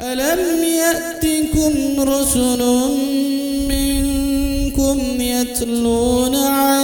ألم 0.00 0.64
يأتكم 0.64 2.00
رسل 2.00 2.62
منكم 3.68 5.20
يتلون 5.20 6.36
عليكم 6.36 6.77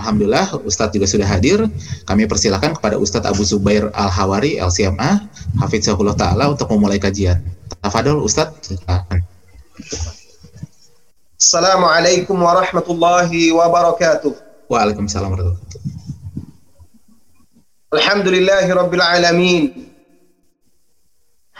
Alhamdulillah 0.00 0.56
Ustadz 0.64 0.96
juga 0.96 1.04
sudah 1.04 1.28
hadir. 1.28 1.68
Kami 2.08 2.24
persilakan 2.24 2.72
kepada 2.72 2.96
Ustadz 2.96 3.28
Abu 3.28 3.44
Zubair 3.44 3.92
Al-Hawari 3.92 4.56
LCMA, 4.56 5.28
Hafizahullah 5.60 6.16
Ta'ala 6.16 6.48
untuk 6.48 6.72
memulai 6.72 6.96
kajian. 6.96 7.44
Tafadol 7.84 8.24
Ustadz, 8.24 8.64
silakan. 8.64 9.20
Assalamualaikum 11.36 12.36
warahmatullahi 12.40 13.52
wabarakatuh. 13.52 14.32
Waalaikumsalam 14.72 15.28
warahmatullahi 15.28 15.60
wabarakatuh. 15.60 15.88
Alhamdulillahi 17.90 18.70
rabbil 18.72 19.04
alamin. 19.04 19.64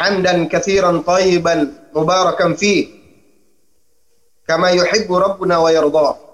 Hamdan 0.01 0.49
kathiran 0.49 1.05
tayyiban 1.05 1.77
mubarakan 1.93 2.57
fih. 2.57 2.88
Kama 4.49 4.73
yuhibbu 4.73 5.13
rabbuna 5.13 5.61
wa 5.61 5.69
yardah. 5.69 6.30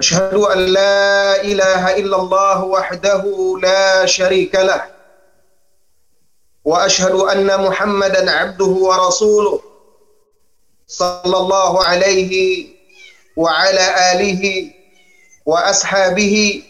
أشهد 0.00 0.34
أن 0.34 0.58
لا 0.58 1.42
إله 1.42 1.96
إلا 1.96 2.16
الله 2.16 2.64
وحده 2.64 3.22
لا 3.62 4.06
شريك 4.06 4.54
له 4.54 4.82
وأشهد 6.64 7.14
أن 7.14 7.46
محمدا 7.66 8.30
عبده 8.30 8.64
ورسوله 8.88 9.60
صلى 10.86 11.36
الله 11.36 11.84
عليه 11.84 12.32
وعلى 13.36 13.84
آله 14.12 14.70
وأصحابه 15.46 16.62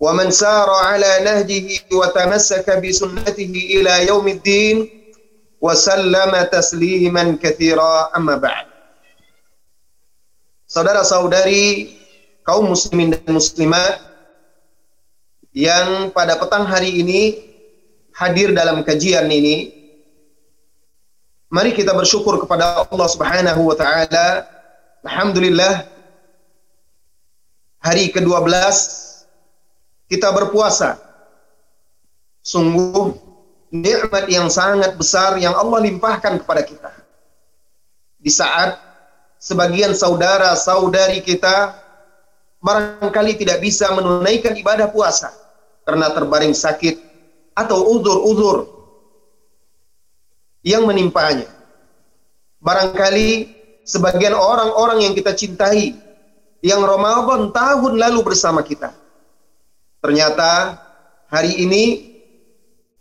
ومن 0.00 0.30
سار 0.30 0.70
على 0.70 1.18
نهجه 1.24 1.80
وتمسك 1.92 2.70
بسنته 2.70 3.52
إلى 3.76 4.06
يوم 4.06 4.28
الدين 4.28 4.76
وسلم 5.60 6.42
تسليما 6.52 7.38
كثيرا. 7.42 8.10
أما 8.16 8.36
بعد 8.36 8.66
Saudara-saudari 10.72 12.01
kaum 12.42 12.70
muslimin 12.70 13.14
dan 13.14 13.26
muslimat 13.30 14.02
yang 15.54 16.10
pada 16.10 16.38
petang 16.40 16.66
hari 16.66 17.02
ini 17.02 17.38
hadir 18.16 18.50
dalam 18.52 18.82
kajian 18.82 19.28
ini 19.30 19.72
mari 21.52 21.76
kita 21.76 21.92
bersyukur 21.92 22.40
kepada 22.40 22.88
Allah 22.88 23.08
Subhanahu 23.08 23.60
wa 23.68 23.76
taala. 23.76 24.48
Alhamdulillah 25.02 25.84
hari 27.82 28.08
ke-12 28.14 28.48
kita 30.08 30.28
berpuasa. 30.32 30.96
Sungguh 32.42 33.14
nikmat 33.70 34.26
yang 34.26 34.50
sangat 34.50 34.98
besar 34.98 35.38
yang 35.38 35.54
Allah 35.54 35.84
limpahkan 35.84 36.42
kepada 36.42 36.62
kita. 36.66 36.90
Di 38.22 38.30
saat 38.30 38.78
sebagian 39.42 39.94
saudara-saudari 39.94 41.22
kita 41.22 41.81
barangkali 42.62 43.42
tidak 43.42 43.58
bisa 43.58 43.90
menunaikan 43.90 44.54
ibadah 44.54 44.88
puasa 44.88 45.34
karena 45.82 46.14
terbaring 46.14 46.54
sakit 46.54 46.94
atau 47.58 47.82
uzur-uzur 47.98 48.70
yang 50.62 50.86
menimpanya. 50.86 51.50
Barangkali 52.62 53.50
sebagian 53.82 54.32
orang-orang 54.32 55.10
yang 55.10 55.12
kita 55.18 55.34
cintai 55.34 55.98
yang 56.62 56.86
Ramadan 56.86 57.50
tahun 57.50 57.98
lalu 57.98 58.22
bersama 58.22 58.62
kita. 58.62 58.94
Ternyata 59.98 60.78
hari 61.26 61.58
ini 61.66 62.14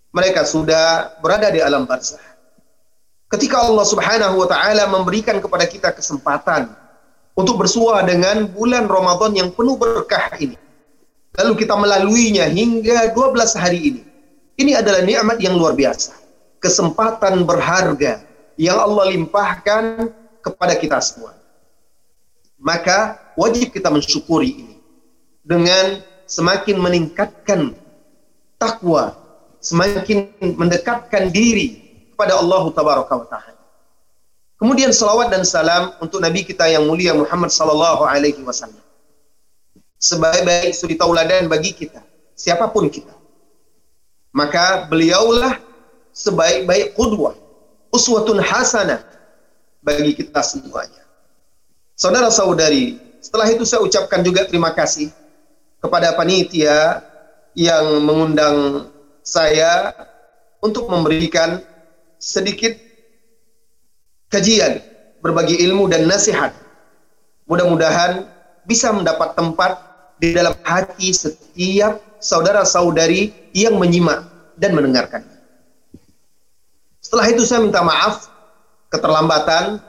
mereka 0.09 0.41
sudah 0.41 1.13
berada 1.22 1.53
di 1.53 1.61
alam 1.61 1.85
barzah. 1.85 2.19
Ketika 3.29 3.61
Allah 3.63 3.85
Subhanahu 3.85 4.41
wa 4.41 4.47
taala 4.49 4.89
memberikan 4.89 5.38
kepada 5.38 5.63
kita 5.69 5.93
kesempatan 5.93 6.80
untuk 7.35 7.61
bersua 7.61 8.03
dengan 8.03 8.47
bulan 8.51 8.87
Ramadan 8.87 9.31
yang 9.35 9.49
penuh 9.55 9.79
berkah 9.79 10.35
ini. 10.37 10.57
Lalu 11.39 11.63
kita 11.63 11.79
melaluinya 11.79 12.45
hingga 12.51 13.15
12 13.15 13.55
hari 13.55 13.79
ini. 13.79 14.01
Ini 14.59 14.83
adalah 14.83 15.01
nikmat 15.01 15.37
yang 15.39 15.55
luar 15.55 15.73
biasa. 15.73 16.11
Kesempatan 16.59 17.47
berharga 17.47 18.21
yang 18.59 18.77
Allah 18.77 19.15
limpahkan 19.15 20.11
kepada 20.43 20.75
kita 20.75 20.99
semua. 20.99 21.33
Maka 22.61 23.17
wajib 23.39 23.73
kita 23.73 23.89
mensyukuri 23.89 24.51
ini 24.53 24.75
dengan 25.41 26.03
semakin 26.29 26.77
meningkatkan 26.77 27.73
takwa, 28.61 29.17
semakin 29.57 30.29
mendekatkan 30.53 31.33
diri 31.33 31.81
kepada 32.13 32.37
Allah 32.37 32.63
Tabaraka 32.69 33.13
wa 33.17 33.25
taala. 33.25 33.60
Kemudian 34.61 34.94
salawat 34.94 35.33
dan 35.33 35.41
salam 35.41 35.89
untuk 35.97 36.22
Nabi 36.22 36.45
kita 36.45 36.69
yang 36.69 36.85
mulia 36.85 37.17
Muhammad 37.17 37.49
sallallahu 37.49 38.05
alaihi 38.05 38.45
wasallam. 38.45 38.77
Sebaik-baik 39.97 40.77
suri 40.77 40.94
tauladan 40.94 41.49
bagi 41.49 41.73
kita, 41.73 42.05
siapa 42.38 42.69
pun 42.69 42.85
kita. 42.85 43.09
Maka 44.29 44.85
beliaulah 44.85 45.57
sebaik-baik 46.13 46.94
qudwah, 46.94 47.33
uswatun 47.89 48.38
hasanah 48.38 49.01
bagi 49.81 50.13
kita 50.13 50.45
semuanya. 50.45 51.09
Saudara-saudari, 51.97 53.01
setelah 53.17 53.49
itu 53.49 53.66
saya 53.66 53.81
ucapkan 53.81 54.22
juga 54.22 54.45
terima 54.45 54.78
kasih 54.78 55.09
kepada 55.81 56.13
panitia 56.13 57.01
yang 57.57 57.97
mengundang 58.05 58.93
saya 59.25 59.89
untuk 60.61 60.85
memberikan 60.85 61.66
sedikit 62.22 62.91
kajian, 64.31 64.79
berbagi 65.19 65.59
ilmu 65.67 65.91
dan 65.91 66.07
nasihat. 66.07 66.55
Mudah-mudahan 67.45 68.25
bisa 68.63 68.95
mendapat 68.95 69.35
tempat 69.35 69.71
di 70.17 70.31
dalam 70.31 70.55
hati 70.63 71.11
setiap 71.11 71.99
saudara-saudari 72.23 73.51
yang 73.51 73.75
menyimak 73.75 74.23
dan 74.55 74.71
mendengarkan. 74.71 75.27
Setelah 77.03 77.27
itu 77.27 77.43
saya 77.43 77.65
minta 77.65 77.83
maaf 77.83 78.31
keterlambatan 78.87 79.83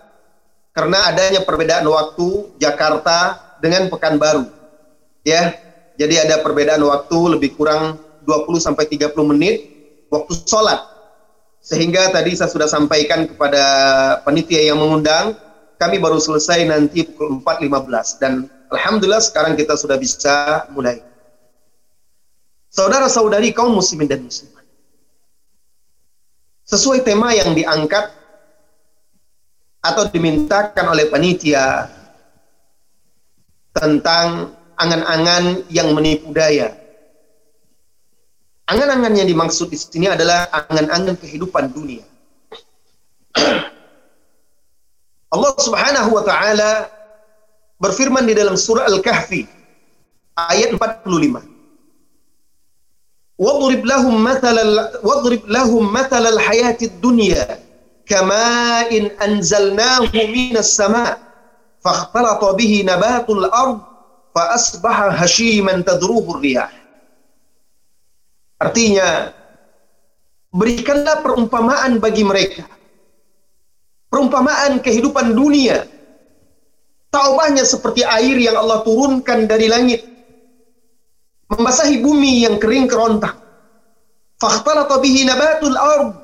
karena 0.74 0.98
adanya 1.12 1.44
perbedaan 1.46 1.86
waktu 1.86 2.56
Jakarta 2.58 3.38
dengan 3.62 3.86
Pekanbaru. 3.92 4.48
Ya, 5.22 5.54
jadi 5.94 6.26
ada 6.26 6.42
perbedaan 6.42 6.82
waktu 6.82 7.38
lebih 7.38 7.54
kurang 7.54 8.00
20 8.26 8.58
sampai 8.58 8.90
30 8.90 9.14
menit 9.22 9.70
waktu 10.10 10.32
sholat 10.48 10.91
sehingga 11.62 12.10
tadi 12.10 12.34
saya 12.34 12.50
sudah 12.50 12.66
sampaikan 12.66 13.30
kepada 13.30 13.62
panitia 14.26 14.66
yang 14.66 14.82
mengundang, 14.82 15.38
kami 15.78 16.02
baru 16.02 16.18
selesai 16.18 16.66
nanti 16.66 17.06
pukul 17.06 17.38
4.15 17.38 18.18
dan 18.18 18.50
alhamdulillah 18.74 19.22
sekarang 19.22 19.54
kita 19.54 19.78
sudah 19.78 19.94
bisa 19.94 20.66
mulai. 20.74 20.98
Saudara-saudari 22.66 23.54
kaum 23.54 23.78
muslimin 23.78 24.10
dan 24.10 24.26
muslimat. 24.26 24.66
Sesuai 26.66 27.06
tema 27.06 27.30
yang 27.30 27.54
diangkat 27.54 28.10
atau 29.82 30.02
dimintakan 30.10 30.90
oleh 30.90 31.06
panitia 31.06 31.86
tentang 33.70 34.50
angan-angan 34.74 35.62
yang 35.70 35.94
menipu 35.94 36.34
daya 36.34 36.81
Angan-angan 38.67 39.15
yang 39.15 39.27
dimaksud 39.31 39.71
di 39.71 39.79
sini 39.79 40.11
adalah 40.11 40.51
angan-angan 40.51 41.15
kehidupan 41.15 41.71
dunia. 41.71 42.03
Allah 45.31 45.53
Subhanahu 45.55 46.09
wa 46.15 46.23
taala 46.23 46.91
berfirman 47.79 48.27
di 48.27 48.35
dalam 48.35 48.59
surah 48.59 48.87
Al-Kahfi 48.91 49.47
ayat 50.35 50.75
45. 50.75 51.57
واضرب 53.37 53.85
لهم 53.85 54.23
مثل 54.23 54.55
واضرب 55.05 55.45
لهم 55.45 55.93
مثل 55.93 56.23
الحياة 56.25 56.77
الدنيا 56.81 57.59
كماء 58.05 58.89
أنزلناه 59.25 60.09
من 60.09 60.57
السماء 60.57 61.21
فاختلط 61.85 62.45
به 62.45 62.83
نبات 62.87 63.29
الأرض 63.29 63.79
فأصبح 64.35 65.21
هشيما 65.21 65.81
تذروه 65.81 66.25
الرياح 66.35 66.80
Artinya, 68.62 69.34
berikanlah 70.54 71.18
perumpamaan 71.18 71.98
bagi 71.98 72.22
mereka. 72.22 72.62
perumpamaan 74.12 74.84
kehidupan 74.84 75.32
dunia. 75.32 75.88
Taubahnya 77.08 77.64
seperti 77.64 78.04
air 78.04 78.36
yang 78.36 78.60
Allah 78.60 78.84
turunkan 78.84 79.48
dari 79.48 79.72
langit. 79.72 80.04
Membasahi 81.48 81.96
bumi 82.04 82.44
yang 82.44 82.60
kering 82.60 82.92
kerontang. 82.92 83.32
Fakhtalata 84.36 85.00
bihi 85.00 85.24
nabatul 85.24 85.76
ard. 85.80 86.20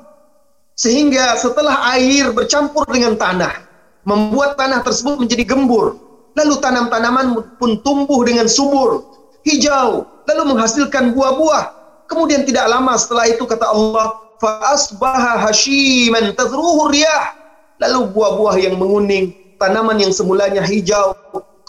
Sehingga 0.77 1.33
setelah 1.33 1.81
air 1.97 2.29
bercampur 2.29 2.85
dengan 2.93 3.17
tanah, 3.17 3.57
membuat 4.05 4.53
tanah 4.53 4.85
tersebut 4.85 5.17
menjadi 5.17 5.49
gembur. 5.49 5.97
Lalu 6.37 6.61
tanam-tanaman 6.61 7.41
pun 7.57 7.81
tumbuh 7.81 8.21
dengan 8.21 8.45
subur, 8.45 9.01
hijau, 9.43 10.05
lalu 10.29 10.43
menghasilkan 10.53 11.11
buah-buah. 11.17 11.78
Kemudian 12.09 12.41
tidak 12.43 12.65
lama 12.65 12.97
setelah 12.97 13.29
itu 13.29 13.45
kata 13.45 13.69
Allah, 13.69 14.17
fa 14.41 14.73
asbaha 14.73 15.45
hashiman 15.45 16.33
tadruhu 16.33 16.89
riyah. 16.89 17.37
Lalu 17.79 18.11
buah-buah 18.11 18.55
yang 18.59 18.75
menguning, 18.75 19.31
tanaman 19.61 20.01
yang 20.01 20.11
semulanya 20.11 20.65
hijau 20.65 21.13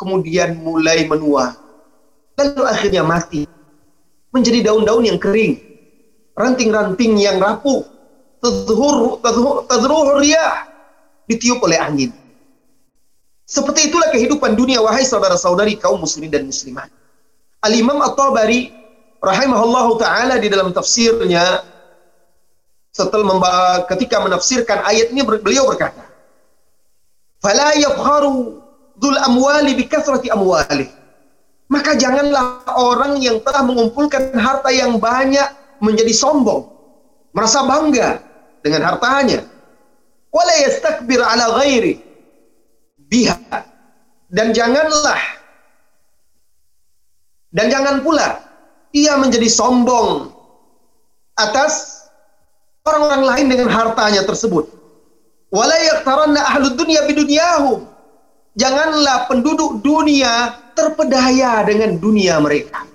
kemudian 0.01 0.57
mulai 0.65 1.05
menua. 1.05 1.55
Lalu 2.41 2.63
akhirnya 2.65 3.05
mati. 3.05 3.45
Menjadi 4.33 4.73
daun-daun 4.73 5.05
yang 5.05 5.21
kering. 5.21 5.61
Ranting-ranting 6.33 7.21
yang 7.21 7.37
rapuh 7.37 7.85
tadhur 8.41 9.21
tadhur 9.69 10.17
riyah 10.17 10.65
ditiup 11.29 11.61
oleh 11.61 11.77
angin. 11.77 12.11
Seperti 13.45 13.91
itulah 13.93 14.09
kehidupan 14.15 14.57
dunia 14.57 14.81
wahai 14.81 15.05
saudara-saudari 15.05 15.77
kaum 15.77 16.01
muslimin 16.01 16.33
dan 16.33 16.47
muslimat. 16.49 16.89
Al-Imam 17.61 18.01
At-Tabari 18.01 18.80
rahimahullahu 19.20 20.00
taala 20.00 20.40
di 20.40 20.49
dalam 20.49 20.72
tafsirnya 20.72 21.64
setelah 22.90 23.87
ketika 23.87 24.19
menafsirkan 24.19 24.82
ayat 24.82 25.14
ini 25.14 25.22
beliau 25.22 25.70
berkata, 25.70 26.02
"Fala 27.38 27.76
yafkharu 27.78 28.58
dzul 28.99 29.19
amwali 29.20 29.78
bi 29.78 29.84
kathrati 29.87 30.32
amwali." 30.32 30.90
Maka 31.70 31.94
janganlah 31.94 32.67
orang 32.75 33.22
yang 33.22 33.38
telah 33.46 33.62
mengumpulkan 33.62 34.34
harta 34.34 34.75
yang 34.75 34.99
banyak 34.99 35.46
menjadi 35.78 36.11
sombong, 36.11 36.67
merasa 37.31 37.62
bangga 37.62 38.19
dengan 38.58 38.90
hartanya. 38.90 39.46
Wala 40.34 40.55
yastakbir 40.67 41.22
ala 41.22 41.62
ghairi 41.62 42.02
biha. 43.06 43.38
Dan 44.31 44.50
janganlah 44.50 45.19
dan 47.50 47.67
jangan 47.67 48.02
pula 48.06 48.50
ia 48.91 49.15
menjadi 49.19 49.47
sombong 49.47 50.35
atas 51.39 52.05
orang-orang 52.85 53.23
lain 53.25 53.47
dengan 53.51 53.69
hartanya 53.71 54.23
tersebut. 54.27 54.67
Janganlah 58.59 59.31
penduduk 59.31 59.79
dunia 59.83 60.59
terpedaya 60.75 61.63
dengan 61.67 61.99
dunia 61.99 62.39
mereka. 62.43 62.87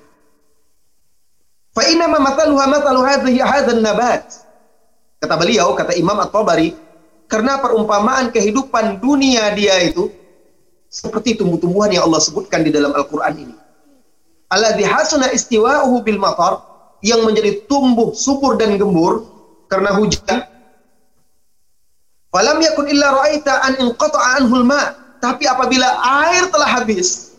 Nabat 3.83 4.23
Kata 5.19 5.35
beliau, 5.41 5.73
kata 5.75 5.95
Imam 5.95 6.15
At-Tabari, 6.21 6.75
karena 7.25 7.59
perumpamaan 7.59 8.29
kehidupan 8.29 9.01
dunia 9.01 9.51
dia 9.55 9.79
itu 9.83 10.11
seperti 10.87 11.35
tumbuh-tumbuhan 11.39 11.91
yang 11.91 12.07
Allah 12.07 12.21
sebutkan 12.21 12.63
di 12.63 12.71
dalam 12.71 12.93
Al-Qur'an 12.93 13.35
ini. 13.35 13.55
Alladhi 14.55 14.87
hasuna 14.87 15.35
istiwa'uhu 15.35 15.99
bil 16.07 16.15
matar 16.15 16.63
yang 17.03 17.27
menjadi 17.27 17.67
tumbuh 17.67 18.15
subur 18.15 18.55
dan 18.55 18.79
gembur 18.79 19.27
karena 19.67 19.91
hujan. 19.99 20.47
Falam 22.31 22.57
yakun 22.63 22.87
illa 22.87 23.11
ra'aita 23.19 23.53
an 23.67 23.73
inqata'a 23.83 24.39
anhul 24.39 24.63
ma. 24.63 24.95
Tapi 25.19 25.43
apabila 25.43 25.87
air 26.23 26.47
telah 26.53 26.69
habis, 26.79 27.35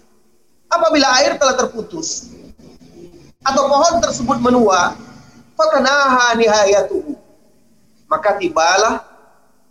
apabila 0.68 1.06
air 1.22 1.40
telah 1.40 1.54
terputus, 1.54 2.34
atau 3.46 3.62
pohon 3.70 4.02
tersebut 4.02 4.38
menua, 4.42 4.98
fakanaha 5.54 6.34
nihayatuhu 6.34 7.14
maka 8.10 8.38
tibalah 8.38 9.02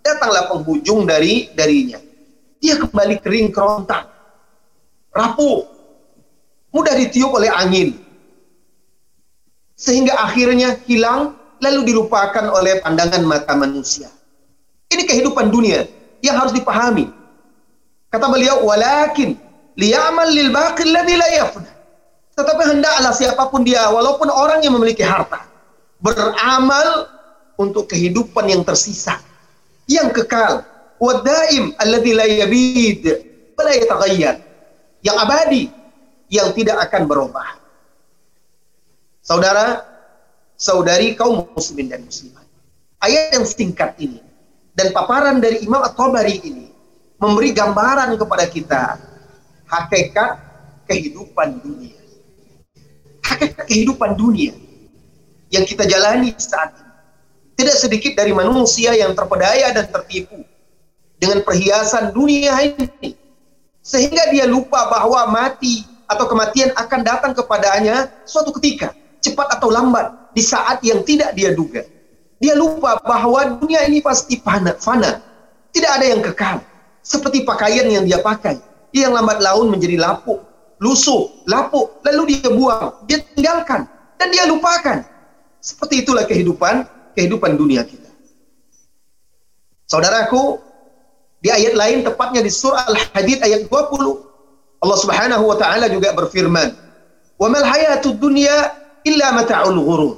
datanglah 0.03 0.47
penghujung 0.51 1.07
dari 1.07 1.51
darinya. 1.55 1.99
Dia 2.59 2.79
kembali 2.79 3.19
kering 3.19 3.51
kerontang, 3.51 4.07
rapuh, 5.11 5.74
mudah 6.75 6.91
ditiup 6.99 7.31
oleh 7.31 7.47
angin. 7.47 7.95
Sehingga 9.79 10.19
akhirnya 10.19 10.75
hilang 10.83 11.39
lalu 11.63 11.95
dilupakan 11.95 12.51
oleh 12.51 12.83
pandangan 12.83 13.23
mata 13.23 13.55
manusia. 13.55 14.11
Ini 14.91 15.07
kehidupan 15.07 15.47
dunia 15.47 15.87
yang 16.19 16.35
harus 16.35 16.51
dipahami. 16.51 17.07
Kata 18.11 18.27
beliau, 18.27 18.67
walakin 18.67 19.39
liyamal 19.79 20.27
lil 20.31 20.51
baqil 20.51 20.91
ladzi 20.91 21.15
la 21.15 21.27
yafna. 21.31 21.71
Tetapi 22.35 22.63
hendaklah 22.75 23.11
siapa 23.15 23.47
pun 23.47 23.63
dia, 23.63 23.87
walaupun 23.87 24.27
orang 24.27 24.59
yang 24.59 24.75
memiliki 24.75 25.03
harta, 25.03 25.47
beramal 26.03 27.07
untuk 27.55 27.87
kehidupan 27.87 28.51
yang 28.51 28.61
tersisa 28.67 29.19
yang 29.87 30.11
kekal 30.11 30.65
wadaim 30.99 31.71
alladzi 31.79 32.11
la 32.11 32.25
yabid 32.27 33.03
wala 33.55 33.71
yataghayyar 33.71 34.35
yang 35.05 35.17
abadi 35.21 35.71
yang 36.29 36.53
tidak 36.53 36.89
akan 36.89 37.05
berubah. 37.05 37.61
Saudara 39.25 39.81
saudari 40.55 41.17
kaum 41.17 41.49
muslimin 41.51 41.91
dan 41.91 42.05
muslimat 42.05 42.45
ayat 43.03 43.35
yang 43.37 43.45
singkat 43.45 43.93
ini 44.01 44.21
dan 44.73 44.91
paparan 44.95 45.37
dari 45.39 45.61
Imam 45.61 45.81
At-Tabari 45.83 46.41
ini 46.41 46.67
memberi 47.21 47.55
gambaran 47.55 48.17
kepada 48.19 48.45
kita 48.49 48.83
hakikat 49.69 50.31
kehidupan 50.89 51.61
dunia. 51.63 51.97
Hakikat 53.25 53.65
kehidupan 53.65 54.13
dunia 54.13 54.53
yang 55.49 55.65
kita 55.65 55.85
jalani 55.89 56.33
saat 56.37 56.75
ini. 56.77 56.93
Tidak 57.55 57.77
sedikit 57.79 58.13
dari 58.19 58.35
manusia 58.35 58.91
yang 58.93 59.15
terpedaya 59.15 59.71
dan 59.71 59.87
tertipu 59.87 60.43
dengan 61.17 61.39
perhiasan 61.41 62.11
dunia 62.11 62.51
ini. 62.61 63.15
Sehingga 63.79 64.27
dia 64.33 64.43
lupa 64.43 64.91
bahwa 64.91 65.23
mati 65.31 65.87
atau 66.05 66.25
kematian 66.29 66.73
akan 66.77 66.99
datang 67.01 67.31
kepadanya 67.33 68.09
suatu 68.25 68.53
ketika, 68.57 68.93
cepat 69.21 69.57
atau 69.57 69.73
lambat, 69.73 70.33
di 70.37 70.41
saat 70.43 70.81
yang 70.85 71.01
tidak 71.01 71.33
dia 71.33 71.53
duga. 71.55 71.81
Dia 72.37 72.53
lupa 72.53 72.99
bahwa 73.01 73.57
dunia 73.57 73.87
ini 73.87 74.03
pasti 74.03 74.37
fana, 74.37 74.75
fana. 74.77 75.23
Tidak 75.71 75.91
ada 75.91 76.05
yang 76.05 76.21
kekal. 76.21 76.61
Seperti 77.01 77.47
pakaian 77.47 77.87
yang 77.87 78.03
dia 78.03 78.19
pakai. 78.19 78.59
Yang 78.95 79.11
lambat 79.11 79.39
laun 79.43 79.75
menjadi 79.75 79.99
lapuk, 79.99 80.39
lusuh, 80.79 81.31
lapuk, 81.47 81.99
lalu 82.07 82.39
dia 82.39 82.47
buang, 82.47 83.03
dia 83.07 83.19
tinggalkan, 83.35 83.87
dan 84.15 84.27
dia 84.31 84.47
lupakan. 84.47 85.03
Seperti 85.59 86.05
itulah 86.05 86.23
kehidupan 86.23 86.87
kehidupan 87.15 87.55
dunia 87.59 87.83
kita. 87.83 88.07
Saudaraku, 89.87 90.59
di 91.39 91.53
ayat 91.53 91.77
lain 91.77 92.01
tepatnya 92.01 92.41
di 92.41 92.51
surah 92.51 92.89
Al-Hadid 92.89 93.41
ayat 93.45 93.69
20 93.69 94.24
Allah 94.85 95.01
Subhanahu 95.01 95.43
wa 95.49 95.57
taala 95.57 95.89
juga 95.89 96.13
berfirman, 96.13 96.69
"Wa 97.41 97.49
mal 97.49 97.65
hayatud 97.65 98.21
dunya 98.21 98.69
illa 99.01 99.33
mata'ul 99.33 99.81
ghurur." 99.81 100.15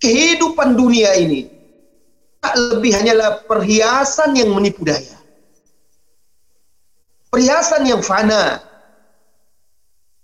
Kehidupan 0.00 0.72
dunia 0.72 1.12
ini 1.20 1.52
tak 2.40 2.56
lebih 2.56 2.96
hanyalah 2.96 3.44
perhiasan 3.44 4.32
yang 4.40 4.56
menipu 4.56 4.88
daya. 4.88 5.20
Perhiasan 7.28 7.84
yang 7.84 8.00
fana. 8.00 8.64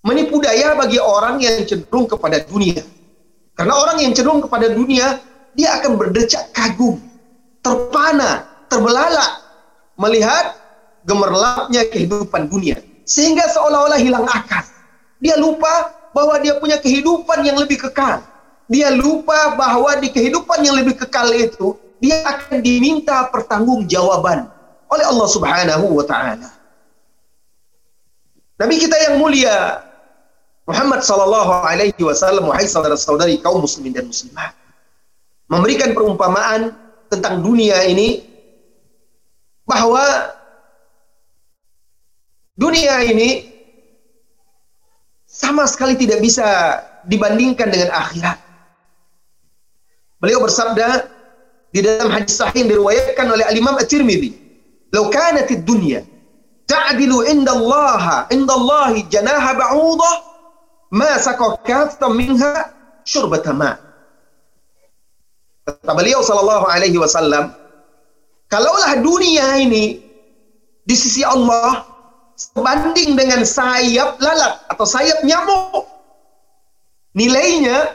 Menipu 0.00 0.40
daya 0.40 0.72
bagi 0.80 0.96
orang 0.96 1.36
yang 1.44 1.60
cenderung 1.68 2.08
kepada 2.08 2.40
dunia. 2.40 2.80
Karena 3.52 3.76
orang 3.76 4.00
yang 4.00 4.16
cenderung 4.16 4.40
kepada 4.40 4.72
dunia 4.72 5.20
dia 5.52 5.76
akan 5.76 6.00
berdecak 6.00 6.48
kagum, 6.56 6.96
terpana, 7.60 8.48
terbelalak 8.72 9.32
melihat 10.00 10.56
gemerlapnya 11.04 11.84
kehidupan 11.92 12.48
dunia. 12.48 12.80
Sehingga 13.10 13.50
seolah-olah 13.50 13.98
hilang 13.98 14.22
akal. 14.30 14.62
Dia 15.18 15.34
lupa 15.34 15.90
bahwa 16.14 16.38
dia 16.38 16.54
punya 16.62 16.78
kehidupan 16.78 17.42
yang 17.42 17.58
lebih 17.58 17.82
kekal. 17.82 18.22
Dia 18.70 18.94
lupa 18.94 19.58
bahwa 19.58 19.98
di 19.98 20.14
kehidupan 20.14 20.62
yang 20.62 20.78
lebih 20.78 20.94
kekal 20.94 21.26
itu, 21.34 21.74
dia 21.98 22.22
akan 22.22 22.62
diminta 22.62 23.26
pertanggungjawaban 23.34 24.46
oleh 24.86 25.04
Allah 25.10 25.26
Subhanahu 25.26 25.90
wa 25.90 26.06
taala. 26.06 26.48
Nabi 28.62 28.78
kita 28.78 28.94
yang 29.10 29.18
mulia 29.18 29.82
Muhammad 30.70 31.02
sallallahu 31.02 31.66
alaihi 31.66 31.98
wasallam 31.98 32.46
wahai 32.46 32.68
saudara-saudari 32.68 33.42
kaum 33.42 33.64
muslimin 33.64 33.90
dan 33.90 34.06
muslimat 34.06 34.54
memberikan 35.50 35.90
perumpamaan 35.96 36.78
tentang 37.10 37.42
dunia 37.42 37.82
ini 37.90 38.22
bahwa 39.66 40.30
dunia 42.60 43.08
ini 43.08 43.48
sama 45.24 45.64
sekali 45.64 45.96
tidak 45.96 46.20
bisa 46.20 46.76
dibandingkan 47.08 47.72
dengan 47.72 47.88
akhirat. 47.96 48.36
Beliau 50.20 50.44
bersabda 50.44 51.08
di 51.72 51.80
dalam 51.80 52.12
hadis 52.12 52.36
sahih 52.36 52.68
diriwayatkan 52.68 53.24
oleh 53.24 53.48
Al 53.48 53.56
Imam 53.56 53.80
At-Tirmidzi 53.80 54.36
"Law 54.92 55.08
kanatid 55.08 55.64
dunya 55.64 56.04
ta'dilu 56.68 57.24
inda 57.24 57.56
Allah 57.56 58.28
inda 58.28 58.52
Allah 58.52 59.00
janaha 59.08 59.56
ba'udah 59.56 60.14
ma 60.92 61.16
saqa 61.16 61.56
kaftan 61.64 62.12
minha 62.12 62.68
syurbata 63.08 63.56
ma." 63.56 63.80
Kata 65.64 65.92
beliau 65.96 66.20
sallallahu 66.20 66.68
alaihi 66.68 67.00
wasallam, 67.00 67.56
kalaulah 68.52 68.98
dunia 69.00 69.56
ini 69.56 70.04
di 70.84 70.94
sisi 70.98 71.24
Allah 71.24 71.89
sebanding 72.40 73.20
dengan 73.20 73.44
sayap 73.44 74.16
lalat 74.16 74.64
atau 74.72 74.86
sayap 74.88 75.20
nyamuk, 75.28 75.84
nilainya 77.12 77.92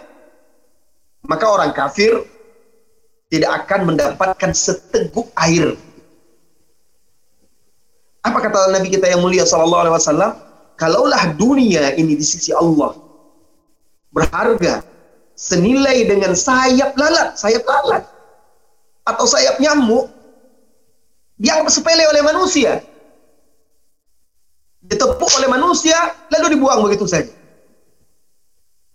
maka 1.25 1.45
orang 1.49 1.73
kafir 1.73 2.21
tidak 3.33 3.65
akan 3.65 3.89
mendapatkan 3.93 4.53
seteguk 4.53 5.25
air. 5.41 5.73
Apa 8.21 8.37
kata 8.41 8.73
Nabi 8.73 8.93
kita 8.93 9.09
yang 9.09 9.25
mulia 9.25 9.45
sallallahu 9.45 9.89
alaihi 9.89 9.95
wasallam? 9.97 10.31
Kalaulah 10.75 11.33
dunia 11.39 11.95
ini 11.95 12.19
di 12.19 12.25
sisi 12.25 12.51
Allah 12.51 12.93
berharga 14.11 14.83
senilai 15.35 16.03
dengan 16.07 16.35
sayap 16.35 16.93
lalat, 16.99 17.39
sayap 17.39 17.63
lalat 17.63 18.03
atau 19.07 19.25
sayap 19.25 19.55
nyamuk 19.57 20.11
dianggap 21.39 21.71
sepele 21.71 22.03
oleh 22.11 22.21
manusia. 22.23 22.83
Ditepuk 24.85 25.31
oleh 25.41 25.49
manusia 25.49 25.97
lalu 26.29 26.57
dibuang 26.57 26.85
begitu 26.85 27.09
saja. 27.09 27.31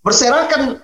Berserakan 0.00 0.80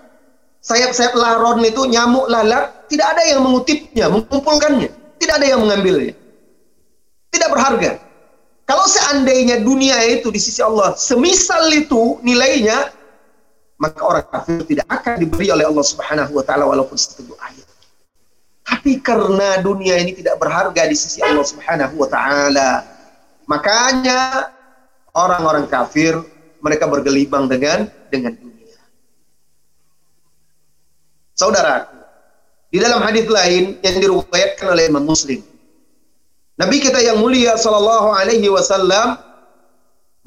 sayap-sayap 0.61 1.15
laron 1.15 1.63
itu 1.63 1.87
nyamuk 1.87 2.27
lalat 2.27 2.91
tidak 2.91 3.17
ada 3.17 3.23
yang 3.27 3.41
mengutipnya, 3.47 4.11
mengumpulkannya, 4.11 4.91
tidak 5.23 5.35
ada 5.41 5.47
yang 5.47 5.61
mengambilnya. 5.63 6.15
Tidak 7.31 7.49
berharga. 7.51 8.03
Kalau 8.67 8.83
seandainya 8.91 9.63
dunia 9.63 9.95
itu 10.11 10.27
di 10.35 10.43
sisi 10.43 10.59
Allah 10.59 10.99
semisal 10.99 11.71
itu 11.71 12.19
nilainya 12.27 12.91
maka 13.77 14.01
orang 14.03 14.27
kafir 14.27 14.65
tidak 14.65 14.89
akan 14.89 15.21
diberi 15.21 15.53
oleh 15.53 15.69
Allah 15.69 15.85
Subhanahu 15.85 16.33
wa 16.33 16.45
taala 16.45 16.65
walaupun 16.67 16.97
seteguh 16.97 17.37
air. 17.45 17.65
Tapi 18.67 18.99
karena 18.99 19.63
dunia 19.63 20.01
ini 20.03 20.17
tidak 20.17 20.43
berharga 20.43 20.83
di 20.91 20.97
sisi 20.99 21.23
Allah 21.23 21.47
Subhanahu 21.47 21.95
wa 21.95 22.09
taala, 22.11 22.83
makanya 23.47 24.51
orang-orang 25.17 25.65
kafir 25.67 26.21
mereka 26.61 26.85
bergelibang 26.85 27.49
dengan 27.49 27.89
dengan 28.13 28.37
dunia. 28.37 28.77
Saudara, 31.33 31.89
di 32.69 32.77
dalam 32.77 33.01
hadis 33.01 33.25
lain 33.25 33.81
yang 33.81 33.97
diriwayatkan 33.97 34.67
oleh 34.69 34.93
Imam 34.93 35.05
Muslim, 35.09 35.41
Nabi 36.61 36.77
kita 36.81 37.01
yang 37.01 37.21
mulia 37.21 37.57
sallallahu 37.57 38.13
alaihi 38.13 38.49
wasallam 38.53 39.17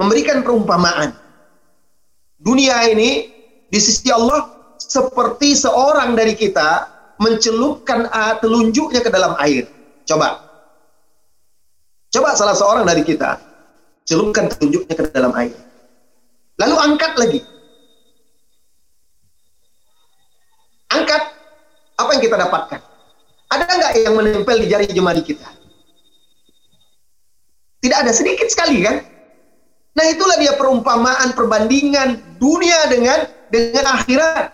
memberikan 0.02 0.42
perumpamaan. 0.42 1.14
Dunia 2.40 2.88
ini 2.90 3.30
di 3.68 3.80
sisi 3.82 4.10
Allah 4.10 4.48
seperti 4.80 5.54
seorang 5.54 6.16
dari 6.16 6.34
kita 6.34 6.88
mencelupkan 7.20 8.08
telunjuknya 8.40 9.04
ke 9.04 9.12
dalam 9.12 9.36
air. 9.44 9.68
Coba. 10.08 10.40
Coba 12.10 12.34
salah 12.34 12.56
seorang 12.58 12.88
dari 12.88 13.04
kita 13.06 13.49
celupkan 14.10 14.50
telunjuknya 14.50 14.94
ke 14.98 15.04
dalam 15.14 15.30
air. 15.38 15.54
Lalu 16.58 16.76
angkat 16.82 17.14
lagi. 17.14 17.40
Angkat. 20.90 21.24
Apa 22.02 22.10
yang 22.18 22.22
kita 22.26 22.36
dapatkan? 22.42 22.80
Ada 23.54 23.66
nggak 23.70 23.94
yang 24.02 24.16
menempel 24.18 24.58
di 24.66 24.68
jari 24.72 24.90
jemari 24.90 25.22
kita? 25.22 25.46
Tidak 27.80 27.98
ada 28.02 28.10
sedikit 28.10 28.50
sekali 28.50 28.82
kan? 28.82 29.06
Nah 29.94 30.06
itulah 30.10 30.42
dia 30.42 30.58
perumpamaan 30.58 31.38
perbandingan 31.38 32.40
dunia 32.42 32.90
dengan 32.90 33.30
dengan 33.54 33.86
akhirat. 34.00 34.50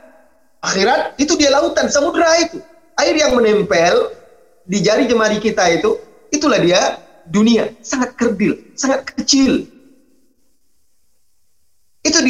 Akhirat 0.65 1.15
itu 1.21 1.37
dia 1.39 1.53
lautan, 1.53 1.87
samudra 1.87 2.27
itu. 2.41 2.59
Air 2.97 3.15
yang 3.15 3.37
menempel 3.37 4.09
di 4.65 4.81
jari 4.81 5.05
jemari 5.05 5.37
kita 5.37 5.61
itu, 5.69 6.01
itulah 6.33 6.57
dia 6.57 7.04
dunia. 7.29 7.73
Sangat 7.81 8.17
kerdil, 8.17 8.57
sangat 8.77 9.05
kecil. 9.13 9.65
Itu 12.05 12.21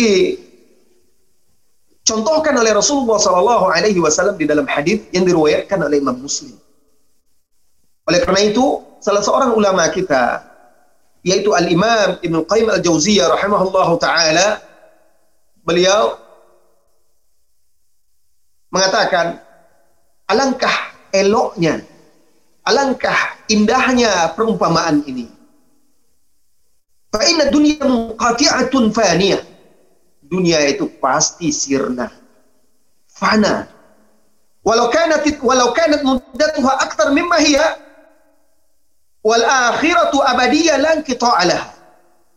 dicontohkan 2.03 2.55
oleh 2.55 2.71
Rasulullah 2.71 3.19
Sallallahu 3.19 3.67
Alaihi 3.67 3.99
Wasallam 3.99 4.39
di 4.39 4.47
dalam 4.47 4.63
hadis 4.67 5.03
yang 5.11 5.27
diriwayatkan 5.27 5.79
oleh 5.83 5.99
Imam 5.99 6.15
Muslim. 6.15 6.55
Oleh 8.05 8.21
karena 8.21 8.41
itu, 8.45 8.85
salah 9.01 9.25
seorang 9.25 9.57
ulama 9.57 9.89
kita, 9.89 10.45
yaitu 11.25 11.51
Al-Imam 11.57 12.21
Ibn 12.21 12.35
Qayyim 12.45 12.69
Al-Jauziyah 12.69 13.33
rahimahullahu 13.33 13.97
taala, 13.97 14.61
beliau 15.65 16.21
mengatakan 18.69 19.41
alangkah 20.29 20.93
eloknya, 21.09 21.81
alangkah 22.65 23.38
indahnya 23.48 24.34
perumpamaan 24.34 25.05
ini. 25.05 25.29
Fa 27.13 27.22
inna 27.24 27.48
dunya 27.48 27.79
munqati'atun 27.79 28.91
faniyah. 28.91 29.41
Dunia 30.25 30.60
itu 30.67 30.89
pasti 31.00 31.53
sirna. 31.53 32.10
Fana. 33.07 33.69
Walau 34.65 34.89
kanat 34.89 35.24
walau 35.45 35.72
kanat 35.72 36.01
muddatuha 36.01 36.74
akthar 36.81 37.13
mimma 37.13 37.38
hiya 37.38 37.77
wal 39.22 39.45
akhiratu 39.45 40.19
abadiyah 40.25 40.81
lan 40.81 41.05
qita'alaha. 41.05 41.77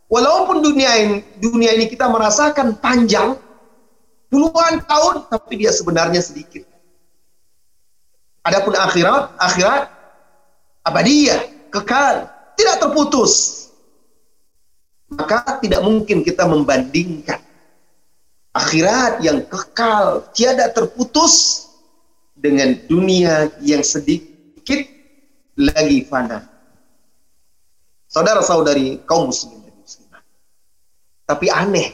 Walaupun 0.09 0.61
dunia 0.61 0.89
ini 1.01 1.21
dunia 1.37 1.73
ini 1.73 1.85
kita 1.85 2.09
merasakan 2.09 2.77
panjang, 2.81 3.37
puluhan 4.29 4.81
tahun 4.85 5.25
tapi 5.29 5.61
dia 5.61 5.73
sebenarnya 5.73 6.21
sedikit. 6.21 6.65
Adapun 8.41 8.73
akhirat, 8.73 9.37
akhirat 9.37 9.98
abadiyah, 10.83 11.69
kekal, 11.71 12.27
tidak 12.55 12.75
terputus. 12.81 13.33
Maka 15.09 15.57
tidak 15.63 15.81
mungkin 15.81 16.21
kita 16.21 16.45
membandingkan 16.45 17.41
akhirat 18.53 19.21
yang 19.25 19.41
kekal, 19.49 20.25
tiada 20.33 20.69
terputus 20.69 21.65
dengan 22.37 22.77
dunia 22.85 23.49
yang 23.61 23.81
sedikit 23.81 24.85
lagi 25.59 26.05
fana. 26.05 26.45
Saudara-saudari 28.09 29.05
kaum 29.05 29.29
muslimin 29.29 29.69
dan 29.69 29.75
muslimat. 29.77 30.23
Tapi 31.29 31.45
aneh 31.51 31.89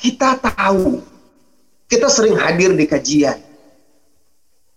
kita 0.00 0.36
tahu, 0.40 1.00
kita 1.88 2.08
sering 2.12 2.36
hadir 2.36 2.72
di 2.76 2.84
kajian, 2.84 3.40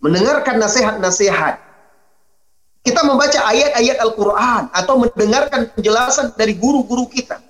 mendengarkan 0.08 0.56
nasihat-nasihat. 0.64 1.60
Kita 2.88 3.04
membaca 3.04 3.40
ayat-ayat 3.44 4.00
Al-Quran 4.00 4.72
atau 4.72 4.96
mendengarkan 5.04 5.68
penjelasan 5.76 6.32
dari 6.40 6.56
guru-guru 6.56 7.04
kita. 7.12 7.44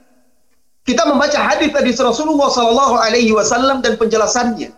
Kita 0.82 1.06
membaca 1.06 1.38
hadis 1.38 1.70
dari 1.70 1.94
Rasulullah 1.94 2.50
Sallallahu 2.50 2.96
Alaihi 2.98 3.38
Wasallam 3.38 3.86
dan 3.86 4.02
penjelasannya 4.02 4.74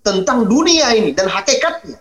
tentang 0.00 0.48
dunia 0.48 0.96
ini 0.96 1.12
dan 1.12 1.28
hakikatnya. 1.28 2.00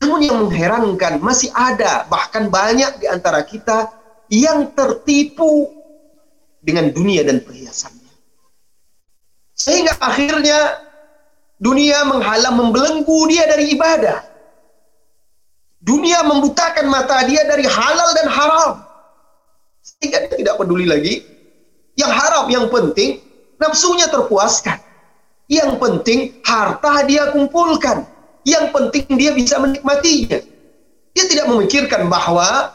Namun 0.00 0.20
yang 0.24 0.38
mengherankan 0.48 1.20
masih 1.20 1.52
ada 1.52 2.08
bahkan 2.08 2.48
banyak 2.48 3.04
di 3.04 3.06
antara 3.12 3.44
kita 3.44 3.92
yang 4.32 4.72
tertipu 4.72 5.68
dengan 6.64 6.88
dunia 6.88 7.20
dan 7.28 7.44
perhiasan. 7.44 7.92
Sehingga 9.52 9.92
akhirnya 10.00 10.88
dunia 11.60 12.08
menghalang 12.08 12.56
membelenggu 12.56 13.28
dia 13.28 13.44
dari 13.46 13.76
ibadah. 13.76 14.24
Dunia 15.80 16.24
membutakan 16.24 16.88
mata 16.88 17.24
dia 17.28 17.44
dari 17.44 17.64
halal 17.68 18.10
dan 18.16 18.26
haram. 18.28 18.70
Sehingga 19.80 20.28
dia 20.28 20.36
tidak 20.40 20.56
peduli 20.60 20.88
lagi. 20.88 21.24
Yang 21.96 22.12
haram, 22.16 22.44
yang 22.48 22.66
penting 22.72 23.20
nafsunya 23.60 24.08
terpuaskan. 24.08 24.80
Yang 25.48 25.76
penting 25.76 26.40
harta 26.44 27.04
dia 27.04 27.32
kumpulkan. 27.32 28.08
Yang 28.44 28.72
penting 28.72 29.04
dia 29.20 29.32
bisa 29.36 29.60
menikmatinya. 29.60 30.40
Dia 31.12 31.24
tidak 31.28 31.46
memikirkan 31.52 32.08
bahwa 32.08 32.72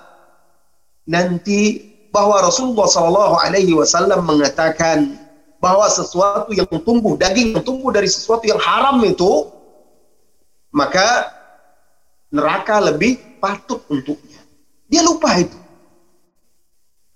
nanti 1.10 1.94
bahwa 2.14 2.42
Rasulullah 2.42 2.86
Shallallahu 2.90 3.36
Alaihi 3.42 3.74
Wasallam 3.74 4.26
mengatakan 4.28 5.25
bahwa 5.66 5.90
sesuatu 5.90 6.54
yang 6.54 6.70
tumbuh, 6.70 7.18
daging 7.18 7.58
yang 7.58 7.66
tumbuh 7.66 7.90
dari 7.90 8.06
sesuatu 8.06 8.46
yang 8.46 8.62
haram 8.62 9.02
itu, 9.02 9.50
maka 10.70 11.34
neraka 12.30 12.78
lebih 12.86 13.18
patut 13.42 13.82
untuknya. 13.90 14.46
Dia 14.86 15.02
lupa 15.02 15.34
itu. 15.42 15.58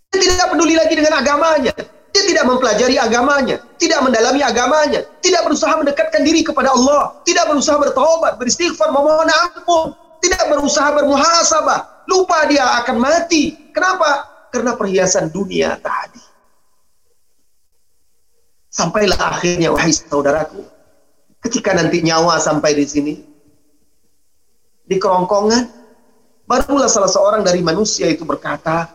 Dia 0.09 0.33
tidak 0.33 0.49
peduli 0.57 0.73
lagi 0.73 0.97
dengan 0.97 1.21
agamanya. 1.21 1.77
Dia 2.09 2.23
tidak 2.25 2.49
mempelajari 2.49 2.97
agamanya, 2.97 3.61
tidak 3.77 4.01
mendalami 4.01 4.41
agamanya, 4.41 5.05
tidak 5.21 5.45
berusaha 5.45 5.69
mendekatkan 5.77 6.25
diri 6.25 6.41
kepada 6.41 6.73
Allah, 6.73 7.21
tidak 7.21 7.45
berusaha 7.53 7.77
bertobat, 7.77 8.41
beristighfar, 8.41 8.89
memohon 8.89 9.29
ampun, 9.29 9.93
tidak 10.25 10.49
berusaha 10.49 10.89
bermuhasabah. 10.97 12.01
lupa 12.09 12.49
dia 12.49 12.65
akan 12.81 12.97
mati. 12.97 13.69
Kenapa? 13.69 14.25
Karena 14.49 14.73
perhiasan 14.73 15.29
dunia 15.29 15.77
tadi. 15.77 16.28
Sampailah 18.79 19.19
akhirnya, 19.19 19.75
wahai 19.75 19.91
saudaraku, 19.91 20.63
ketika 21.43 21.75
nanti 21.75 21.99
nyawa 21.99 22.39
sampai 22.39 22.79
di 22.79 22.87
sini, 22.87 23.13
di 24.87 24.95
kerongkongan, 24.95 25.67
barulah 26.47 26.87
salah 26.87 27.11
seorang 27.11 27.43
dari 27.43 27.59
manusia 27.59 28.07
itu 28.07 28.23
berkata, 28.23 28.87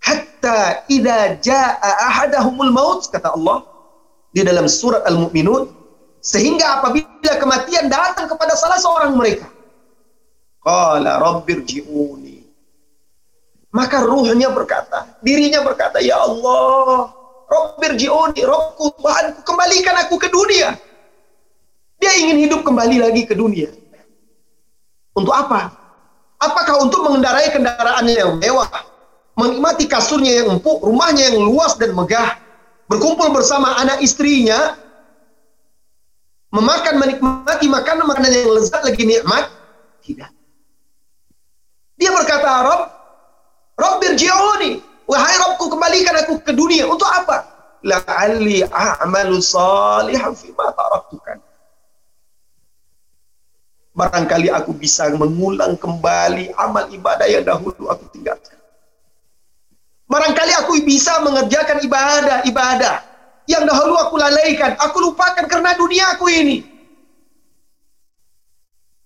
Hatta 0.00 0.88
idha 0.88 1.36
ja'a 1.36 1.90
ahadahumul 2.08 2.72
maut, 2.72 3.04
kata 3.12 3.36
Allah, 3.36 3.68
di 4.32 4.40
dalam 4.40 4.64
surat 4.64 5.04
Al-Mu'minun, 5.04 5.68
sehingga 6.24 6.80
apabila 6.80 7.36
kematian 7.36 7.92
datang 7.92 8.32
kepada 8.32 8.56
salah 8.56 8.80
seorang 8.80 9.12
mereka, 9.12 9.44
Qala 10.64 11.20
rabbirji'uni. 11.20 12.48
Maka 13.76 14.08
ruhnya 14.08 14.48
berkata, 14.48 15.20
dirinya 15.20 15.60
berkata, 15.60 16.00
Ya 16.00 16.16
Allah, 16.16 17.15
Rabbirji'uni, 17.46 18.42
Robku, 18.42 18.90
Tuhanku, 18.98 19.40
kembalikan 19.46 19.94
aku 20.02 20.18
ke 20.18 20.28
dunia. 20.30 20.74
Dia 22.02 22.12
ingin 22.18 22.42
hidup 22.46 22.66
kembali 22.66 23.00
lagi 23.00 23.22
ke 23.24 23.32
dunia. 23.38 23.70
Untuk 25.16 25.32
apa? 25.32 25.72
Apakah 26.36 26.84
untuk 26.84 27.00
mengendarai 27.06 27.48
kendaraannya 27.54 28.14
yang 28.14 28.32
mewah, 28.36 28.68
menikmati 29.40 29.88
kasurnya 29.88 30.44
yang 30.44 30.60
empuk, 30.60 30.84
rumahnya 30.84 31.32
yang 31.32 31.40
luas 31.40 31.72
dan 31.80 31.96
megah, 31.96 32.36
berkumpul 32.90 33.32
bersama 33.32 33.80
anak 33.80 34.04
istrinya, 34.04 34.76
memakan 36.52 37.00
menikmati 37.00 37.66
makanan-makanan 37.70 38.32
yang 38.32 38.52
lezat 38.52 38.84
lagi 38.84 39.04
nikmat? 39.08 39.48
Tidak. 40.04 40.30
Dia 41.96 42.10
berkata, 42.12 42.50
Rob, 42.68 42.82
Rob 43.80 43.94
birji'uni. 44.04 44.95
Wahai 45.06 45.34
Robku, 45.38 45.70
kembalikan 45.70 46.14
aku 46.18 46.42
ke 46.42 46.50
dunia. 46.50 46.86
Untuk 46.90 47.06
apa? 47.06 47.46
La'alli 47.86 48.66
a'malu 48.66 49.38
salihan 49.38 50.34
fima 50.34 50.74
taraktukan. 50.74 51.38
Barangkali 53.96 54.52
aku 54.52 54.76
bisa 54.76 55.08
mengulang 55.14 55.78
kembali 55.80 56.52
amal 56.58 56.84
ibadah 56.92 57.24
yang 57.30 57.46
dahulu 57.46 57.88
aku 57.88 58.04
tinggalkan. 58.12 58.58
Barangkali 60.06 60.52
aku 60.58 60.84
bisa 60.84 61.18
mengerjakan 61.24 61.80
ibadah-ibadah 61.80 62.96
yang 63.48 63.64
dahulu 63.64 63.96
aku 63.96 64.14
lalaikan. 64.20 64.76
Aku 64.78 65.00
lupakan 65.00 65.46
karena 65.46 65.72
dunia 65.78 66.12
aku 66.12 66.28
ini. 66.28 66.66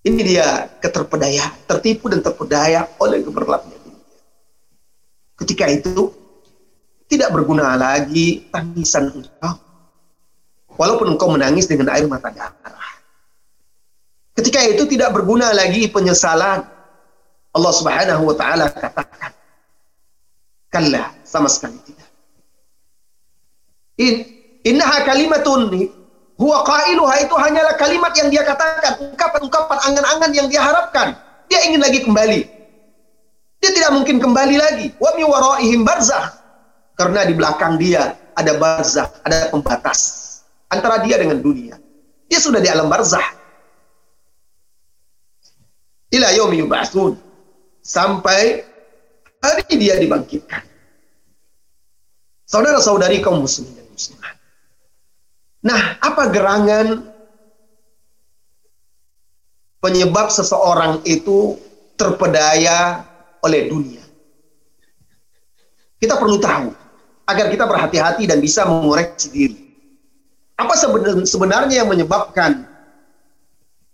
Ini 0.01 0.21
dia 0.25 0.65
keterpedaya, 0.81 1.53
tertipu 1.69 2.09
dan 2.09 2.25
terpedaya 2.25 2.89
oleh 2.97 3.21
gemerlapnya 3.21 3.77
dunia. 3.77 3.80
Ketika 5.41 5.67
itu 5.73 6.13
tidak 7.11 7.35
berguna 7.35 7.75
lagi 7.75 8.47
tangisan 8.55 9.11
engkau. 9.11 9.57
Walaupun 10.79 11.17
engkau 11.17 11.29
menangis 11.33 11.67
dengan 11.67 11.91
air 11.93 12.07
mata 12.07 12.31
darah. 12.31 12.93
Ketika 14.39 14.63
itu 14.65 14.87
tidak 14.87 15.13
berguna 15.13 15.53
lagi 15.53 15.91
penyesalan. 15.91 16.65
Allah 17.51 17.73
Subhanahu 17.75 18.31
wa 18.31 18.37
taala 18.39 18.71
katakan, 18.71 19.35
"Kalla, 20.71 21.11
sama 21.27 21.51
sekali 21.51 21.83
tidak." 21.83 22.09
In 23.99 24.15
innaha 24.63 25.03
kalimatun 25.03 25.67
Huwa 26.41 26.65
qailuha 26.65 27.21
itu 27.21 27.37
hanyalah 27.37 27.77
kalimat 27.77 28.17
yang 28.17 28.33
dia 28.33 28.41
katakan, 28.41 28.97
ungkapan-ungkapan 29.13 29.79
angan-angan 29.93 30.33
yang 30.33 30.49
dia 30.49 30.65
harapkan. 30.65 31.13
Dia 31.53 31.69
ingin 31.69 31.85
lagi 31.85 32.01
kembali. 32.01 32.49
Dia 33.61 33.71
tidak 33.77 33.93
mungkin 33.93 34.17
kembali 34.17 34.57
lagi. 34.57 34.87
Wa 34.97 35.13
mi 35.15 35.25
waraihim 35.29 35.85
barzah. 35.85 36.33
Karena 36.97 37.25
di 37.29 37.33
belakang 37.37 37.77
dia 37.77 38.17
ada 38.37 38.53
barzah, 38.57 39.09
ada 39.25 39.53
pembatas 39.53 40.01
antara 40.73 41.05
dia 41.05 41.21
dengan 41.21 41.41
dunia. 41.41 41.77
Dia 42.29 42.41
sudah 42.41 42.61
di 42.61 42.69
alam 42.69 42.89
barzah. 42.89 43.25
Ila 46.11 46.33
yaumi 46.35 46.61
yub'atsun. 46.65 47.15
Sampai 47.81 48.65
hari 49.41 49.65
dia 49.77 49.97
dibangkitkan. 49.97 50.67
Saudara-saudari 52.45 53.23
kaum 53.23 53.47
muslimin 53.47 53.79
dan 53.79 53.87
muslimat. 53.89 54.35
Nah, 55.61 55.81
apa 56.03 56.33
gerangan 56.33 56.87
penyebab 59.81 60.29
seseorang 60.29 61.01
itu 61.09 61.57
terpedaya 61.97 63.05
oleh 63.45 63.69
dunia? 63.69 64.03
Kita 66.01 66.17
perlu 66.17 66.41
tahu 66.41 66.73
agar 67.29 67.47
kita 67.53 67.69
berhati-hati 67.69 68.25
dan 68.25 68.41
bisa 68.41 68.65
mengoreksi 68.65 69.29
diri. 69.29 69.61
Apa 70.57 70.77
sebenarnya 71.25 71.85
yang 71.85 71.89
menyebabkan 71.89 72.65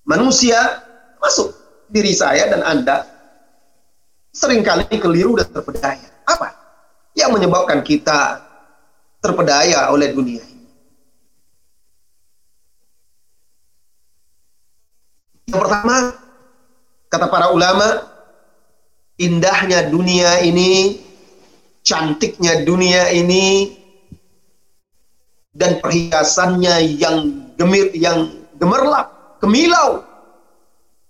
manusia 0.06 0.82
masuk 1.18 1.54
diri 1.90 2.14
saya 2.14 2.50
dan 2.50 2.62
Anda 2.62 3.06
sering 4.34 4.62
kali 4.62 4.86
keliru 4.98 5.38
dan 5.38 5.50
terpedaya? 5.50 6.10
Apa 6.26 6.54
yang 7.14 7.34
menyebabkan 7.34 7.82
kita 7.86 8.42
terpedaya 9.22 9.90
oleh 9.90 10.10
dunia 10.14 10.42
ini? 10.42 10.66
Yang 15.46 15.60
pertama, 15.62 15.96
kata 17.06 17.26
para 17.30 17.46
ulama, 17.54 18.02
indahnya 19.16 19.88
dunia 19.88 20.44
ini, 20.44 21.00
cantiknya 21.84 22.64
dunia 22.64 23.12
ini, 23.12 23.72
dan 25.56 25.80
perhiasannya 25.80 27.00
yang 27.00 27.48
gemir, 27.56 27.92
yang 27.96 28.28
gemerlap, 28.60 29.40
kemilau. 29.40 30.04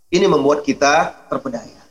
Ini 0.06 0.30
membuat 0.30 0.62
kita 0.62 1.26
terpedaya. 1.26 1.82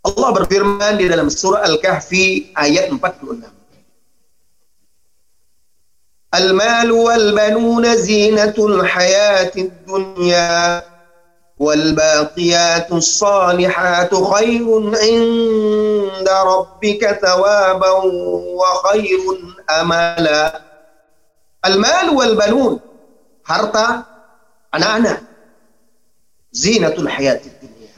Allah 0.00 0.32
berfirman 0.32 0.96
di 0.96 1.04
dalam 1.04 1.28
surah 1.28 1.60
Al-Kahfi 1.68 2.56
ayat 2.56 2.88
46. 2.88 3.44
Al-malu 6.30 6.96
wal 7.04 7.36
banuna 7.36 7.98
zinatul 8.00 8.80
hayatid 8.80 9.84
dunya 9.84 10.80
والباقيات 11.60 12.92
الصالحات 12.92 14.14
خير 14.14 14.66
عند 14.96 16.28
ربك 16.28 17.18
ثوابا 17.22 17.90
وخير 18.60 19.20
أملا 19.80 20.60
المال 21.64 22.10
والبنون 22.10 22.80
harta 23.50 24.06
anak-anak 24.70 25.26
zinatul 26.54 27.10
hayatid 27.10 27.50
dunia 27.58 27.90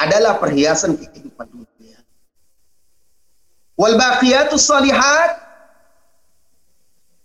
adalah 0.00 0.40
perhiasan 0.40 0.96
kehidupan 0.96 1.44
dunia 1.52 2.00
wal 3.76 3.94
baqiyatus 3.94 4.66
salihat 4.66 5.48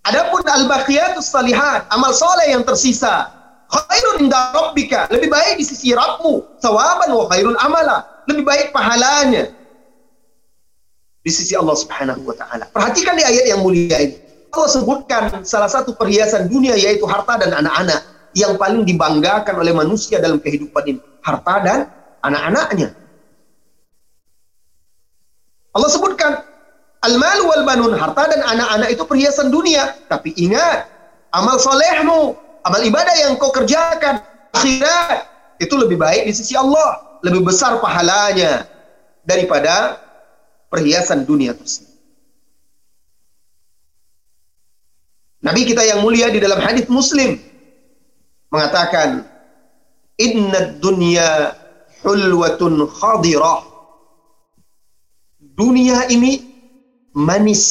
Adapun 0.04 0.44
al-baqiyatus 0.44 1.32
salihat, 1.32 1.88
amal 1.88 2.12
soleh 2.12 2.52
yang 2.52 2.68
tersisa, 2.68 3.32
khairun 3.74 4.28
inda 4.28 4.54
rabbika, 4.54 5.10
lebih 5.10 5.34
baik 5.34 5.58
di 5.58 5.66
sisi 5.66 5.96
Rabbmu, 5.96 6.62
sawaban 6.62 7.10
wa 7.10 7.26
khairun 7.32 7.58
amala, 7.58 8.06
lebih 8.30 8.46
baik 8.46 8.70
pahalanya 8.70 9.50
di 11.24 11.32
sisi 11.32 11.58
Allah 11.58 11.74
Subhanahu 11.74 12.22
wa 12.28 12.36
taala. 12.36 12.70
Perhatikan 12.70 13.18
di 13.18 13.24
ayat 13.24 13.50
yang 13.50 13.64
mulia 13.64 13.98
ini. 13.98 14.18
Allah 14.54 14.70
sebutkan 14.70 15.42
salah 15.42 15.66
satu 15.66 15.98
perhiasan 15.98 16.46
dunia 16.46 16.78
yaitu 16.78 17.10
harta 17.10 17.42
dan 17.42 17.58
anak-anak 17.58 18.06
yang 18.38 18.54
paling 18.54 18.86
dibanggakan 18.86 19.58
oleh 19.58 19.74
manusia 19.74 20.22
dalam 20.22 20.38
kehidupan 20.38 20.84
ini, 20.86 21.00
harta 21.26 21.56
dan 21.66 21.80
anak-anaknya. 22.22 22.94
Allah 25.74 25.90
sebutkan 25.90 26.54
Al-mal 27.04 27.40
wal 27.44 27.64
banun, 27.68 27.92
harta 28.00 28.32
dan 28.32 28.40
anak-anak 28.48 28.96
itu 28.96 29.04
perhiasan 29.04 29.52
dunia. 29.52 29.92
Tapi 30.08 30.32
ingat, 30.40 30.88
amal 31.36 31.60
solehmu, 31.60 32.40
amal 32.64 32.82
ibadah 32.84 33.16
yang 33.28 33.36
kau 33.38 33.52
kerjakan, 33.52 34.24
akhirat, 34.56 35.28
itu 35.60 35.76
lebih 35.76 36.00
baik 36.00 36.28
di 36.28 36.34
sisi 36.34 36.56
Allah. 36.58 37.20
Lebih 37.24 37.48
besar 37.48 37.80
pahalanya 37.80 38.68
daripada 39.24 39.96
perhiasan 40.68 41.24
dunia 41.24 41.56
tersebut. 41.56 41.96
Nabi 45.44 45.68
kita 45.68 45.84
yang 45.84 46.04
mulia 46.04 46.32
di 46.32 46.40
dalam 46.40 46.60
hadis 46.60 46.88
Muslim 46.88 47.40
mengatakan, 48.52 49.28
"Inna 50.20 50.80
dunya 50.80 51.52
hulwatun 52.04 52.88
khadirah." 52.92 53.72
Dunia 55.54 56.10
ini 56.10 56.44
manis, 57.14 57.64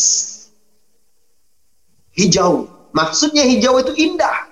hijau. 2.14 2.68
Maksudnya 2.92 3.42
hijau 3.48 3.80
itu 3.80 3.92
indah, 3.96 4.51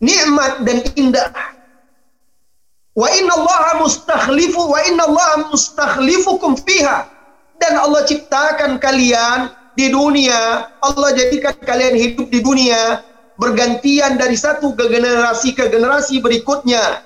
nikmat 0.00 0.64
dan 0.64 0.82
indah. 0.96 1.30
Wa 2.96 3.06
inna 3.14 3.32
Allah 3.32 3.80
mustakhlifu 3.80 4.60
wa 4.66 4.80
inna 4.88 5.06
Allah 5.06 5.48
mustakhlifukum 5.52 6.58
fiha. 6.60 7.06
Dan 7.60 7.76
Allah 7.76 8.08
ciptakan 8.08 8.80
kalian 8.80 9.52
di 9.76 9.92
dunia, 9.92 10.72
Allah 10.80 11.12
jadikan 11.12 11.52
kalian 11.60 11.92
hidup 11.92 12.32
di 12.32 12.40
dunia 12.40 13.04
bergantian 13.40 14.20
dari 14.20 14.36
satu 14.36 14.76
ke 14.76 14.84
generasi 14.88 15.56
ke 15.56 15.72
generasi 15.72 16.20
berikutnya. 16.20 17.04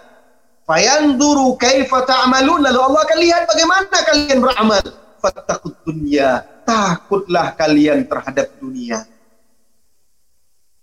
Fayanduru 0.67 1.55
kaifa 1.61 2.03
ta'malun 2.03 2.65
lalu 2.65 2.81
Allah 2.81 3.01
akan 3.07 3.19
lihat 3.21 3.43
bagaimana 3.47 3.99
kalian 4.09 4.39
beramal. 4.43 4.85
Fattaqud 5.23 5.77
dunya, 5.87 6.43
takutlah 6.67 7.53
kalian 7.55 8.05
terhadap 8.09 8.49
dunia. 8.59 9.05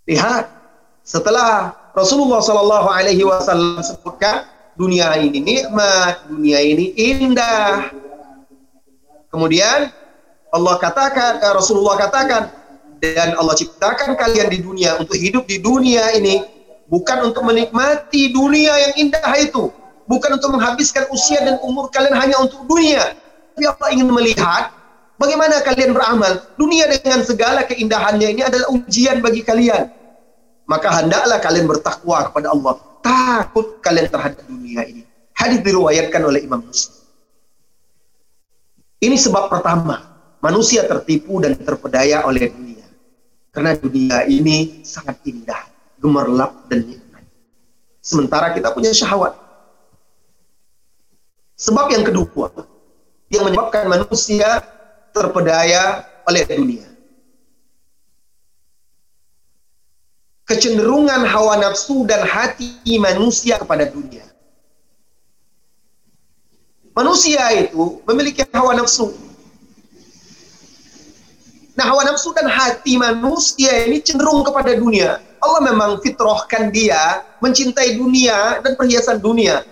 Lihat, 0.06 0.50
setelah 1.02 1.74
Rasulullah 1.92 2.40
Shallallahu 2.40 2.88
Alaihi 2.88 3.20
Wasallam 3.20 3.84
sebutkan 3.84 4.48
dunia 4.80 5.12
ini 5.20 5.44
nikmat, 5.44 6.24
dunia 6.24 6.58
ini 6.64 6.96
indah. 6.96 7.92
Kemudian 9.28 9.92
Allah 10.52 10.74
katakan, 10.80 11.40
eh, 11.40 11.52
Rasulullah 11.52 12.00
katakan, 12.00 12.48
dan 13.02 13.36
Allah 13.36 13.52
ciptakan 13.56 14.16
kalian 14.16 14.48
di 14.48 14.64
dunia 14.64 14.96
untuk 14.96 15.18
hidup 15.18 15.44
di 15.44 15.58
dunia 15.60 16.16
ini 16.16 16.40
bukan 16.88 17.28
untuk 17.28 17.42
menikmati 17.44 18.32
dunia 18.32 18.72
yang 18.88 18.92
indah 19.08 19.32
itu, 19.36 19.68
bukan 20.08 20.40
untuk 20.40 20.54
menghabiskan 20.54 21.08
usia 21.12 21.44
dan 21.44 21.60
umur 21.60 21.92
kalian 21.92 22.16
hanya 22.16 22.40
untuk 22.40 22.64
dunia. 22.64 23.16
Tapi 23.52 23.68
Allah 23.68 23.88
ingin 23.92 24.08
melihat 24.08 24.72
bagaimana 25.20 25.60
kalian 25.60 25.92
beramal. 25.92 26.40
Dunia 26.56 26.88
dengan 26.88 27.20
segala 27.20 27.68
keindahannya 27.68 28.32
ini 28.32 28.42
adalah 28.48 28.72
ujian 28.72 29.20
bagi 29.20 29.44
kalian. 29.44 29.92
Maka 30.66 31.02
hendaklah 31.02 31.38
kalian 31.42 31.66
bertakwa 31.66 32.30
kepada 32.30 32.54
Allah 32.54 32.74
takut 33.02 33.82
kalian 33.82 34.06
terhadap 34.08 34.46
dunia 34.46 34.86
ini. 34.86 35.02
Hadis 35.34 35.58
diriwayatkan 35.60 36.22
oleh 36.22 36.46
Imam 36.46 36.62
Muslim. 36.62 37.02
Ini 39.02 39.18
sebab 39.18 39.50
pertama, 39.50 39.98
manusia 40.38 40.86
tertipu 40.86 41.42
dan 41.42 41.58
terpedaya 41.58 42.22
oleh 42.22 42.46
dunia. 42.46 42.86
Karena 43.50 43.74
dunia 43.74 44.22
ini 44.30 44.86
sangat 44.86 45.18
indah, 45.26 45.66
gemerlap 45.98 46.70
dan 46.70 46.86
nikmat. 46.86 47.26
Sementara 47.98 48.54
kita 48.54 48.70
punya 48.70 48.94
syahwat. 48.94 49.34
Sebab 51.58 51.90
yang 51.90 52.06
kedua, 52.06 52.54
yang 53.34 53.42
menyebabkan 53.42 53.90
manusia 53.90 54.62
terpedaya 55.10 56.06
oleh 56.22 56.46
dunia. 56.46 56.91
Kecenderungan 60.52 61.24
hawa 61.24 61.56
nafsu 61.56 62.04
dan 62.04 62.28
hati 62.28 62.76
manusia 63.00 63.56
kepada 63.56 63.88
dunia. 63.88 64.28
Manusia 66.92 67.40
itu 67.56 68.04
memiliki 68.04 68.44
hawa 68.52 68.76
nafsu. 68.76 69.16
Nah, 71.72 71.88
hawa 71.88 72.04
nafsu 72.04 72.36
dan 72.36 72.52
hati 72.52 73.00
manusia 73.00 73.88
ini 73.88 74.04
cenderung 74.04 74.44
kepada 74.44 74.76
dunia. 74.76 75.24
Allah 75.40 75.72
memang 75.72 76.04
fitrahkan 76.04 76.68
dia 76.68 77.24
mencintai 77.40 77.96
dunia 77.96 78.60
dan 78.60 78.76
perhiasan 78.76 79.24
dunia 79.24 79.64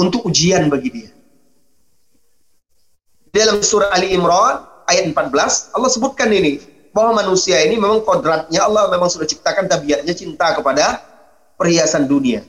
untuk 0.00 0.24
ujian 0.24 0.72
bagi 0.72 0.88
dia. 0.88 1.10
Dalam 3.36 3.60
surah 3.60 3.92
Ali 3.92 4.16
Imran 4.16 4.64
ayat 4.88 5.12
14 5.12 5.76
Allah 5.76 5.90
sebutkan 5.92 6.32
ini 6.32 6.58
bahwa 6.90 7.22
manusia 7.22 7.62
ini 7.62 7.78
memang 7.78 8.02
kodratnya 8.02 8.66
Allah 8.66 8.90
memang 8.90 9.06
sudah 9.06 9.26
ciptakan 9.26 9.70
tabiatnya 9.70 10.14
cinta 10.14 10.54
kepada 10.58 11.02
perhiasan 11.54 12.10
dunia. 12.10 12.42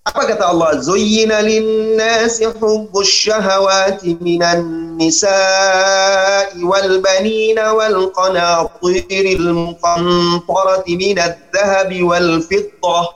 Apa 0.00 0.26
kata 0.26 0.48
Allah? 0.48 0.80
Zuyyina 0.80 1.44
lin-nasi 1.44 2.48
hubbus 2.56 3.06
syahawati 3.06 4.16
minan 4.18 4.96
nisa'i 4.96 6.56
wal 6.64 6.98
banina 7.04 7.76
wal 7.76 8.08
qanatiril 8.16 9.52
muqantarati 9.52 10.96
minadh 10.96 11.36
dhahabi 11.52 12.00
wal 12.00 12.40
fiddah 12.42 13.06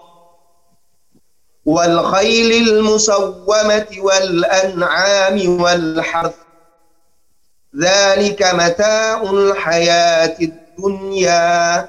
wal 1.64 1.96
khaylil 2.12 2.84
musawwamati 2.84 4.04
wal 4.04 4.44
an'ami 4.44 5.48
wal 5.56 6.04
harth 6.04 6.43
Zalika 7.74 8.54
mata'ul 8.54 9.50
hayatid 9.58 10.54
dunya 10.78 11.82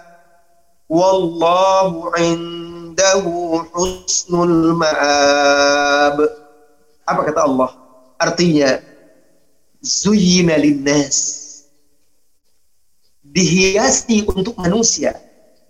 wallahu 0.90 2.10
indahu 2.18 3.62
husnul 3.70 4.74
ma'ab. 4.74 6.18
Apa 7.06 7.22
kata 7.30 7.46
Allah? 7.46 7.70
Artinya 8.18 8.82
zuyyina 9.86 10.58
linnas 10.58 11.46
dihiasi 13.22 14.26
untuk 14.26 14.58
manusia, 14.58 15.14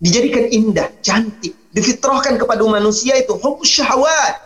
dijadikan 0.00 0.48
indah, 0.48 0.88
cantik, 1.04 1.52
difitrahkan 1.76 2.40
kepada 2.40 2.64
manusia 2.64 3.20
itu 3.20 3.36
hukum 3.36 3.60
syahwat. 3.60 4.40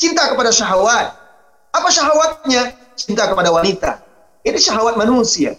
Cinta 0.00 0.32
kepada 0.32 0.48
syahwat. 0.48 1.12
Apa 1.76 1.88
syahwatnya? 1.92 2.72
Cinta 2.96 3.28
kepada 3.28 3.52
wanita, 3.52 4.05
ini 4.46 4.58
syahwat 4.62 4.94
manusia. 4.94 5.58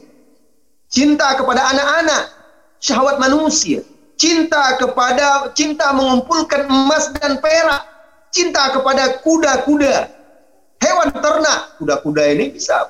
Cinta 0.88 1.36
kepada 1.36 1.60
anak-anak, 1.76 2.24
syahwat 2.80 3.20
manusia. 3.20 3.84
Cinta 4.18 4.80
kepada 4.80 5.52
cinta 5.54 5.92
mengumpulkan 5.92 6.66
emas 6.72 7.12
dan 7.20 7.38
perak. 7.44 7.84
Cinta 8.32 8.72
kepada 8.72 9.20
kuda-kuda. 9.22 10.10
Hewan 10.80 11.12
ternak. 11.12 11.78
Kuda-kuda 11.78 12.24
ini 12.32 12.56
bisa 12.56 12.88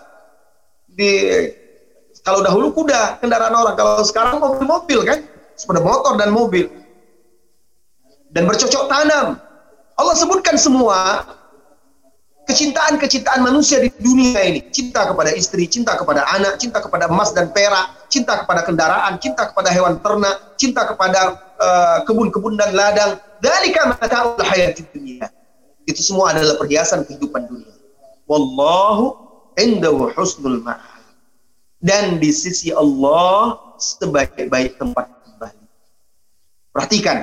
di 0.88 1.12
kalau 2.22 2.44
dahulu 2.44 2.76
kuda 2.76 3.24
kendaraan 3.24 3.56
orang, 3.56 3.76
kalau 3.80 4.04
sekarang 4.04 4.44
mobil-mobil 4.44 5.00
kan, 5.08 5.24
sepeda 5.56 5.80
motor 5.80 6.20
dan 6.20 6.30
mobil. 6.36 6.68
Dan 8.36 8.44
bercocok 8.46 8.92
tanam. 8.92 9.40
Allah 9.96 10.16
sebutkan 10.20 10.60
semua 10.60 11.24
kecintaan-kecintaan 12.48 13.44
manusia 13.44 13.84
di 13.84 13.92
dunia 14.00 14.40
ini. 14.48 14.64
Cinta 14.72 15.04
kepada 15.04 15.36
istri, 15.36 15.68
cinta 15.68 16.00
kepada 16.00 16.24
anak, 16.32 16.56
cinta 16.58 16.80
kepada 16.80 17.12
emas 17.12 17.36
dan 17.36 17.52
perak, 17.52 18.08
cinta 18.08 18.40
kepada 18.42 18.64
kendaraan, 18.64 19.20
cinta 19.20 19.52
kepada 19.52 19.70
hewan 19.70 20.00
ternak, 20.00 20.56
cinta 20.56 20.88
kepada 20.88 21.20
uh, 21.60 21.98
kebun-kebun 22.08 22.56
dan 22.56 22.72
ladang. 22.72 23.20
Dari 23.44 23.70
mata'ul 23.76 24.42
hayati 24.42 24.88
dunia. 24.90 25.28
Itu 25.86 26.02
semua 26.02 26.34
adalah 26.34 26.58
perhiasan 26.58 27.06
kehidupan 27.06 27.46
dunia. 27.52 27.76
Wallahu 28.26 29.14
indahu 29.60 30.10
husnul 30.16 30.64
ma'ab. 30.64 31.04
Dan 31.78 32.18
di 32.18 32.34
sisi 32.34 32.74
Allah 32.74 33.60
sebaik-baik 33.78 34.82
tempat 34.82 35.06
kembali. 35.06 35.64
Perhatikan, 36.74 37.18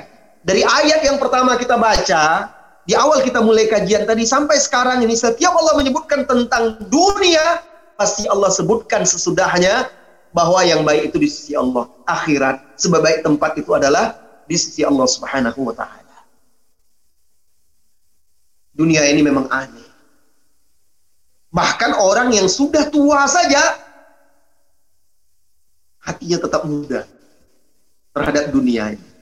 dari 0.45 0.63
ayat 0.63 1.03
yang 1.03 1.19
pertama 1.19 1.59
kita 1.59 1.75
baca, 1.75 2.54
di 2.85 2.93
awal 2.93 3.25
kita 3.25 3.41
mulai 3.41 3.65
kajian 3.65 4.05
tadi 4.05 4.29
sampai 4.29 4.61
sekarang 4.61 5.01
ini 5.01 5.17
setiap 5.17 5.57
Allah 5.57 5.73
menyebutkan 5.73 6.29
tentang 6.29 6.77
dunia 6.85 7.65
pasti 7.97 8.29
Allah 8.29 8.53
sebutkan 8.53 9.01
sesudahnya 9.01 9.89
bahwa 10.29 10.61
yang 10.61 10.85
baik 10.85 11.09
itu 11.09 11.17
di 11.17 11.29
sisi 11.31 11.53
Allah. 11.57 11.89
Akhirat 12.05 12.77
sebaik 12.77 13.25
tempat 13.25 13.57
itu 13.57 13.73
adalah 13.73 14.13
di 14.45 14.53
sisi 14.53 14.85
Allah 14.85 15.09
Subhanahu 15.09 15.65
wa 15.65 15.73
taala. 15.73 16.17
Dunia 18.69 19.01
ini 19.09 19.25
memang 19.25 19.49
aneh. 19.49 19.89
Bahkan 21.49 21.97
orang 21.97 22.37
yang 22.37 22.45
sudah 22.45 22.91
tua 22.93 23.25
saja 23.25 23.81
hatinya 26.05 26.37
tetap 26.37 26.61
muda 26.69 27.07
terhadap 28.13 28.53
dunia 28.53 28.93
ini 28.93 29.14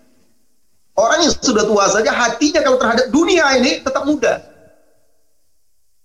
Orang 0.94 1.26
yang 1.26 1.34
sudah 1.34 1.66
tua 1.66 1.90
saja 1.90 2.14
hatinya 2.14 2.62
kalau 2.62 2.78
terhadap 2.78 3.10
dunia 3.10 3.42
ini 3.58 3.82
tetap 3.82 4.06
muda. 4.06 4.46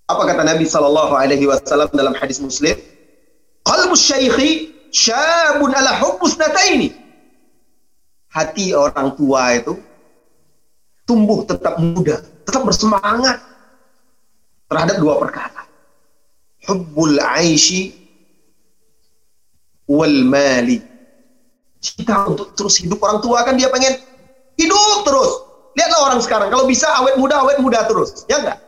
Apa 0.08 0.24
kata 0.24 0.40
Nabi 0.48 0.64
Shallallahu 0.64 1.12
Alaihi 1.12 1.44
Wasallam 1.44 1.92
dalam 1.92 2.16
hadis 2.16 2.40
Muslim? 2.40 2.72
Qalbu 3.68 3.92
syaikhi 3.92 4.72
syabun 4.88 5.76
ala 5.76 5.92
hubbus 6.00 6.40
nataini. 6.40 6.96
Hati 8.32 8.72
orang 8.72 9.12
tua 9.12 9.60
itu 9.60 9.76
tumbuh 11.04 11.44
tetap 11.44 11.76
muda, 11.76 12.24
tetap 12.48 12.64
bersemangat 12.64 13.44
terhadap 14.72 14.96
dua 14.96 15.20
perkara. 15.20 15.68
Hubbul 16.64 17.20
aishi 17.20 17.92
wal 19.84 20.24
mali. 20.24 20.80
Cinta 21.84 22.24
untuk 22.24 22.56
terus 22.56 22.80
hidup 22.80 23.04
orang 23.04 23.20
tua 23.20 23.44
kan 23.44 23.54
dia 23.54 23.68
pengen 23.68 24.07
Hidup 24.58 25.06
terus. 25.06 25.30
Lihatlah 25.78 26.00
orang 26.10 26.20
sekarang. 26.20 26.48
Kalau 26.50 26.66
bisa 26.66 26.90
awet 26.98 27.14
muda, 27.14 27.38
awet 27.46 27.62
muda 27.62 27.86
terus. 27.86 28.26
Ya 28.26 28.42
enggak? 28.42 28.58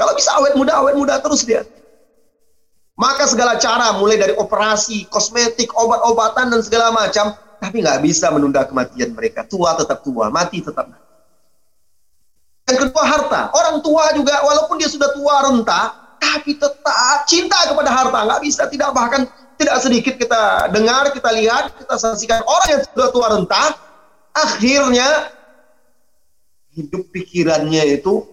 Kalau 0.00 0.16
bisa 0.16 0.32
awet 0.40 0.56
muda, 0.56 0.72
awet 0.80 0.96
muda 0.96 1.20
terus 1.20 1.44
dia. 1.44 1.68
Maka 2.96 3.28
segala 3.28 3.60
cara, 3.60 4.00
mulai 4.00 4.16
dari 4.16 4.32
operasi, 4.36 5.08
kosmetik, 5.12 5.68
obat-obatan, 5.76 6.48
dan 6.48 6.60
segala 6.64 6.92
macam, 6.92 7.36
tapi 7.60 7.84
nggak 7.84 8.00
bisa 8.00 8.32
menunda 8.32 8.64
kematian 8.64 9.12
mereka. 9.12 9.44
Tua 9.44 9.76
tetap 9.76 10.00
tua, 10.00 10.32
mati 10.32 10.64
tetap 10.64 10.88
mati. 10.88 11.04
Yang 12.72 12.88
kedua 12.88 13.02
harta. 13.04 13.42
Orang 13.52 13.84
tua 13.84 14.16
juga 14.16 14.40
walaupun 14.40 14.80
dia 14.80 14.88
sudah 14.88 15.12
tua 15.12 15.50
renta, 15.50 16.16
tapi 16.16 16.56
tetap 16.56 17.26
cinta 17.28 17.58
kepada 17.68 17.90
harta. 17.92 18.18
Nggak 18.24 18.40
bisa, 18.44 18.62
tidak 18.72 18.96
bahkan 18.96 19.28
tidak 19.60 19.76
sedikit 19.82 20.14
kita 20.16 20.72
dengar, 20.72 21.12
kita 21.12 21.30
lihat, 21.36 21.74
kita 21.76 21.94
saksikan 22.00 22.40
orang 22.48 22.68
yang 22.76 22.82
sudah 22.92 23.08
tua 23.12 23.26
renta, 23.34 23.62
akhirnya 24.32 25.32
hidup 26.72 27.08
pikirannya 27.12 28.00
itu 28.00 28.24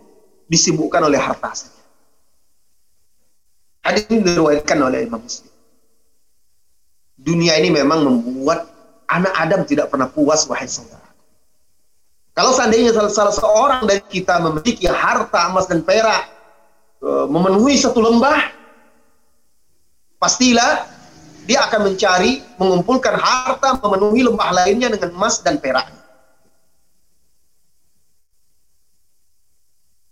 disibukkan 0.48 1.06
oleh 1.06 1.20
harta 1.20 1.52
saja. 1.54 1.84
Hadis 3.84 4.08
ini 4.12 4.24
diriwayatkan 4.24 4.80
oleh 4.80 5.08
Imam 5.08 5.22
Muslim. 5.22 5.52
Dunia 7.20 7.60
ini 7.60 7.70
memang 7.72 8.04
membuat 8.08 8.68
anak 9.12 9.34
Adam 9.36 9.62
tidak 9.68 9.92
pernah 9.92 10.08
puas 10.08 10.48
wahai 10.48 10.68
saudara. 10.68 11.10
Kalau 12.32 12.56
seandainya 12.56 12.96
salah, 12.96 13.12
salah 13.12 13.36
seorang 13.36 13.84
dari 13.84 14.00
kita 14.08 14.40
memiliki 14.40 14.88
harta 14.88 15.52
emas 15.52 15.68
dan 15.68 15.84
perak 15.84 16.32
e, 17.04 17.28
memenuhi 17.28 17.76
satu 17.76 18.00
lembah, 18.00 18.48
pastilah 20.16 20.88
dia 21.50 21.66
akan 21.66 21.90
mencari 21.90 22.46
mengumpulkan 22.62 23.18
harta 23.18 23.82
memenuhi 23.82 24.22
lembah 24.22 24.54
lainnya 24.54 24.94
dengan 24.94 25.18
emas 25.18 25.42
dan 25.42 25.58
perak. 25.58 25.90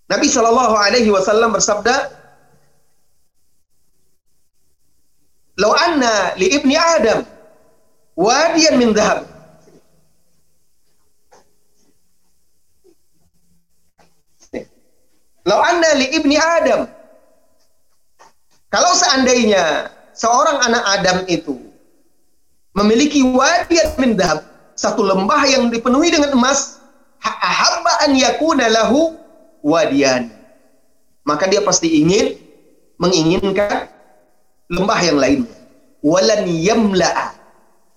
Nabi 0.10 0.26
Shallallahu 0.26 0.74
Alaihi 0.74 1.14
Wasallam 1.14 1.54
bersabda, 1.54 2.10
"Lau 5.62 5.78
anna 5.78 6.34
li 6.42 6.50
ibni 6.58 6.74
Adam 6.74 7.22
wadiyan 8.18 8.82
min 8.82 8.98
dhahab 8.98 9.30
Lau 15.48 15.64
anda 15.64 15.96
li 15.96 16.12
ibni 16.12 16.36
Adam. 16.36 16.92
Kalau 18.68 18.92
seandainya 19.00 19.96
seorang 20.18 20.58
anak 20.66 20.84
Adam 20.98 21.18
itu 21.30 21.56
memiliki 22.74 23.22
wadiat 23.22 23.98
min 24.02 24.18
satu 24.78 25.02
lembah 25.02 25.42
yang 25.50 25.74
dipenuhi 25.74 26.14
dengan 26.14 26.34
emas, 26.38 26.78
ahabba 27.22 28.06
an 28.06 28.14
yakuna 28.14 28.70
lahu 28.70 29.18
wadian. 29.66 30.30
Maka 31.26 31.50
dia 31.50 31.66
pasti 31.66 32.02
ingin 32.02 32.38
menginginkan 33.02 33.90
lembah 34.70 35.00
yang 35.02 35.18
lainnya. 35.18 35.58
Walan 36.06 36.46
yamla'a 36.46 37.34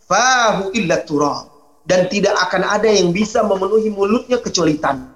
fahu 0.09 0.73
illa 0.73 1.05
turab. 1.05 1.53
Dan 1.85 2.07
tidak 2.09 2.37
akan 2.49 2.63
ada 2.65 2.87
yang 2.87 3.11
bisa 3.11 3.45
memenuhi 3.45 3.91
mulutnya 3.91 4.39
kecuali 4.39 4.79
tanah. 4.79 5.11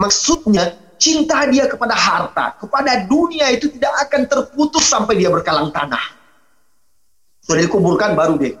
Maksudnya 0.00 0.74
cinta 0.98 1.46
dia 1.46 1.66
kepada 1.66 1.94
harta, 1.94 2.58
kepada 2.58 3.06
dunia 3.06 3.50
itu 3.54 3.70
tidak 3.70 4.08
akan 4.08 4.26
terputus 4.26 4.86
sampai 4.86 5.18
dia 5.18 5.30
berkalang 5.30 5.70
tanah. 5.70 6.21
Sudah 7.42 7.62
dikuburkan 7.66 8.14
baru 8.14 8.38
deh. 8.38 8.54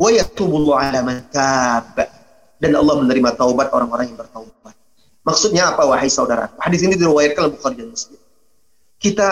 Wa 0.00 0.08
yatubullahu 0.08 0.80
ala 0.80 1.00
man 1.04 1.22
Dan 2.58 2.72
Allah 2.72 2.94
menerima 3.04 3.36
taubat 3.36 3.68
orang-orang 3.70 4.10
yang 4.10 4.18
bertaubat. 4.18 4.74
Maksudnya 5.22 5.70
apa 5.70 5.86
wahai 5.86 6.10
saudara? 6.10 6.50
Hadis 6.58 6.82
ini 6.82 6.98
diriwayatkan 6.98 7.46
oleh 7.46 7.54
Bukhari 7.54 7.76
dan 7.78 7.88
Muslim. 7.94 8.18
Kita 8.98 9.30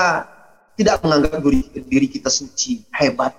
tidak 0.78 1.02
menganggap 1.02 1.42
diri, 1.90 2.06
kita 2.06 2.30
suci, 2.30 2.86
hebat. 2.94 3.34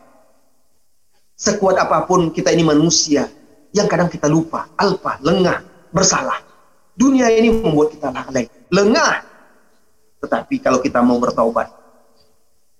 Sekuat 1.39 1.79
apa 1.79 2.03
pun 2.05 2.29
kita 2.29 2.51
ini 2.51 2.61
manusia 2.61 3.25
yang 3.71 3.87
kadang 3.87 4.11
kita 4.11 4.27
lupa, 4.27 4.67
alpa, 4.75 5.17
lengah, 5.23 5.63
bersalah. 5.95 6.43
Dunia 6.91 7.31
ini 7.31 7.49
membuat 7.49 7.95
kita 7.95 8.11
lalai 8.11 8.51
lengah. 8.67 9.23
Tetapi 10.21 10.55
kalau 10.59 10.83
kita 10.83 10.99
mau 11.01 11.17
bertaubat, 11.17 11.71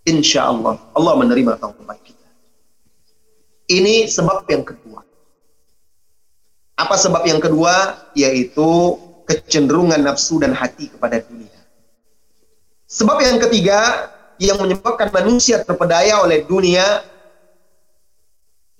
insya 0.04 0.52
Allah 0.52 0.78
Allah 0.92 1.14
menerima 1.16 1.56
taubat 1.58 1.98
kita. 2.04 2.11
Ini 3.70 4.10
sebab 4.10 4.48
yang 4.50 4.66
kedua. 4.66 5.02
Apa 6.80 6.96
sebab 6.98 7.22
yang 7.28 7.38
kedua? 7.38 8.10
Yaitu 8.18 8.98
kecenderungan 9.30 10.02
nafsu 10.02 10.42
dan 10.42 10.52
hati 10.58 10.90
kepada 10.90 11.22
dunia. 11.22 11.62
Sebab 12.90 13.22
yang 13.24 13.38
ketiga 13.40 14.12
yang 14.42 14.58
menyebabkan 14.60 15.14
manusia 15.14 15.62
terpedaya 15.62 16.20
oleh 16.26 16.44
dunia 16.44 17.06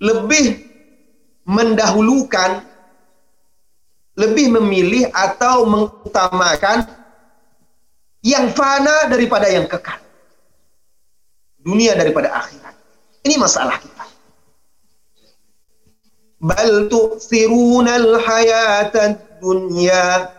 lebih 0.02 0.68
mendahulukan, 1.46 2.66
lebih 4.18 4.58
memilih 4.60 5.08
atau 5.14 5.64
mengutamakan 5.70 6.90
yang 8.26 8.50
fana 8.52 9.08
daripada 9.08 9.48
yang 9.48 9.70
kekal. 9.70 10.02
Dunia 11.62 11.94
daripada 11.94 12.34
akhirat. 12.34 12.74
Ini 13.22 13.38
masalah 13.38 13.78
kita. 13.78 14.01
Al-hayata 17.92 19.18
dunya 19.42 20.30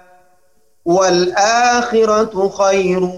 wal 0.83 1.31
akhiratu 1.79 2.51
khairu 2.51 3.11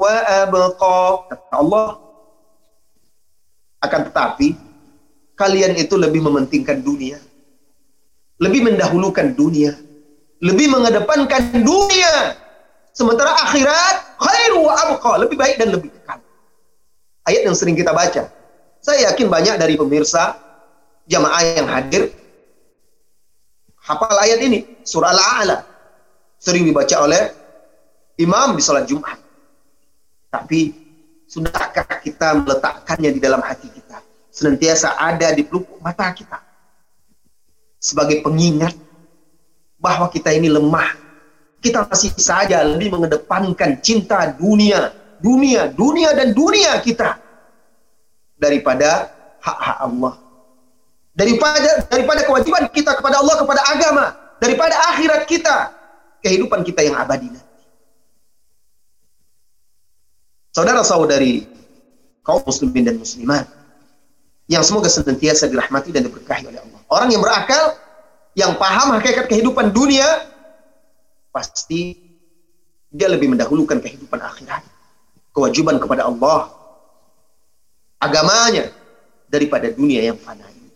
wa 0.00 0.14
abqa. 0.44 1.00
Kata 1.28 1.54
Allah. 1.54 1.88
Akan 3.84 4.08
tetapi 4.08 4.56
kalian 5.36 5.76
itu 5.76 6.00
lebih 6.00 6.24
mementingkan 6.24 6.80
dunia. 6.80 7.20
Lebih 8.40 8.72
mendahulukan 8.72 9.36
dunia. 9.36 9.76
Lebih 10.40 10.72
mengedepankan 10.72 11.60
dunia 11.60 12.44
Sementara 12.94 13.34
akhirat 13.42 14.22
khairu 14.22 14.70
wa 14.70 14.74
abqa, 14.86 15.18
lebih 15.18 15.34
baik 15.34 15.58
dan 15.58 15.74
lebih 15.74 15.90
kekal. 15.90 16.22
Ayat 17.26 17.42
yang 17.42 17.58
sering 17.58 17.74
kita 17.74 17.90
baca. 17.90 18.30
Saya 18.78 19.10
yakin 19.10 19.26
banyak 19.26 19.58
dari 19.58 19.74
pemirsa 19.74 20.38
jamaah 21.08 21.42
yang 21.44 21.68
hadir 21.68 22.12
hafal 23.84 24.16
ayat 24.16 24.40
ini, 24.40 24.64
surah 24.84 25.12
Al-A'la. 25.12 25.58
Sering 26.40 26.64
dibaca 26.68 26.96
oleh 27.04 27.32
imam 28.20 28.56
di 28.56 28.62
salat 28.64 28.84
Jumat. 28.84 29.16
Tapi 30.28 30.72
sudahkah 31.24 31.88
kita 32.04 32.36
meletakkannya 32.44 33.10
di 33.16 33.20
dalam 33.20 33.40
hati 33.40 33.68
kita? 33.72 34.02
Senantiasa 34.28 34.98
ada 35.00 35.32
di 35.32 35.46
pelupuk 35.46 35.80
mata 35.80 36.10
kita. 36.12 36.42
Sebagai 37.80 38.20
pengingat 38.20 38.76
bahwa 39.80 40.08
kita 40.08 40.32
ini 40.32 40.48
lemah 40.48 41.04
kita 41.64 41.88
masih 41.88 42.12
saja 42.20 42.60
lebih 42.60 42.92
mengedepankan 42.92 43.80
cinta 43.80 44.28
dunia, 44.36 44.92
dunia, 45.16 45.72
dunia 45.72 46.12
dan 46.12 46.36
dunia 46.36 46.76
kita 46.84 47.16
daripada 48.36 49.08
hak-hak 49.40 49.78
Allah. 49.80 50.14
Daripada 51.14 51.86
daripada 51.86 52.26
kewajiban 52.26 52.66
kita 52.74 52.98
kepada 52.98 53.22
Allah, 53.22 53.38
kepada 53.38 53.62
agama, 53.70 54.06
daripada 54.42 54.74
akhirat 54.94 55.30
kita, 55.30 55.70
kehidupan 56.20 56.66
kita 56.66 56.82
yang 56.82 56.98
abadi 56.98 57.30
nanti. 57.30 57.62
Saudara-saudari 60.54 61.46
kaum 62.26 62.42
muslimin 62.46 62.86
dan 62.86 62.96
muslimat 62.98 63.46
yang 64.50 64.62
semoga 64.66 64.88
senantiasa 64.90 65.48
dirahmati 65.48 65.90
dan 65.94 66.04
diberkahi 66.06 66.46
oleh 66.48 66.60
Allah. 66.60 66.80
Orang 66.90 67.08
yang 67.10 67.22
berakal, 67.22 67.78
yang 68.36 68.52
paham 68.58 68.94
hakikat 68.98 69.26
kehidupan 69.30 69.72
dunia, 69.72 70.06
pasti 71.34 71.98
dia 72.94 73.10
lebih 73.10 73.34
mendahulukan 73.34 73.82
kehidupan 73.82 74.22
akhirat, 74.22 74.62
kewajiban 75.34 75.82
kepada 75.82 76.06
Allah, 76.06 76.52
agamanya 77.98 78.70
daripada 79.26 79.72
dunia 79.72 80.06
yang 80.12 80.18
fana 80.20 80.46
ini. 80.54 80.70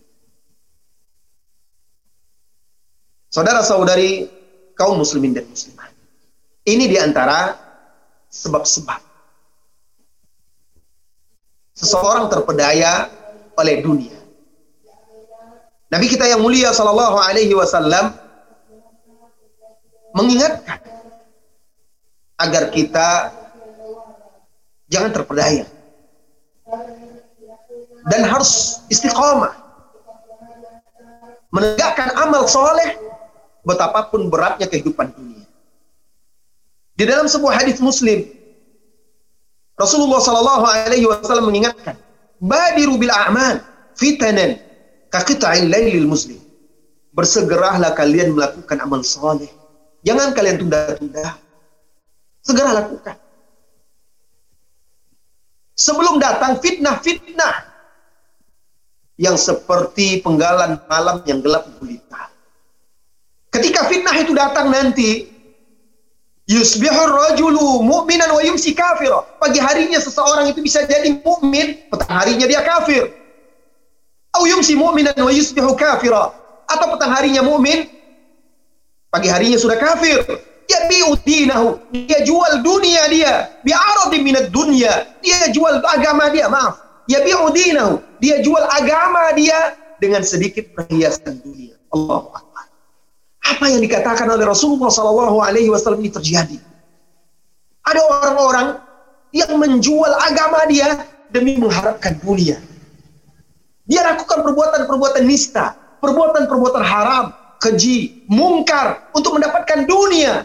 Saudara-saudari 3.29 4.25
kaum 4.73 4.97
muslimin 4.97 5.37
dan 5.37 5.45
muslimat. 5.49 5.93
Ini 6.65 6.85
di 6.89 6.97
antara 6.97 7.57
sebab-sebab 8.29 9.01
seseorang 11.77 12.29
terpedaya 12.29 13.09
oleh 13.57 13.81
dunia. 13.81 14.17
Nabi 15.89 16.07
kita 16.09 16.29
yang 16.29 16.45
mulia 16.45 16.73
sallallahu 16.73 17.17
alaihi 17.17 17.57
wasallam 17.57 18.13
mengingatkan 20.13 20.81
agar 22.39 22.69
kita 22.73 23.33
jangan 24.93 25.13
terpedaya 25.13 25.65
dan 28.09 28.23
harus 28.29 28.85
istiqomah 28.93 29.57
menegakkan 31.49 32.13
amal 32.21 32.45
soleh 32.45 33.08
betapapun 33.63 34.29
beratnya 34.29 34.67
kehidupan 34.67 35.15
dunia. 35.15 35.47
Di 36.99 37.05
dalam 37.07 37.31
sebuah 37.31 37.63
hadis 37.63 37.79
Muslim, 37.79 38.27
Rasulullah 39.79 40.19
Shallallahu 40.19 40.65
Alaihi 40.67 41.07
Wasallam 41.07 41.47
mengingatkan, 41.51 41.95
"Badiru 42.43 42.99
bil 42.99 43.15
a'mal 43.15 43.63
fitanan 43.95 44.59
kaqita'il 45.15 45.71
lailil 45.71 46.11
muslim." 46.11 46.43
Bersegerahlah 47.15 47.99
kalian 47.99 48.35
melakukan 48.35 48.79
amal 48.79 49.03
soleh 49.03 49.51
Jangan 50.07 50.31
kalian 50.35 50.57
tunda-tunda. 50.63 51.37
Segera 52.43 52.71
lakukan. 52.71 53.17
Sebelum 55.79 56.19
datang 56.19 56.59
fitnah-fitnah 56.59 57.57
yang 59.19 59.35
seperti 59.39 60.23
penggalan 60.23 60.79
malam 60.87 61.23
yang 61.27 61.43
gelap 61.43 61.67
gulita. 61.79 62.28
Ketika 63.59 63.91
fitnah 63.91 64.17
itu 64.23 64.33
datang 64.39 64.71
nanti, 64.71 65.27
yusbihur 66.47 67.11
rajulu 67.11 67.83
mu'minan 67.83 68.31
wa 68.31 68.43
yumsi 68.47 68.73
kafir. 68.73 69.11
Pagi 69.43 69.59
harinya 69.59 69.99
seseorang 69.99 70.47
itu 70.47 70.63
bisa 70.63 70.87
jadi 70.87 71.19
mukmin, 71.21 71.83
petang 71.91 72.15
harinya 72.15 72.47
dia 72.47 72.63
kafir. 72.63 73.11
Au 74.39 74.47
yumsi 74.47 74.79
mu'minan 74.79 75.19
wa 75.19 75.33
yusbihu 75.35 75.75
kafira. 75.75 76.31
Atau 76.71 76.95
petang 76.95 77.11
harinya 77.11 77.43
mukmin, 77.43 77.91
pagi 79.11 79.27
harinya 79.27 79.59
sudah 79.59 79.75
kafir 79.75 80.23
yabi'u 80.69 81.17
dinahu. 81.25 81.81
Dia 81.91 82.23
jual 82.23 82.61
dunia 82.61 83.09
dia. 83.09 83.35
Bi'aradin 83.65 84.23
minat 84.23 84.53
dunia. 84.53 85.09
Dia 85.25 85.49
jual 85.51 85.81
agama 85.83 86.29
dia, 86.31 86.47
maaf. 86.47 86.79
Yabi'u 87.09 87.49
dinahu. 87.51 88.05
Dia 88.21 88.45
jual 88.45 88.63
agama 88.69 89.33
dia 89.35 89.75
dengan 89.99 90.21
sedikit 90.23 90.69
perhiasan 90.77 91.41
dunia. 91.41 91.75
Akbar. 91.89 92.48
Apa 93.49 93.65
yang 93.73 93.81
dikatakan 93.81 94.29
oleh 94.29 94.45
Rasulullah 94.45 94.93
Sallallahu 94.93 95.41
Alaihi 95.41 95.73
Wasallam 95.73 96.05
ini 96.05 96.13
terjadi. 96.13 96.59
Ada 97.89 98.01
orang-orang 98.05 98.69
yang 99.33 99.57
menjual 99.57 100.13
agama 100.21 100.69
dia 100.69 101.05
demi 101.33 101.57
mengharapkan 101.57 102.17
dunia. 102.21 102.61
Dia 103.89 104.05
lakukan 104.05 104.45
perbuatan-perbuatan 104.45 105.25
nista, 105.25 105.73
perbuatan-perbuatan 106.05 106.85
haram, 106.85 107.33
keji, 107.57 108.29
mungkar 108.29 109.09
untuk 109.17 109.41
mendapatkan 109.41 109.89
dunia. 109.89 110.45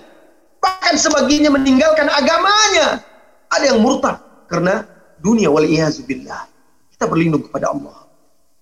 Bahkan 0.63 0.95
sebagiannya 0.95 1.51
meninggalkan 1.51 2.07
agamanya. 2.07 3.03
Ada 3.51 3.75
yang 3.75 3.83
murtad 3.83 4.23
karena 4.47 4.87
dunia 5.19 5.51
wal 5.51 5.67
billah. 6.07 6.47
Kita 6.95 7.03
berlindung 7.03 7.43
kepada 7.43 7.75
Allah 7.75 8.07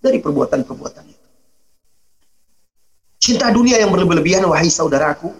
dari 0.01 0.17
perbuatan-perbuatan 0.17 1.03
itu. 1.05 1.20
Cinta 3.31 3.47
dunia 3.47 3.79
yang 3.79 3.95
berlebihan 3.95 4.43
wahai 4.43 4.67
saudaraku 4.67 5.31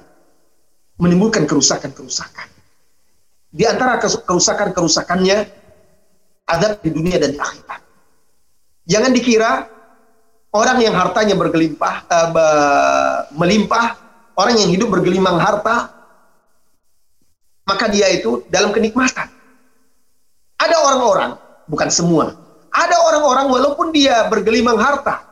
menimbulkan 0.96 1.44
kerusakan-kerusakan. 1.44 2.48
Di 3.52 3.68
antara 3.68 4.00
kerusakan-kerusakannya 4.00 5.38
adab 6.48 6.80
di 6.80 6.88
dunia 6.88 7.20
dan 7.20 7.36
di 7.36 7.40
akhirat. 7.44 7.82
Jangan 8.88 9.12
dikira 9.12 9.68
orang 10.56 10.80
yang 10.80 10.96
hartanya 10.96 11.36
bergelimpah, 11.36 12.08
uh, 12.08 13.28
melimpah, 13.36 14.00
orang 14.40 14.56
yang 14.56 14.72
hidup 14.72 14.88
bergelimang 14.88 15.36
harta, 15.36 15.92
maka 17.68 17.92
dia 17.92 18.08
itu 18.08 18.48
dalam 18.48 18.72
kenikmatan. 18.72 19.28
Ada 20.56 20.80
orang-orang, 20.80 21.36
bukan 21.68 21.92
semua, 21.92 22.40
ada 22.72 22.96
orang-orang 23.04 23.52
walaupun 23.52 23.92
dia 23.92 24.32
bergelimang 24.32 24.80
harta, 24.80 25.28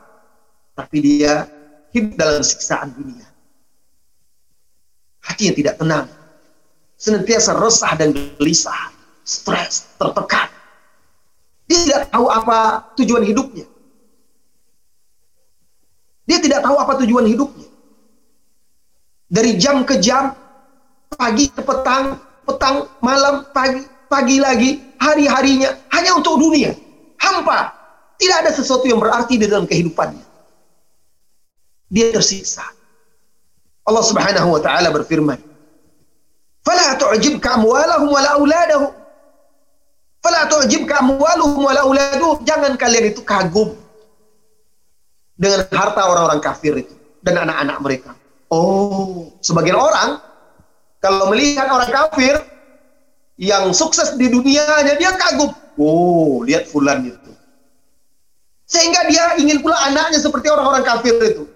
tapi 0.76 1.00
dia 1.00 1.48
hidup 1.94 2.14
dalam 2.18 2.42
siksaan 2.42 2.94
dunia. 2.94 3.26
Hatinya 5.20 5.52
tidak 5.54 5.74
tenang, 5.78 6.06
senantiasa 6.96 7.54
resah 7.60 7.92
dan 7.94 8.10
gelisah, 8.12 8.90
stres, 9.22 9.90
tertekan. 10.00 10.48
Dia 11.70 11.78
tidak 11.86 12.02
tahu 12.10 12.26
apa 12.26 12.58
tujuan 12.98 13.22
hidupnya. 13.22 13.66
Dia 16.26 16.38
tidak 16.42 16.62
tahu 16.66 16.76
apa 16.78 16.92
tujuan 17.04 17.26
hidupnya. 17.26 17.68
Dari 19.30 19.54
jam 19.58 19.86
ke 19.86 20.02
jam, 20.02 20.34
pagi 21.14 21.46
ke 21.46 21.62
petang, 21.62 22.18
petang, 22.46 22.90
malam, 22.98 23.46
pagi, 23.54 23.86
pagi 24.10 24.42
lagi, 24.42 24.82
hari-harinya 24.98 25.70
hanya 25.94 26.18
untuk 26.18 26.38
dunia. 26.38 26.74
Hampa. 27.22 27.74
Tidak 28.20 28.36
ada 28.36 28.52
sesuatu 28.52 28.84
yang 28.84 29.00
berarti 29.00 29.40
di 29.40 29.48
dalam 29.48 29.64
kehidupannya. 29.64 30.29
Dia 31.90 32.14
tersiksa. 32.14 32.62
Allah 33.84 34.04
Subhanahu 34.06 34.54
wa 34.54 34.60
taala 34.62 34.94
berfirman, 34.94 35.38
"Fala 36.62 36.94
tu'jibka 36.94 37.58
amwaluhum 37.58 38.08
wala 38.14 38.38
auladuhum." 38.38 38.92
Fala 40.22 40.40
tu'jibka 40.46 41.02
amwaluhum 41.02 41.60
wala 41.66 41.82
auladuhum. 41.82 42.46
Jangan 42.46 42.78
kalian 42.78 43.10
itu 43.10 43.26
kagum 43.26 43.74
dengan 45.34 45.66
harta 45.74 46.02
orang-orang 46.06 46.38
kafir 46.38 46.78
itu 46.78 46.94
dan 47.26 47.42
anak-anak 47.42 47.76
mereka. 47.82 48.10
Oh, 48.52 49.34
sebagian 49.42 49.74
orang 49.74 50.22
kalau 51.00 51.32
melihat 51.32 51.66
orang 51.72 51.90
kafir 51.90 52.38
yang 53.40 53.72
sukses 53.72 54.20
di 54.20 54.28
dunianya, 54.28 55.00
dia 55.00 55.16
kagum. 55.16 55.50
Oh, 55.80 56.44
lihat 56.44 56.68
fulan 56.68 57.08
itu. 57.08 57.32
Sehingga 58.68 59.08
dia 59.08 59.34
ingin 59.40 59.64
pula 59.64 59.74
anaknya 59.88 60.20
seperti 60.20 60.52
orang-orang 60.52 60.84
kafir 60.84 61.16
itu. 61.24 61.48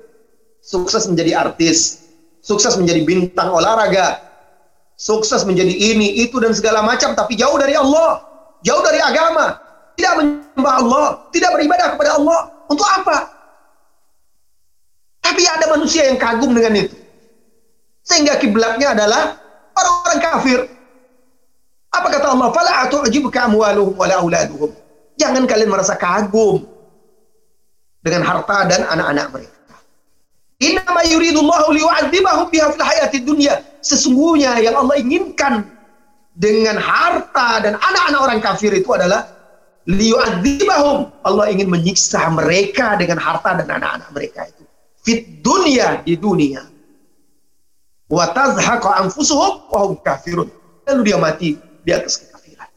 Sukses 0.65 1.05
menjadi 1.05 1.37
artis, 1.37 2.01
sukses 2.41 2.81
menjadi 2.81 3.05
bintang 3.05 3.53
olahraga, 3.53 4.17
sukses 4.97 5.45
menjadi 5.45 5.77
ini, 5.77 6.25
itu, 6.25 6.41
dan 6.41 6.57
segala 6.57 6.81
macam, 6.81 7.13
tapi 7.13 7.37
jauh 7.37 7.61
dari 7.61 7.77
Allah, 7.77 8.25
jauh 8.65 8.81
dari 8.81 8.97
agama, 8.97 9.61
tidak 9.93 10.25
menyembah 10.25 10.75
Allah, 10.81 11.07
tidak 11.37 11.51
beribadah 11.53 11.89
kepada 11.93 12.17
Allah. 12.17 12.41
Untuk 12.65 12.89
apa? 12.89 13.29
Tapi 15.21 15.43
ada 15.45 15.69
manusia 15.77 16.09
yang 16.09 16.17
kagum 16.17 16.57
dengan 16.57 16.81
itu. 16.81 16.97
Sehingga 18.05 18.41
kiblatnya 18.41 18.97
adalah 18.97 19.37
orang-orang 19.77 20.21
kafir. 20.21 20.61
Apa 21.93 22.09
kata 22.09 22.27
Allah? 22.33 22.49
Fala 22.53 22.73
amwaluhum 23.49 23.97
wala. 24.01 24.17
Jangan 25.21 25.45
kalian 25.45 25.71
merasa 25.71 25.95
kagum 25.95 26.65
dengan 28.01 28.25
harta 28.25 28.69
dan 28.69 28.85
anak-anak 28.89 29.27
mereka. 29.33 29.54
Innama 30.65 31.05
yuridullahu 31.05 31.77
liyu'adzibahum 31.77 32.49
biha 32.49 32.73
fil 32.73 32.85
hayati 32.85 33.19
dunya. 33.21 33.61
Sesungguhnya 33.85 34.57
yang 34.65 34.81
Allah 34.81 34.97
inginkan 34.97 35.69
dengan 36.33 36.81
harta 36.81 37.61
dan 37.61 37.77
anak-anak 37.77 38.21
orang 38.25 38.41
kafir 38.41 38.73
itu 38.73 38.89
adalah 38.97 39.29
liyu'adzibahum. 39.85 41.13
Allah 41.21 41.47
ingin 41.53 41.69
menyiksa 41.69 42.33
mereka 42.33 42.97
dengan 42.97 43.21
harta 43.21 43.61
dan 43.61 43.69
anak-anak 43.69 44.09
mereka 44.17 44.49
itu. 44.49 44.65
Fit 45.05 45.45
dunia 45.45 46.01
di 46.01 46.17
dunia 46.17 46.65
wa 48.09 48.25
tazhaqa 48.33 49.05
anfusuhum 49.05 49.69
wa 49.69 49.79
hum 49.85 50.01
kafirun. 50.01 50.49
Lalu 50.89 51.01
dia 51.13 51.17
mati 51.21 51.61
di 51.85 51.91
atas 51.93 52.25
kekafiran. 52.25 52.69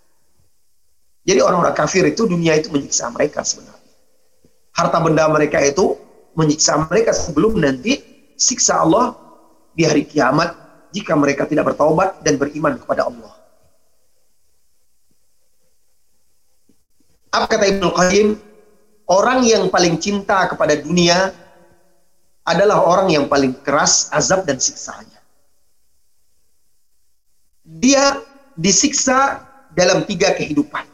Jadi 1.23 1.39
orang-orang 1.39 1.75
kafir 1.75 2.03
itu 2.03 2.27
dunia 2.27 2.55
itu 2.59 2.67
menyiksa 2.67 3.07
mereka 3.15 3.47
sebenarnya. 3.47 3.91
Harta 4.75 4.99
benda 4.99 5.23
mereka 5.31 5.63
itu 5.63 5.95
menyiksa 6.37 6.85
mereka 6.85 7.11
sebelum 7.11 7.57
nanti 7.57 7.97
siksa 8.37 8.85
Allah 8.85 9.17
di 9.73 9.83
hari 9.83 10.05
kiamat 10.05 10.53
jika 10.93 11.17
mereka 11.17 11.49
tidak 11.49 11.73
bertaubat 11.73 12.21
dan 12.21 12.37
beriman 12.37 12.77
kepada 12.77 13.09
Allah. 13.09 13.33
Apa 17.33 17.45
kata 17.49 17.65
Ibnu 17.65 17.89
Qayyim? 17.91 18.29
Orang 19.07 19.47
yang 19.47 19.71
paling 19.71 19.97
cinta 19.97 20.45
kepada 20.51 20.77
dunia 20.77 21.31
adalah 22.43 22.83
orang 22.85 23.07
yang 23.11 23.25
paling 23.31 23.55
keras 23.63 24.11
azab 24.11 24.43
dan 24.43 24.59
siksanya 24.59 25.17
dia 27.67 28.23
disiksa 28.55 29.43
dalam 29.75 30.07
tiga 30.07 30.31
kehidupan. 30.31 30.87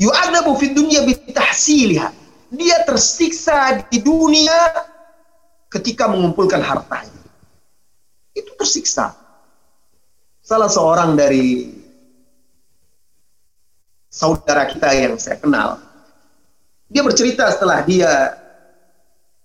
Yu'adabu 0.00 0.56
fid 0.56 0.72
dunya 0.72 1.04
bitahsiliha. 1.04 2.08
Dia 2.52 2.84
tersiksa 2.84 3.80
di 3.88 4.04
dunia 4.04 4.76
ketika 5.72 6.04
mengumpulkan 6.04 6.60
hartanya. 6.60 7.24
Itu 8.36 8.52
tersiksa. 8.60 9.16
Salah 10.44 10.68
seorang 10.68 11.16
dari 11.16 11.72
saudara 14.12 14.68
kita 14.68 14.92
yang 14.92 15.16
saya 15.16 15.40
kenal, 15.40 15.80
dia 16.92 17.00
bercerita 17.00 17.48
setelah 17.48 17.80
dia 17.88 18.36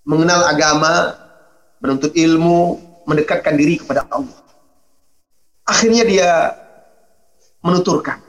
mengenal 0.03 0.43
agama, 0.51 1.15
menuntut 1.79 2.11
ilmu, 2.11 2.75
mendekatkan 3.07 3.55
diri 3.55 3.79
kepada 3.79 4.03
Allah. 4.11 4.35
Akhirnya 5.63 6.03
dia 6.03 6.31
menuturkan, 7.63 8.19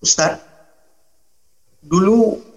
Ustaz, 0.00 0.40
dulu 1.84 2.47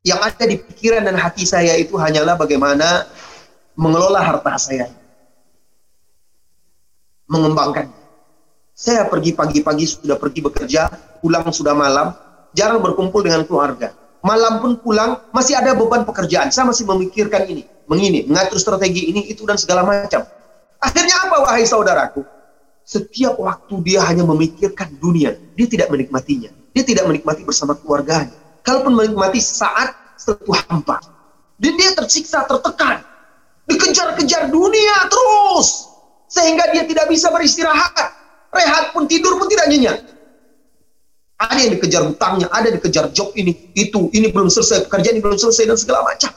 yang 0.00 0.20
ada 0.20 0.44
di 0.48 0.56
pikiran 0.56 1.04
dan 1.04 1.16
hati 1.16 1.44
saya 1.44 1.76
itu 1.76 1.96
hanyalah 2.00 2.36
bagaimana 2.36 3.08
mengelola 3.76 4.20
harta 4.24 4.56
saya. 4.56 4.88
Mengembangkan. 7.30 7.92
Saya 8.74 9.06
pergi 9.06 9.36
pagi-pagi 9.36 9.84
sudah 9.86 10.16
pergi 10.16 10.40
bekerja, 10.40 10.88
pulang 11.20 11.46
sudah 11.52 11.76
malam, 11.76 12.16
jarang 12.56 12.80
berkumpul 12.80 13.20
dengan 13.20 13.44
keluarga. 13.44 13.92
Malam 14.24 14.60
pun 14.64 14.80
pulang, 14.80 15.20
masih 15.32 15.56
ada 15.56 15.76
beban 15.76 16.02
pekerjaan. 16.08 16.48
Saya 16.48 16.68
masih 16.68 16.88
memikirkan 16.88 17.44
ini, 17.46 17.68
mengini, 17.86 18.24
mengatur 18.24 18.56
strategi 18.56 19.12
ini, 19.12 19.28
itu, 19.28 19.44
dan 19.44 19.56
segala 19.60 19.84
macam 19.84 20.24
Akhirnya 20.80 21.28
apa 21.28 21.36
wahai 21.44 21.68
saudaraku? 21.68 22.24
Setiap 22.88 23.36
waktu 23.36 23.74
dia 23.84 24.00
hanya 24.08 24.24
memikirkan 24.24 24.96
dunia, 24.96 25.36
dia 25.54 25.68
tidak 25.68 25.92
menikmatinya. 25.92 26.48
Dia 26.72 26.82
tidak 26.82 27.04
menikmati 27.06 27.44
bersama 27.44 27.76
keluarganya. 27.76 28.34
Kalaupun 28.60 28.92
menikmati 28.92 29.40
saat 29.40 29.96
setelah 30.20 30.60
hampa. 30.68 31.00
Dan 31.60 31.76
dia 31.76 31.92
tersiksa, 31.96 32.44
tertekan. 32.44 33.04
Dikejar-kejar 33.68 34.48
dunia 34.52 34.96
terus. 35.08 35.88
Sehingga 36.28 36.68
dia 36.72 36.84
tidak 36.84 37.08
bisa 37.08 37.28
beristirahat. 37.32 38.16
Rehat 38.50 38.90
pun 38.96 39.06
tidur 39.06 39.38
pun 39.38 39.46
tidak 39.46 39.66
nyenyak. 39.70 39.98
Ada 41.40 41.56
yang 41.56 41.72
dikejar 41.80 42.02
hutangnya, 42.04 42.52
ada 42.52 42.68
yang 42.68 42.76
dikejar 42.76 43.08
job 43.16 43.32
ini, 43.32 43.72
itu, 43.72 44.12
ini 44.12 44.28
belum 44.28 44.52
selesai, 44.52 44.84
pekerjaan 44.84 45.16
ini 45.16 45.24
belum 45.24 45.40
selesai, 45.40 45.72
dan 45.72 45.78
segala 45.80 46.04
macam. 46.04 46.28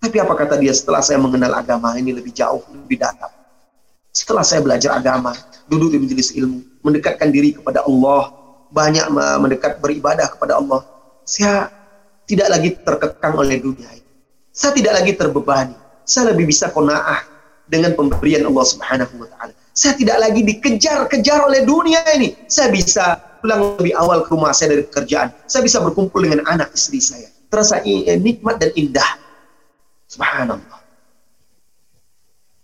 Tapi 0.00 0.16
apa 0.16 0.32
kata 0.32 0.56
dia 0.56 0.72
setelah 0.72 1.04
saya 1.04 1.20
mengenal 1.20 1.52
agama 1.52 1.92
ini 2.00 2.16
lebih 2.16 2.32
jauh, 2.32 2.64
lebih 2.72 2.96
dalam. 2.96 3.28
Setelah 4.16 4.40
saya 4.40 4.64
belajar 4.64 4.96
agama, 4.96 5.36
duduk 5.68 5.92
di 5.92 6.00
majelis 6.00 6.32
ilmu, 6.32 6.64
mendekatkan 6.80 7.28
diri 7.28 7.60
kepada 7.60 7.84
Allah, 7.84 8.32
banyak 8.72 9.04
mendekat 9.12 9.84
beribadah 9.84 10.32
kepada 10.32 10.56
Allah, 10.56 10.80
saya 11.26 11.68
tidak 12.26 12.48
lagi 12.54 12.70
terkekang 12.78 13.34
oleh 13.34 13.58
dunia 13.58 13.90
ini. 13.90 14.06
Saya 14.54 14.72
tidak 14.72 15.02
lagi 15.02 15.12
terbebani. 15.18 15.76
Saya 16.06 16.32
lebih 16.32 16.46
bisa 16.46 16.70
kona'ah 16.70 17.26
dengan 17.66 17.98
pemberian 17.98 18.46
Allah 18.46 18.66
Subhanahu 18.66 19.14
wa 19.20 19.28
taala. 19.34 19.52
Saya 19.76 19.98
tidak 19.98 20.16
lagi 20.22 20.40
dikejar-kejar 20.46 21.44
oleh 21.44 21.66
dunia 21.66 22.00
ini. 22.14 22.32
Saya 22.46 22.70
bisa 22.70 23.18
pulang 23.42 23.76
lebih 23.76 23.92
awal 23.98 24.24
ke 24.24 24.32
rumah 24.32 24.54
saya 24.54 24.78
dari 24.78 24.86
pekerjaan. 24.86 25.34
Saya 25.50 25.66
bisa 25.66 25.82
berkumpul 25.82 26.24
dengan 26.24 26.46
anak 26.48 26.72
istri 26.72 27.02
saya. 27.02 27.28
Terasa 27.52 27.82
nikmat 27.84 28.62
dan 28.62 28.72
indah. 28.72 29.10
Subhanallah. 30.08 30.80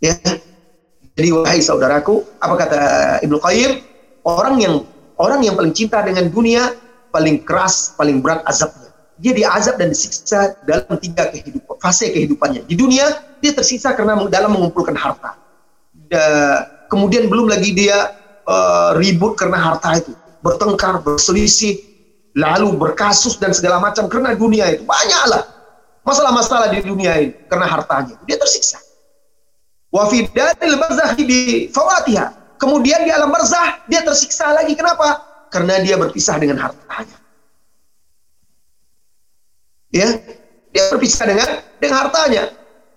Ya, 0.03 0.17
jadi 1.13 1.29
wahai 1.31 1.61
saudaraku, 1.61 2.25
apa 2.41 2.55
kata 2.57 2.81
Ibnu 3.23 3.37
Qayyim? 3.39 3.73
Orang 4.25 4.59
yang 4.59 4.83
orang 5.21 5.45
yang 5.45 5.55
paling 5.55 5.75
cinta 5.77 6.01
dengan 6.03 6.27
dunia 6.33 6.73
paling 7.13 7.45
keras, 7.45 7.95
paling 7.95 8.25
berat 8.25 8.41
azabnya. 8.49 8.91
Dia 9.23 9.33
diazab 9.37 9.79
dan 9.79 9.93
disiksa 9.93 10.57
dalam 10.67 10.99
tiga 10.99 11.31
kehidupan, 11.31 11.79
fase 11.79 12.11
kehidupannya. 12.11 12.67
Di 12.67 12.75
dunia 12.75 13.07
dia 13.39 13.53
tersiksa 13.55 13.95
karena 13.95 14.19
dalam 14.27 14.57
mengumpulkan 14.57 14.99
harta. 14.99 15.39
Da, 16.11 16.25
kemudian 16.91 17.31
belum 17.31 17.47
lagi 17.53 17.71
dia 17.77 18.17
uh, 18.49 18.99
ribut 18.99 19.39
karena 19.39 19.61
harta 19.61 20.03
itu, 20.03 20.17
bertengkar, 20.43 21.05
berselisih, 21.07 21.79
lalu 22.35 22.75
berkasus 22.75 23.37
dan 23.37 23.53
segala 23.53 23.79
macam 23.79 24.09
karena 24.09 24.33
dunia 24.33 24.73
itu 24.73 24.83
banyaklah 24.89 25.45
masalah-masalah 26.03 26.73
di 26.73 26.83
dunia 26.83 27.13
ini 27.21 27.35
karena 27.47 27.67
hartanya. 27.69 28.17
Dia 28.27 28.37
tersiksa. 28.41 28.81
Wa 29.93 30.09
fi 30.09 30.27
daril 30.33 30.81
bi 31.23 31.69
fawatiha. 31.71 32.59
Kemudian 32.59 33.03
di 33.03 33.11
alam 33.11 33.31
barzah 33.35 33.83
dia 33.91 34.07
tersiksa 34.07 34.55
lagi. 34.55 34.73
Kenapa? 34.79 35.32
Karena 35.53 35.85
dia 35.85 36.01
berpisah 36.01 36.41
dengan 36.41 36.57
hartanya. 36.57 37.19
Ya, 39.93 40.09
dia 40.73 40.85
berpisah 40.89 41.29
dengan 41.29 41.61
dengan 41.77 41.97
hartanya. 42.09 42.49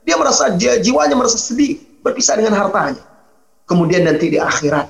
Dia 0.08 0.16
merasa 0.16 0.56
dia, 0.56 0.80
jiwanya 0.80 1.20
merasa 1.20 1.36
sedih 1.36 1.84
berpisah 2.00 2.40
dengan 2.40 2.56
hartanya. 2.56 3.04
Kemudian 3.68 4.08
nanti 4.08 4.32
di 4.32 4.40
akhirat 4.40 4.88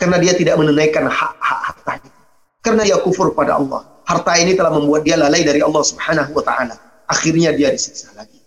karena 0.00 0.16
dia 0.22 0.32
tidak 0.32 0.56
menunaikan 0.56 1.04
hak-hak 1.04 1.60
hartanya. 1.74 2.10
Karena 2.64 2.82
dia 2.88 2.96
kufur 3.04 3.36
pada 3.36 3.60
Allah. 3.60 3.84
Harta 4.08 4.32
ini 4.40 4.56
telah 4.56 4.72
membuat 4.72 5.04
dia 5.04 5.20
lalai 5.20 5.44
dari 5.44 5.60
Allah 5.60 5.84
Subhanahu 5.84 6.32
wa 6.32 6.44
taala. 6.44 6.76
Akhirnya 7.04 7.52
dia 7.52 7.68
disiksa 7.68 8.08
lagi. 8.16 8.40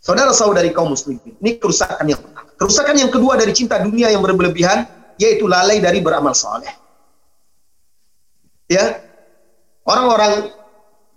Saudara-saudari 0.00 0.72
kaum 0.72 0.96
muslimin, 0.96 1.36
ini 1.44 1.60
kerusakan 1.60 2.08
yang 2.08 2.16
pertama. 2.16 2.48
Kerusakan 2.56 2.96
yang 2.96 3.10
kedua 3.12 3.36
dari 3.36 3.52
cinta 3.52 3.76
dunia 3.76 4.08
yang 4.08 4.24
berlebihan, 4.24 4.88
yaitu 5.18 5.50
lalai 5.50 5.82
dari 5.82 5.98
beramal 5.98 6.32
soleh. 6.32 6.70
Ya, 8.70 9.02
orang-orang 9.84 10.54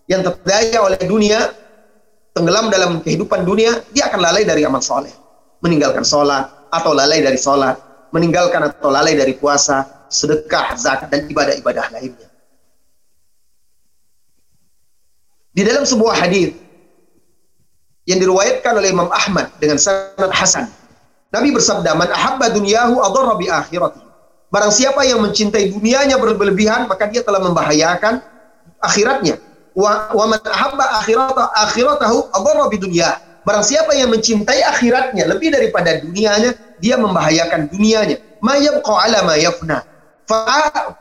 yang 0.10 0.26
terdaya 0.26 0.82
oleh 0.82 1.00
dunia, 1.06 1.54
tenggelam 2.34 2.68
dalam 2.74 3.00
kehidupan 3.06 3.46
dunia, 3.46 3.86
dia 3.94 4.10
akan 4.10 4.20
lalai 4.20 4.44
dari 4.44 4.66
amal 4.66 4.82
soleh. 4.82 5.14
Meninggalkan 5.62 6.02
sholat, 6.02 6.50
atau 6.74 6.92
lalai 6.98 7.22
dari 7.22 7.38
sholat. 7.38 7.78
Meninggalkan 8.12 8.68
atau 8.68 8.92
lalai 8.92 9.16
dari 9.16 9.38
puasa, 9.40 9.88
sedekah, 10.12 10.76
zakat, 10.76 11.08
dan 11.08 11.32
ibadah-ibadah 11.32 11.96
lainnya. 11.96 12.28
Di 15.52 15.64
dalam 15.64 15.84
sebuah 15.84 16.16
hadis 16.20 16.56
yang 18.08 18.20
diriwayatkan 18.20 18.74
oleh 18.76 18.90
Imam 18.92 19.08
Ahmad 19.12 19.52
dengan 19.60 19.80
sanad 19.80 20.32
hasan. 20.32 20.68
Nabi 21.32 21.50
bersabda, 21.56 21.96
"Man 21.96 22.12
ahabba 22.12 22.52
dunyahu 22.52 23.00
adarra 23.00 23.40
bi 23.40 23.48
akhirati." 23.48 24.04
Barang 24.52 24.68
siapa 24.68 25.08
yang 25.08 25.24
mencintai 25.24 25.72
dunianya 25.72 26.20
berlebihan, 26.20 26.84
maka 26.92 27.08
dia 27.08 27.24
telah 27.24 27.40
membahayakan 27.40 28.20
akhiratnya. 28.84 29.40
Wa, 29.72 30.12
wa 30.12 30.36
man 30.36 30.44
ahabba 30.44 31.00
akhirata 31.00 31.56
akhiratahu 31.56 32.36
adarra 32.36 32.68
bi 32.68 32.76
dunya. 32.76 33.16
Barang 33.48 33.64
siapa 33.64 33.96
yang 33.96 34.12
mencintai 34.12 34.60
akhiratnya 34.76 35.24
lebih 35.32 35.56
daripada 35.56 35.96
dunianya, 36.04 36.52
dia 36.84 37.00
membahayakan 37.00 37.72
dunianya. 37.72 38.20
Ma 38.44 38.60
yabqa 38.60 38.92
ala 38.92 39.24
ma 39.24 39.36
yafna. 39.40 39.88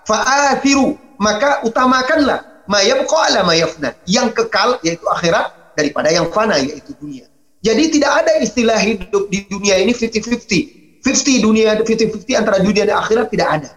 Fa'athiru, 0.07 0.95
maka 1.19 1.67
utamakanlah 1.67 2.47
ma 2.71 2.81
yabqa 2.87 3.19
ala 3.35 3.43
ma 3.43 3.59
yafna. 3.59 3.99
Yang 4.07 4.47
kekal 4.47 4.79
yaitu 4.87 5.05
akhirat 5.11 5.75
daripada 5.75 6.07
yang 6.15 6.31
fana 6.31 6.55
yaitu 6.63 6.95
dunia. 6.95 7.27
Jadi 7.61 8.01
tidak 8.01 8.25
ada 8.25 8.33
istilah 8.41 8.81
hidup 8.81 9.29
di 9.29 9.45
dunia 9.45 9.77
ini 9.77 9.93
50-50. 9.93 11.05
50 11.05 11.45
dunia 11.45 11.77
50-50 11.81 12.41
antara 12.41 12.59
dunia 12.61 12.83
dan 12.89 12.97
akhirat 13.01 13.27
tidak 13.33 13.49
ada. 13.61 13.71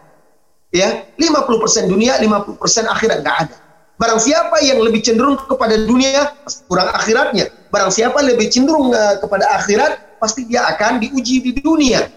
Ya, 0.74 1.06
50% 1.22 1.86
dunia, 1.86 2.18
50% 2.18 2.58
akhirat 2.90 3.22
nggak 3.22 3.38
ada. 3.46 3.56
Barang 3.94 4.18
siapa 4.18 4.58
yang 4.66 4.82
lebih 4.82 5.06
cenderung 5.06 5.38
kepada 5.38 5.78
dunia, 5.78 6.34
kurang 6.66 6.90
akhiratnya. 6.98 7.46
Barang 7.70 7.94
siapa 7.94 8.26
lebih 8.26 8.50
cenderung 8.50 8.90
uh, 8.90 9.22
kepada 9.22 9.46
akhirat, 9.62 10.18
pasti 10.18 10.50
dia 10.50 10.66
akan 10.74 10.98
diuji 10.98 11.46
di 11.46 11.52
dunia. 11.62 12.10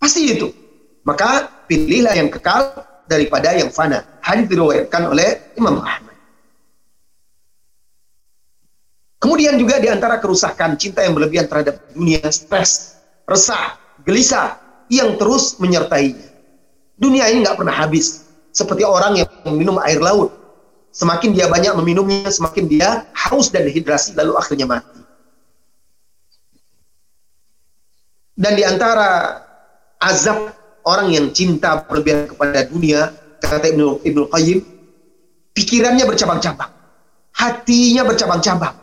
Pasti 0.00 0.32
itu. 0.32 0.48
Maka 1.04 1.52
pilihlah 1.68 2.16
yang 2.16 2.32
kekal 2.32 2.80
daripada 3.04 3.52
yang 3.52 3.68
fana. 3.68 4.02
Hadis 4.24 4.48
diriwayatkan 4.48 5.12
oleh 5.12 5.52
Imam 5.60 5.84
Ahmad. 5.84 6.11
Kemudian 9.22 9.54
juga 9.54 9.78
di 9.78 9.86
antara 9.86 10.18
kerusakan 10.18 10.74
cinta 10.74 11.06
yang 11.06 11.14
berlebihan 11.14 11.46
terhadap 11.46 11.78
dunia, 11.94 12.26
stres, 12.34 12.98
resah, 13.22 13.78
gelisah 14.02 14.58
yang 14.90 15.14
terus 15.14 15.62
menyertainya. 15.62 16.26
Dunia 16.98 17.30
ini 17.30 17.46
nggak 17.46 17.54
pernah 17.54 17.70
habis. 17.70 18.26
Seperti 18.50 18.82
orang 18.82 19.22
yang 19.22 19.30
meminum 19.46 19.78
air 19.78 20.02
laut. 20.02 20.34
Semakin 20.90 21.38
dia 21.38 21.46
banyak 21.46 21.70
meminumnya, 21.78 22.34
semakin 22.34 22.66
dia 22.66 23.06
haus 23.14 23.48
dan 23.54 23.62
dehidrasi, 23.62 24.18
lalu 24.18 24.34
akhirnya 24.34 24.66
mati. 24.66 25.00
Dan 28.34 28.58
di 28.58 28.66
antara 28.66 29.38
azab 30.02 30.50
orang 30.82 31.14
yang 31.14 31.30
cinta 31.30 31.78
berlebihan 31.86 32.26
kepada 32.26 32.66
dunia, 32.66 33.14
kata 33.38 33.70
Ibnu 33.70 34.02
Ibnu 34.02 34.22
Qayyim, 34.28 34.58
pikirannya 35.54 36.04
bercabang-cabang, 36.10 36.74
hatinya 37.38 38.02
bercabang-cabang 38.02 38.81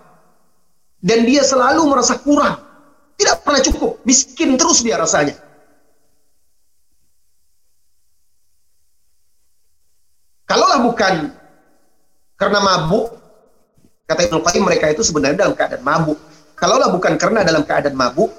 dan 0.99 1.23
dia 1.23 1.43
selalu 1.43 1.87
merasa 1.87 2.19
kurang. 2.19 2.59
Tidak 3.19 3.43
pernah 3.43 3.59
cukup, 3.59 3.99
miskin 4.07 4.55
terus 4.55 4.79
dia 4.79 4.95
rasanya. 4.95 5.35
Kalaulah 10.47 10.81
bukan 10.81 11.35
karena 12.39 12.59
mabuk, 12.63 13.19
kata 14.07 14.31
Ibnu 14.31 14.39
Qayyim 14.39 14.63
mereka 14.63 14.87
itu 14.87 15.03
sebenarnya 15.03 15.45
dalam 15.45 15.53
keadaan 15.53 15.83
mabuk. 15.83 16.17
Kalaulah 16.55 16.89
bukan 16.95 17.19
karena 17.19 17.43
dalam 17.43 17.67
keadaan 17.67 17.93
mabuk, 17.93 18.31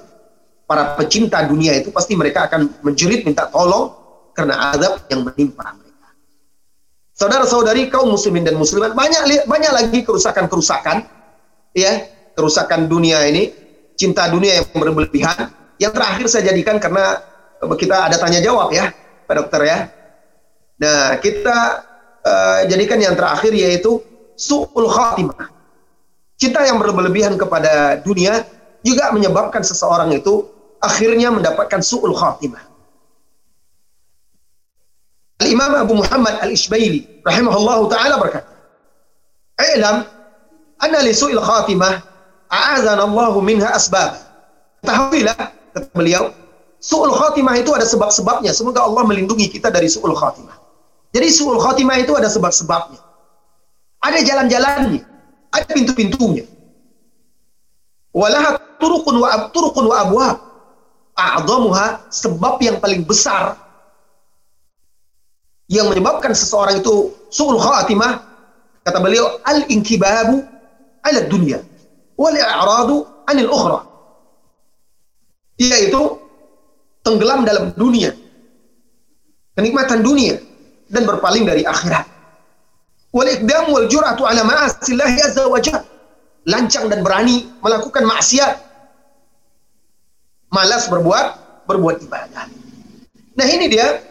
para 0.65 0.97
pecinta 0.97 1.45
dunia 1.45 1.77
itu 1.77 1.93
pasti 1.93 2.17
mereka 2.17 2.49
akan 2.49 2.81
menjerit 2.81 3.21
minta 3.21 3.45
tolong 3.51 3.93
karena 4.33 4.73
adab 4.73 5.03
yang 5.13 5.27
menimpa 5.27 5.77
mereka. 5.77 6.09
Saudara-saudari 7.13 7.91
kaum 7.93 8.09
muslimin 8.09 8.41
dan 8.47 8.57
muslimat 8.57 8.97
banyak 8.97 9.45
banyak 9.45 9.71
lagi 9.71 9.99
kerusakan-kerusakan 10.01 11.05
ya 11.77 12.07
kerusakan 12.41 12.89
dunia 12.89 13.21
ini, 13.29 13.53
cinta 13.93 14.25
dunia 14.25 14.57
yang 14.57 14.65
berlebihan. 14.73 15.53
Yang 15.77 15.93
terakhir 15.93 16.25
saya 16.25 16.43
jadikan 16.49 16.81
karena 16.81 17.21
kita 17.77 18.09
ada 18.09 18.17
tanya 18.17 18.41
jawab 18.41 18.73
ya, 18.73 18.89
Pak 19.29 19.35
Dokter 19.37 19.61
ya. 19.69 19.77
Nah, 20.81 21.21
kita 21.21 21.57
uh, 22.25 22.59
jadikan 22.65 22.97
yang 22.97 23.13
terakhir 23.13 23.53
yaitu 23.53 24.01
su'ul 24.33 24.89
khatimah. 24.89 25.53
Cinta 26.41 26.65
yang 26.65 26.81
berlebihan 26.81 27.37
kepada 27.37 28.01
dunia 28.01 28.41
juga 28.81 29.13
menyebabkan 29.13 29.61
seseorang 29.61 30.09
itu 30.09 30.49
akhirnya 30.81 31.29
mendapatkan 31.29 31.85
su'ul 31.85 32.17
khatimah. 32.17 32.65
Al-Imam 35.45 35.73
Abu 35.77 35.93
Muhammad 36.01 36.41
Al-Ishbaili 36.41 37.21
rahimahullahu 37.21 37.89
taala 37.89 38.17
berkata, 38.17 38.49
"I'lam 39.61 40.05
anna 40.81 40.99
li 41.05 41.13
su'il 41.13 41.37
khatimah 41.37 42.10
a'adzana 42.51 43.07
Allahu 43.07 43.39
minha 43.39 43.71
asbab. 43.71 44.19
Ketahuilah, 44.83 45.39
kata 45.71 45.87
beliau, 45.95 46.35
su'ul 46.83 47.15
khatimah 47.15 47.55
itu 47.57 47.71
ada 47.71 47.87
sebab-sebabnya. 47.87 48.51
Semoga 48.51 48.83
Allah 48.83 49.07
melindungi 49.07 49.47
kita 49.47 49.71
dari 49.71 49.87
su'ul 49.87 50.13
khatimah. 50.13 50.59
Jadi 51.15 51.27
su'ul 51.31 51.57
khatimah 51.57 51.97
itu 52.03 52.11
ada 52.13 52.27
sebab-sebabnya. 52.27 52.99
Ada 54.01 54.19
jalan-jalannya, 54.25 55.01
ada 55.53 55.69
pintu-pintunya. 55.71 56.45
Walahat 58.11 58.81
turukun 58.81 59.23
wa 59.23 59.47
turukun 59.55 59.87
wa 59.87 59.95
abwab. 60.03 60.37
A'dhamuha 61.15 62.07
sebab 62.09 62.57
yang 62.63 62.81
paling 62.81 63.05
besar 63.05 63.59
yang 65.71 65.87
menyebabkan 65.87 66.35
seseorang 66.35 66.83
itu 66.83 67.15
su'ul 67.31 67.55
khatimah 67.55 68.19
kata 68.83 68.99
beliau 68.99 69.39
al-inkibabu 69.47 70.43
ala 70.99 71.19
dunya 71.31 71.63
wal 72.21 72.37
i'radu 72.37 72.97
anil 73.25 73.49
ukhra. 73.49 73.79
Yaitu 75.57 76.21
tenggelam 77.01 77.41
dalam 77.41 77.73
dunia. 77.73 78.13
Kenikmatan 79.57 80.05
dunia 80.05 80.37
dan 80.93 81.09
berpaling 81.09 81.49
dari 81.49 81.65
akhirat. 81.65 82.05
Wal 83.11 83.27
ikdam 83.27 83.73
wal 83.73 83.89
jur'atu 83.89 84.23
ala 84.23 84.45
ma'asillahi 84.45 85.17
azza 85.25 85.49
wa 85.49 85.59
lancang 86.45 86.85
dan 86.89 87.01
berani 87.01 87.49
melakukan 87.65 88.05
maksiat. 88.05 88.53
Malas 90.53 90.87
berbuat 90.87 91.27
berbuat 91.65 92.03
ibadah. 92.05 92.47
Nah 93.37 93.47
ini 93.47 93.71
dia 93.71 94.03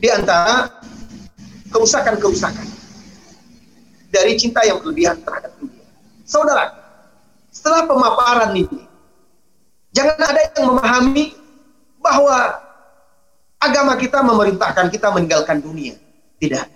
di 0.00 0.08
antara 0.08 0.68
kerusakan-kerusakan 1.68 2.66
dari 4.14 4.38
cinta 4.38 4.62
yang 4.62 4.78
berlebihan 4.80 5.18
terhadap 5.20 5.52
dunia. 5.58 5.84
Saudara, 6.24 6.83
setelah 7.54 7.86
pemaparan 7.86 8.50
ini, 8.58 8.82
jangan 9.94 10.18
ada 10.18 10.40
yang 10.42 10.74
memahami 10.74 11.38
bahwa 12.02 12.58
agama 13.62 13.94
kita 13.94 14.18
memerintahkan 14.26 14.90
kita 14.90 15.14
meninggalkan 15.14 15.62
dunia. 15.62 15.94
Tidak. 16.42 16.66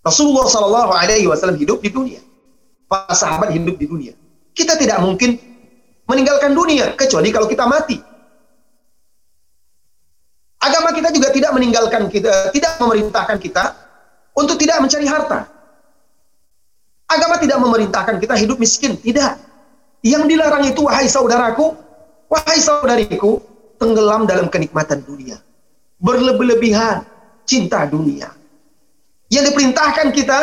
Rasulullah 0.00 0.48
Shallallahu 0.48 0.90
Alaihi 0.96 1.28
Wasallam 1.28 1.60
hidup 1.60 1.84
di 1.84 1.92
dunia. 1.92 2.24
Para 2.88 3.12
sahabat 3.12 3.52
hidup 3.52 3.76
di 3.76 3.84
dunia. 3.84 4.14
Kita 4.56 4.80
tidak 4.80 5.04
mungkin 5.04 5.36
meninggalkan 6.08 6.56
dunia 6.56 6.96
kecuali 6.96 7.28
kalau 7.28 7.44
kita 7.44 7.68
mati. 7.68 8.00
Agama 10.56 10.90
kita 10.96 11.12
juga 11.12 11.28
tidak 11.30 11.52
meninggalkan 11.52 12.08
kita, 12.08 12.50
tidak 12.50 12.80
memerintahkan 12.80 13.38
kita 13.38 13.64
untuk 14.32 14.56
tidak 14.56 14.80
mencari 14.80 15.04
harta. 15.04 15.46
Agama 17.06 17.38
tidak 17.38 17.60
memerintahkan 17.60 18.18
kita 18.18 18.34
hidup 18.34 18.58
miskin, 18.58 18.98
tidak. 18.98 19.38
Yang 20.04 20.22
dilarang 20.32 20.64
itu 20.68 20.84
wahai 20.84 21.08
saudaraku, 21.08 21.76
wahai 22.32 22.58
saudariku, 22.60 23.40
tenggelam 23.80 24.24
dalam 24.28 24.48
kenikmatan 24.48 25.04
dunia. 25.04 25.40
Berlebih-lebihan 26.00 27.04
cinta 27.48 27.88
dunia. 27.88 28.32
Yang 29.32 29.52
diperintahkan 29.52 30.12
kita 30.12 30.40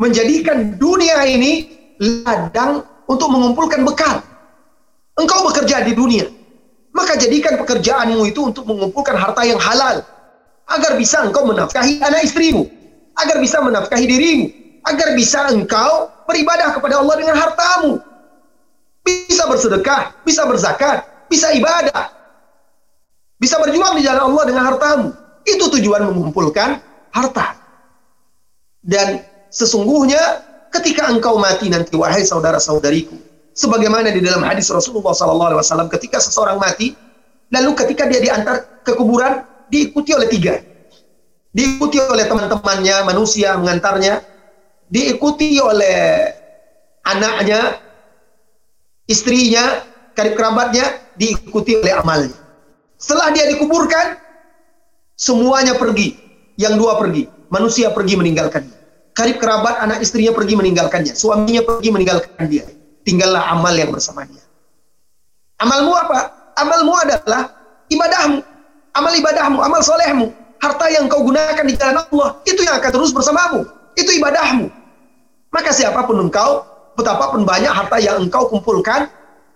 menjadikan 0.00 0.80
dunia 0.80 1.22
ini 1.28 1.70
ladang 2.00 2.82
untuk 3.06 3.28
mengumpulkan 3.30 3.84
bekal. 3.84 4.24
Engkau 5.20 5.44
bekerja 5.52 5.84
di 5.84 5.92
dunia, 5.92 6.26
maka 6.96 7.20
jadikan 7.20 7.60
pekerjaanmu 7.60 8.24
itu 8.24 8.40
untuk 8.40 8.64
mengumpulkan 8.64 9.14
harta 9.14 9.44
yang 9.44 9.60
halal 9.60 10.00
agar 10.70 10.96
bisa 10.96 11.20
engkau 11.28 11.44
menafkahi 11.44 12.00
anak 12.00 12.24
istrimu 12.24 12.80
agar 13.20 13.36
bisa 13.42 13.58
menafkahi 13.60 14.04
dirimu, 14.06 14.46
agar 14.88 15.08
bisa 15.12 15.50
engkau 15.52 16.08
beribadah 16.24 16.72
kepada 16.76 17.00
Allah 17.02 17.14
dengan 17.20 17.36
hartamu. 17.36 18.00
Bisa 19.28 19.44
bersedekah, 19.46 20.14
bisa 20.22 20.42
berzakat, 20.46 21.04
bisa 21.26 21.50
ibadah. 21.54 22.10
Bisa 23.40 23.56
berjuang 23.56 23.96
di 23.96 24.04
jalan 24.04 24.32
Allah 24.32 24.44
dengan 24.46 24.64
hartamu. 24.68 25.08
Itu 25.48 25.72
tujuan 25.72 26.04
mengumpulkan 26.12 26.80
harta. 27.10 27.56
Dan 28.80 29.24
sesungguhnya 29.48 30.20
ketika 30.72 31.08
engkau 31.08 31.40
mati 31.40 31.72
nanti 31.72 31.96
wahai 31.96 32.24
saudara-saudariku, 32.24 33.16
sebagaimana 33.56 34.12
di 34.12 34.20
dalam 34.20 34.44
hadis 34.44 34.68
Rasulullah 34.68 35.16
SAW 35.16 35.88
ketika 35.88 36.20
seseorang 36.20 36.60
mati, 36.60 36.92
lalu 37.48 37.72
ketika 37.76 38.08
dia 38.08 38.20
diantar 38.20 38.84
ke 38.84 38.92
kuburan 38.96 39.44
diikuti 39.72 40.12
oleh 40.12 40.28
tiga 40.28 40.60
diikuti 41.50 41.98
oleh 41.98 42.26
teman-temannya 42.30 42.96
manusia 43.06 43.58
mengantarnya, 43.58 44.22
diikuti 44.86 45.58
oleh 45.58 46.30
anaknya, 47.02 47.78
istrinya, 49.10 49.82
karib 50.14 50.38
kerabatnya, 50.38 51.02
diikuti 51.18 51.74
oleh 51.82 51.98
amalnya. 51.98 52.38
Setelah 52.94 53.34
dia 53.34 53.50
dikuburkan, 53.50 54.14
semuanya 55.18 55.74
pergi. 55.74 56.14
Yang 56.60 56.74
dua 56.76 57.00
pergi, 57.00 57.26
manusia 57.48 57.88
pergi 57.90 58.14
meninggalkannya. 58.20 58.76
Karib 59.16 59.42
kerabat 59.42 59.80
anak 59.82 60.04
istrinya 60.04 60.30
pergi 60.30 60.54
meninggalkannya, 60.54 61.18
suaminya 61.18 61.66
pergi 61.66 61.88
meninggalkan 61.90 62.44
dia. 62.46 62.68
Tinggallah 63.02 63.50
amal 63.50 63.74
yang 63.74 63.90
bersama 63.90 64.28
dia. 64.28 64.44
Amalmu 65.58 65.92
apa? 65.96 66.52
Amalmu 66.60 66.92
adalah 66.94 67.50
ibadahmu. 67.88 68.44
Amal 68.92 69.12
ibadahmu, 69.16 69.58
amal 69.64 69.80
solehmu 69.80 70.30
harta 70.60 70.86
yang 70.92 71.08
kau 71.08 71.24
gunakan 71.24 71.64
di 71.64 71.74
jalan 71.74 72.04
Allah, 72.04 72.28
itu 72.44 72.60
yang 72.60 72.76
akan 72.78 72.90
terus 72.92 73.10
bersamamu. 73.10 73.64
Itu 73.96 74.12
ibadahmu. 74.12 74.68
Maka 75.50 75.74
siapa 75.74 76.04
pun 76.06 76.20
engkau, 76.20 76.62
betapapun 76.94 77.46
banyak 77.46 77.70
harta 77.70 77.98
yang 78.02 78.26
engkau 78.26 78.48
kumpulkan, 78.50 79.10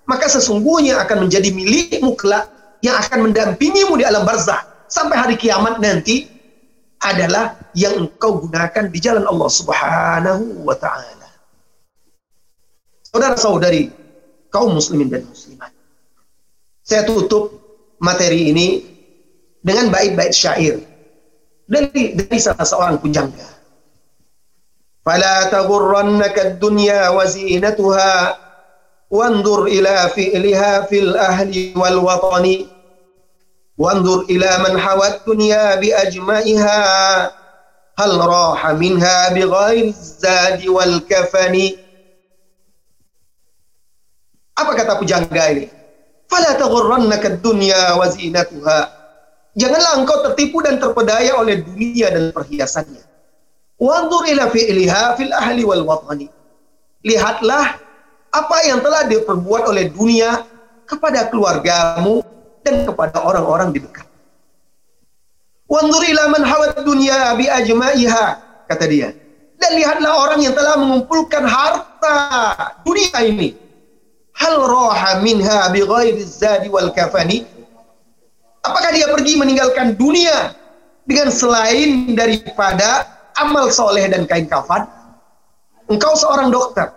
maka 0.04 0.26
sesungguhnya 0.28 1.00
akan 1.04 1.28
menjadi 1.28 1.48
milikmu 1.50 2.14
kelak 2.18 2.50
yang 2.84 3.00
akan 3.00 3.30
mendampingimu 3.30 3.96
di 3.96 4.04
alam 4.04 4.28
barzah 4.28 4.60
sampai 4.92 5.16
hari 5.16 5.34
kiamat 5.40 5.80
nanti 5.80 6.28
adalah 7.00 7.56
yang 7.76 8.08
engkau 8.08 8.44
gunakan 8.44 8.88
di 8.88 8.98
jalan 9.00 9.24
Allah 9.24 9.50
Subhanahu 9.50 10.64
wa 10.64 10.76
taala. 10.76 11.28
Saudara-saudari 13.08 13.92
kaum 14.50 14.74
muslimin 14.74 15.12
dan 15.12 15.22
muslimat. 15.28 15.70
Saya 16.84 17.06
tutup 17.08 17.56
materi 18.02 18.52
ini 18.52 18.84
dengan 19.64 19.88
bait-bait 19.88 20.36
syair 20.36 20.76
dari 21.64 22.12
dari 22.12 22.38
salah 22.38 22.66
seorang 22.66 22.96
pujangga. 23.00 23.53
Wanzur 29.14 29.70
ila 29.70 30.10
fi'liha 30.10 30.90
fil 30.90 31.14
ahli 31.14 31.70
wal 31.78 32.02
watani 32.02 32.66
wanzur 33.78 34.26
ila 34.26 34.50
man 34.66 34.74
hawat 34.74 35.22
dunya 35.22 35.78
bi 35.78 35.94
ajma'iha 35.94 36.80
hal 37.94 38.14
raha 38.18 38.74
minha 38.74 39.30
bi 39.30 39.46
ghairi 39.46 39.94
zadi 39.94 40.66
wal 40.66 40.98
kafani 41.06 41.78
apa 44.58 44.72
kata 44.74 44.98
pujangga 44.98 45.44
ini 45.54 45.70
fala 46.26 46.58
taghurrannaka 46.58 47.38
ad-dunya 47.38 47.94
wa 47.94 48.10
zinatuha 48.10 49.04
Janganlah 49.54 50.02
engkau 50.02 50.18
tertipu 50.26 50.66
dan 50.66 50.82
terpedaya 50.82 51.38
oleh 51.38 51.62
dunia 51.62 52.10
dan 52.10 52.34
perhiasannya. 52.34 53.13
Wanzur 53.78 54.22
ila 54.30 54.50
fi'liha 54.50 55.18
fil 55.18 55.32
ahli 55.34 55.62
wal 55.66 55.82
watani. 55.82 56.30
Lihatlah 57.04 57.78
apa 58.30 58.56
yang 58.66 58.80
telah 58.80 59.06
diperbuat 59.06 59.70
oleh 59.70 59.90
dunia 59.90 60.46
kepada 60.86 61.28
keluargamu 61.28 62.22
dan 62.62 62.86
kepada 62.86 63.22
orang-orang 63.22 63.74
di 63.74 63.82
dekat. 63.82 64.06
Wanzur 65.68 66.02
ila 66.06 66.30
man 66.30 66.42
hawat 66.46 66.80
dunya 66.86 67.34
bi 67.34 67.50
ajma'iha 67.50 68.26
kata 68.70 68.84
dia. 68.86 69.10
Dan 69.58 69.70
lihatlah 69.78 70.12
orang 70.12 70.40
yang 70.42 70.54
telah 70.54 70.76
mengumpulkan 70.76 71.46
harta 71.46 72.16
dunia 72.82 73.18
ini. 73.22 73.56
Hal 74.34 74.58
roha 74.66 75.22
minha 75.22 75.70
bi 75.70 75.86
ghairi 75.86 76.18
zadi 76.26 76.66
wal 76.66 76.90
kafani 76.90 77.46
Apakah 78.64 78.90
dia 78.96 79.06
pergi 79.12 79.36
meninggalkan 79.36 79.92
dunia 79.92 80.56
dengan 81.04 81.28
selain 81.28 82.16
daripada 82.16 83.04
amal 83.40 83.70
soleh 83.70 84.06
dan 84.10 84.26
kain 84.28 84.46
kafan? 84.46 84.86
Engkau 85.90 86.16
seorang 86.16 86.48
dokter, 86.48 86.88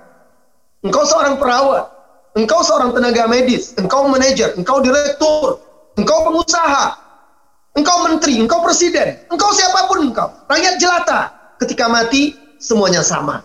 engkau 0.83 1.03
seorang 1.03 1.35
perawat, 1.35 1.91
engkau 2.39 2.63
seorang 2.63 2.95
tenaga 2.95 3.27
medis, 3.27 3.75
engkau 3.75 4.07
manajer, 4.07 4.55
engkau 4.55 4.79
direktur, 4.79 5.59
engkau 5.99 6.17
pengusaha, 6.23 6.95
engkau 7.75 7.97
menteri, 8.07 8.39
engkau 8.39 8.63
presiden, 8.63 9.19
engkau 9.27 9.51
siapa 9.51 9.91
pun 9.91 10.07
engkau, 10.07 10.29
rakyat 10.47 10.79
jelata. 10.79 11.35
Ketika 11.57 11.89
mati, 11.89 12.37
semuanya 12.61 13.01
sama. 13.01 13.41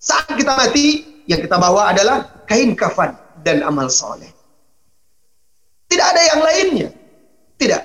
Saat 0.00 0.32
kita 0.32 0.56
mati, 0.56 1.04
yang 1.28 1.44
kita 1.44 1.60
bawa 1.60 1.92
adalah 1.92 2.42
kain 2.48 2.72
kafan 2.72 3.12
dan 3.44 3.60
amal 3.60 3.92
soleh. 3.92 4.32
Tidak 5.86 6.06
ada 6.06 6.22
yang 6.32 6.40
lainnya. 6.40 6.88
Tidak. 7.60 7.82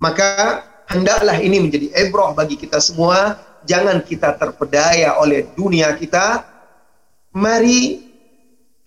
Maka 0.00 0.64
hendaklah 0.90 1.38
ini 1.38 1.62
menjadi 1.62 1.86
ebroh 1.94 2.34
bagi 2.34 2.58
kita 2.58 2.82
semua. 2.82 3.38
Jangan 3.64 4.02
kita 4.02 4.34
terpedaya 4.36 5.16
oleh 5.22 5.46
dunia 5.54 5.94
kita. 5.94 6.42
Mari 7.30 8.10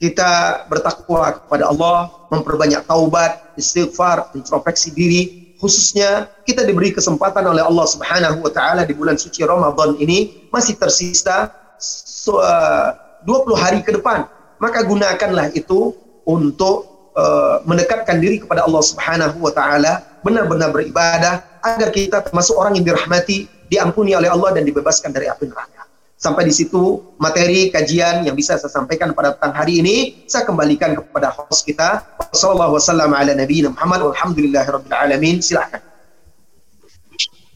kita 0.04 0.66
bertakwa 0.68 1.40
kepada 1.40 1.72
Allah, 1.72 2.12
memperbanyak 2.28 2.84
taubat, 2.84 3.56
istighfar, 3.56 4.36
introspeksi 4.36 4.92
diri, 4.92 5.56
khususnya 5.56 6.28
kita 6.44 6.68
diberi 6.68 6.92
kesempatan 6.92 7.48
oleh 7.48 7.64
Allah 7.64 7.88
Subhanahu 7.88 8.44
wa 8.44 8.52
taala 8.52 8.84
di 8.84 8.92
bulan 8.92 9.16
suci 9.16 9.48
Ramadan 9.48 9.96
ini 9.96 10.52
masih 10.52 10.76
tersisa 10.76 11.48
20 11.80 13.56
hari 13.56 13.80
ke 13.80 13.96
depan. 13.96 14.28
Maka 14.60 14.84
gunakanlah 14.84 15.56
itu 15.56 15.96
untuk 16.28 17.10
uh, 17.16 17.64
mendekatkan 17.64 18.20
diri 18.20 18.44
kepada 18.44 18.68
Allah 18.68 18.84
Subhanahu 18.84 19.40
wa 19.40 19.56
taala, 19.56 20.04
benar-benar 20.20 20.76
beribadah 20.76 21.53
agar 21.64 21.90
kita 21.96 22.20
termasuk 22.28 22.60
orang 22.60 22.76
yang 22.76 22.86
dirahmati, 22.92 23.48
diampuni 23.72 24.12
oleh 24.12 24.28
Allah 24.28 24.52
dan 24.52 24.68
dibebaskan 24.68 25.16
dari 25.16 25.32
api 25.32 25.48
neraka. 25.48 25.88
Sampai 26.20 26.48
di 26.48 26.56
situ 26.56 27.04
materi 27.20 27.68
kajian 27.68 28.24
yang 28.24 28.36
bisa 28.36 28.56
saya 28.56 28.72
sampaikan 28.72 29.12
pada 29.12 29.36
petang 29.36 29.52
hari 29.52 29.84
ini 29.84 30.24
saya 30.24 30.48
kembalikan 30.48 30.96
kepada 30.96 31.36
host 31.36 31.68
kita. 31.68 32.04
Wassallallahu 32.16 32.80
wasallam 32.80 33.12
ala 33.12 33.36
nabiyina 33.36 33.76
Muhammad 33.76 34.12
walhamdulillahirabbil 34.12 34.96
alamin. 34.96 35.44
Silakan. 35.44 35.84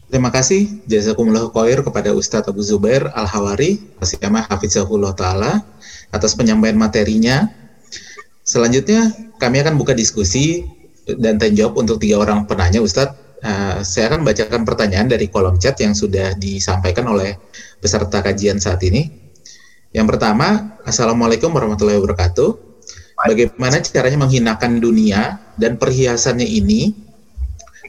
Terima 0.07 0.31
kasih 0.31 0.83
jazakumullah 0.87 1.51
khair 1.51 1.83
kepada 1.83 2.15
Ustadz 2.15 2.47
Abu 2.47 2.63
Zubair 2.63 3.11
Al-Hawari, 3.11 3.83
Asyamah 3.99 4.47
Hafizahullah 4.47 5.11
Ta'ala 5.15 5.63
atas 6.15 6.31
penyampaian 6.35 6.79
materinya. 6.79 7.51
Selanjutnya 8.47 9.11
kami 9.35 9.63
akan 9.63 9.75
buka 9.75 9.91
diskusi 9.91 10.63
dan 11.07 11.39
tanya 11.39 11.67
jawab 11.67 11.83
untuk 11.83 11.99
tiga 11.99 12.23
orang 12.23 12.47
penanya 12.47 12.79
Ustadz 12.79 13.26
Uh, 13.37 13.85
saya 13.85 14.09
akan 14.09 14.25
bacakan 14.25 14.65
pertanyaan 14.65 15.05
dari 15.05 15.29
kolom 15.29 15.61
chat 15.61 15.77
yang 15.77 15.93
sudah 15.93 16.33
disampaikan 16.33 17.05
oleh 17.05 17.37
peserta 17.77 18.25
kajian 18.25 18.57
saat 18.57 18.81
ini. 18.81 19.13
Yang 19.93 20.17
pertama, 20.17 20.77
Assalamualaikum 20.81 21.53
warahmatullahi 21.53 22.01
wabarakatuh. 22.01 22.49
Bagaimana 23.17 23.81
caranya 23.81 24.25
menghinakan 24.25 24.81
dunia 24.81 25.37
dan 25.57 25.77
perhiasannya 25.77 26.45
ini 26.45 26.93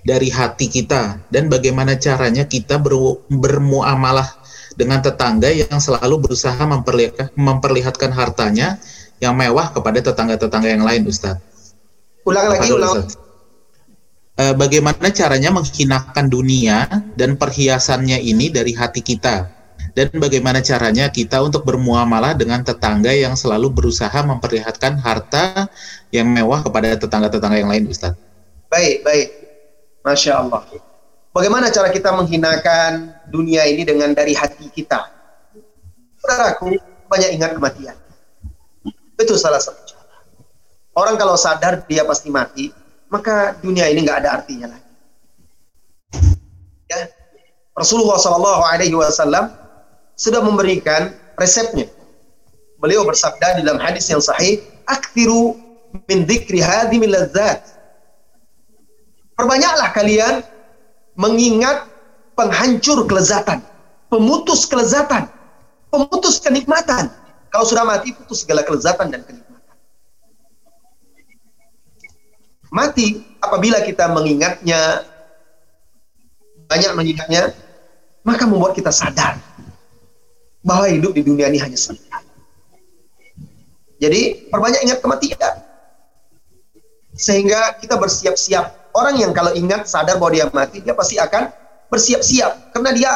dari 0.04 0.28
hati 0.28 0.68
kita 0.68 1.20
dan 1.28 1.52
bagaimana 1.52 1.96
caranya 2.00 2.48
kita 2.48 2.80
ber, 2.80 2.96
bermuamalah 3.28 4.28
dengan 4.76 5.00
tetangga 5.04 5.48
yang 5.52 5.80
selalu 5.80 6.28
berusaha 6.28 6.60
memperlihatkan, 6.60 7.28
memperlihatkan 7.36 8.10
hartanya 8.12 8.80
yang 9.20 9.36
mewah 9.36 9.72
kepada 9.72 10.00
tetangga-tetangga 10.00 10.68
yang 10.70 10.84
lain, 10.84 11.08
Ustadz. 11.08 11.72
Ulang 12.24 12.46
lagi, 12.52 12.68
ulang. 12.72 12.94
Ustadz 12.94 13.27
uh, 14.38 14.54
bagaimana 14.54 15.10
caranya 15.10 15.50
menghinakan 15.50 16.30
dunia 16.30 16.86
dan 17.18 17.34
perhiasannya 17.34 18.22
ini 18.22 18.48
dari 18.48 18.72
hati 18.72 19.02
kita 19.02 19.58
dan 19.98 20.14
bagaimana 20.14 20.62
caranya 20.62 21.10
kita 21.10 21.42
untuk 21.42 21.66
bermuamalah 21.66 22.38
dengan 22.38 22.62
tetangga 22.62 23.10
yang 23.10 23.34
selalu 23.34 23.74
berusaha 23.74 24.14
memperlihatkan 24.22 24.94
harta 25.02 25.66
yang 26.14 26.30
mewah 26.30 26.62
kepada 26.62 26.94
tetangga-tetangga 26.94 27.58
yang 27.58 27.70
lain 27.70 27.90
Ustaz. 27.90 28.14
Baik, 28.70 29.02
baik. 29.02 29.28
Masya 30.06 30.38
Allah. 30.38 30.62
Bagaimana 31.34 31.68
cara 31.74 31.90
kita 31.90 32.14
menghinakan 32.14 33.10
dunia 33.26 33.66
ini 33.66 33.82
dengan 33.82 34.14
dari 34.14 34.38
hati 34.38 34.70
kita? 34.70 35.10
Saudaraku, 36.22 36.78
banyak 37.10 37.34
ingat 37.34 37.58
kematian. 37.58 37.96
Itu 39.18 39.34
salah 39.34 39.58
satu 39.58 39.82
cara. 39.82 40.14
Orang 40.94 41.18
kalau 41.18 41.34
sadar 41.34 41.82
dia 41.90 42.06
pasti 42.06 42.30
mati, 42.30 42.70
maka 43.08 43.56
dunia 43.64 43.88
ini 43.88 44.04
nggak 44.04 44.24
ada 44.24 44.40
artinya 44.40 44.72
lagi. 44.72 44.88
Ya, 46.88 47.08
Rasulullah 47.76 48.16
Shallallahu 48.16 48.62
Alaihi 48.64 48.96
Wasallam 48.96 49.52
sudah 50.16 50.40
memberikan 50.40 51.12
resepnya. 51.36 51.88
Beliau 52.78 53.02
bersabda 53.04 53.60
dalam 53.60 53.80
hadis 53.82 54.08
yang 54.08 54.22
sahih, 54.22 54.62
"Aktiru 54.86 55.58
min 56.06 56.24
dzikri 56.24 56.62
hadhimil 56.62 57.10
ladzat." 57.10 57.64
Perbanyaklah 59.38 59.94
kalian 59.94 60.34
mengingat 61.18 61.86
penghancur 62.38 63.06
kelezatan, 63.06 63.62
pemutus 64.10 64.66
kelezatan, 64.66 65.26
pemutus 65.90 66.38
kenikmatan. 66.38 67.10
Kalau 67.50 67.64
sudah 67.64 67.82
mati, 67.86 68.14
putus 68.14 68.44
segala 68.46 68.62
kelezatan 68.62 69.10
dan 69.10 69.22
kenikmatan. 69.26 69.47
Mati 72.68 73.24
apabila 73.40 73.80
kita 73.84 74.10
mengingatnya 74.12 75.04
banyak 76.68 76.92
mengingatnya 76.92 77.52
maka 78.26 78.44
membuat 78.44 78.76
kita 78.76 78.92
sadar 78.92 79.40
bahwa 80.60 80.84
hidup 80.90 81.16
di 81.16 81.24
dunia 81.24 81.48
ini 81.48 81.56
hanya 81.62 81.78
sebentar. 81.78 82.20
Jadi 83.98 84.50
perbanyak 84.52 84.84
ingat 84.84 84.98
kematian 85.00 85.54
sehingga 87.16 87.78
kita 87.80 87.98
bersiap-siap. 87.98 88.92
Orang 88.94 89.16
yang 89.20 89.32
kalau 89.32 89.54
ingat 89.54 89.86
sadar 89.86 90.18
bahwa 90.18 90.34
dia 90.34 90.46
mati, 90.50 90.82
dia 90.82 90.92
pasti 90.92 91.16
akan 91.16 91.50
bersiap-siap 91.88 92.74
karena 92.74 92.90
dia 92.92 93.12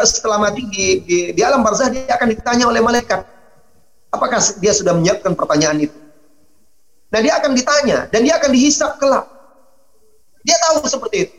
setelah 0.00 0.40
mati 0.40 0.64
di, 0.72 1.04
di, 1.04 1.18
di 1.36 1.40
alam 1.44 1.60
barzah 1.60 1.92
dia 1.92 2.08
akan 2.16 2.32
ditanya 2.32 2.64
oleh 2.64 2.80
malaikat 2.80 3.28
apakah 4.08 4.40
dia 4.60 4.72
sudah 4.72 4.96
menyiapkan 4.96 5.36
pertanyaan 5.36 5.84
itu 5.84 5.96
Nah 7.12 7.20
dia 7.20 7.36
akan 7.36 7.52
ditanya 7.52 8.08
dan 8.08 8.24
dia 8.24 8.40
akan 8.40 8.50
dihisap 8.56 8.96
kelak. 8.96 9.28
Dia 10.42 10.56
tahu 10.68 10.88
seperti 10.88 11.16
itu. 11.28 11.36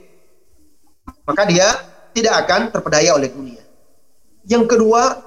Maka 1.25 1.43
dia 1.49 1.67
tidak 2.13 2.45
akan 2.45 2.69
terpedaya 2.69 3.17
oleh 3.17 3.27
dunia. 3.33 3.63
Yang 4.45 4.77
kedua, 4.77 5.17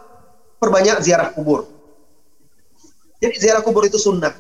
perbanyak 0.63 1.03
ziarah 1.03 1.35
kubur. 1.35 1.67
Jadi 3.19 3.35
ziarah 3.43 3.61
kubur 3.65 3.85
itu 3.85 3.99
sunnah. 3.99 4.33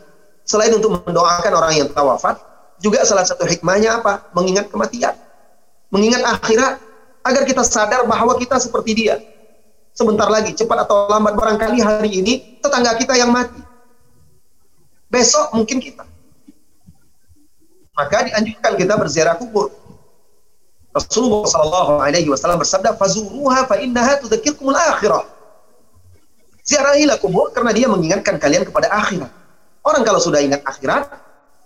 Selain 0.47 0.71
untuk 0.71 0.95
mendoakan 0.95 1.53
orang 1.59 1.73
yang 1.75 1.89
telah 1.91 2.15
wafat, 2.15 2.39
juga 2.79 3.03
salah 3.03 3.27
satu 3.27 3.43
hikmahnya 3.43 3.99
apa? 3.99 4.31
Mengingat 4.31 4.71
kematian. 4.71 5.17
Mengingat 5.91 6.23
akhirat 6.23 6.79
agar 7.27 7.43
kita 7.43 7.67
sadar 7.67 8.07
bahwa 8.07 8.39
kita 8.39 8.63
seperti 8.63 8.95
dia. 8.95 9.19
Sebentar 9.97 10.31
lagi, 10.31 10.55
cepat 10.55 10.87
atau 10.87 11.11
lambat 11.11 11.35
barangkali 11.35 11.79
hari 11.83 12.11
ini 12.21 12.61
tetangga 12.63 12.95
kita 12.95 13.17
yang 13.19 13.33
mati. 13.33 13.66
Besok 15.17 15.57
mungkin 15.57 15.81
kita. 15.81 16.05
Maka 17.97 18.29
dianjurkan 18.29 18.73
kita 18.77 18.95
berziarah 19.01 19.41
kubur. 19.41 19.73
Rasulullah 20.93 21.49
Shallallahu 21.49 21.93
Alaihi 22.05 22.29
Wasallam 22.29 22.61
bersabda, 22.61 22.93
"Fazuruha 23.01 23.65
fa 23.65 23.81
innaha 23.81 24.21
tudzakirkumul 24.21 24.77
akhirah." 24.77 25.25
Ziarahilah 26.61 27.17
kubur 27.17 27.49
karena 27.57 27.73
dia 27.73 27.89
mengingatkan 27.89 28.37
kalian 28.37 28.69
kepada 28.69 28.93
akhirat. 28.93 29.33
Orang 29.81 30.03
kalau 30.05 30.21
sudah 30.21 30.45
ingat 30.45 30.61
akhirat, 30.69 31.09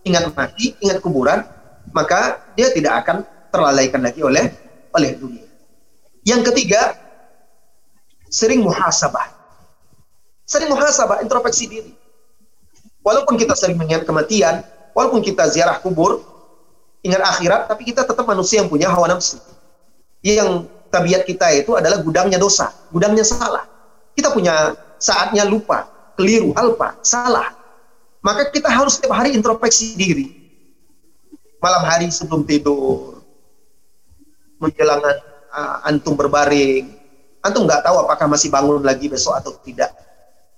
ingat 0.06 0.30
mati, 0.30 0.78
ingat 0.78 1.02
kuburan, 1.02 1.42
maka 1.90 2.38
dia 2.54 2.70
tidak 2.70 3.02
akan 3.02 3.26
terlalaikan 3.50 3.98
lagi 4.04 4.22
oleh 4.22 4.54
oleh 4.94 5.10
dunia. 5.18 5.46
Yang 6.22 6.52
ketiga, 6.52 6.94
sering 8.30 8.62
muhasabah. 8.62 9.34
Sering 10.46 10.70
muhasabah, 10.70 11.24
introspeksi 11.24 11.64
diri. 11.66 11.99
Walaupun 13.00 13.40
kita 13.40 13.56
sering 13.56 13.80
mengingat 13.80 14.04
kematian, 14.04 14.60
walaupun 14.92 15.24
kita 15.24 15.48
ziarah 15.48 15.80
kubur, 15.80 16.20
ingat 17.00 17.22
akhirat, 17.24 17.70
tapi 17.72 17.88
kita 17.88 18.04
tetap 18.04 18.24
manusia 18.28 18.60
yang 18.60 18.68
punya 18.68 18.92
hawa 18.92 19.08
nafsu. 19.08 19.40
Yang 20.20 20.68
tabiat 20.92 21.24
kita 21.24 21.48
itu 21.56 21.72
adalah 21.78 22.04
gudangnya 22.04 22.36
dosa, 22.36 22.68
gudangnya 22.92 23.24
salah. 23.24 23.64
Kita 24.12 24.36
punya 24.36 24.76
saatnya 25.00 25.48
lupa, 25.48 25.88
keliru, 26.18 26.52
alpa, 26.52 27.00
salah. 27.00 27.56
Maka 28.20 28.52
kita 28.52 28.68
harus 28.68 29.00
setiap 29.00 29.16
hari 29.16 29.32
introspeksi 29.32 29.96
diri. 29.96 30.28
Malam 31.60 31.82
hari 31.88 32.12
sebelum 32.12 32.44
tidur, 32.44 33.24
menjelang 34.60 35.00
uh, 35.00 35.88
antum 35.88 36.12
berbaring, 36.16 36.84
antum 37.40 37.64
nggak 37.64 37.80
tahu 37.80 37.96
apakah 38.04 38.28
masih 38.28 38.52
bangun 38.52 38.84
lagi 38.84 39.08
besok 39.08 39.40
atau 39.40 39.56
tidak. 39.64 39.92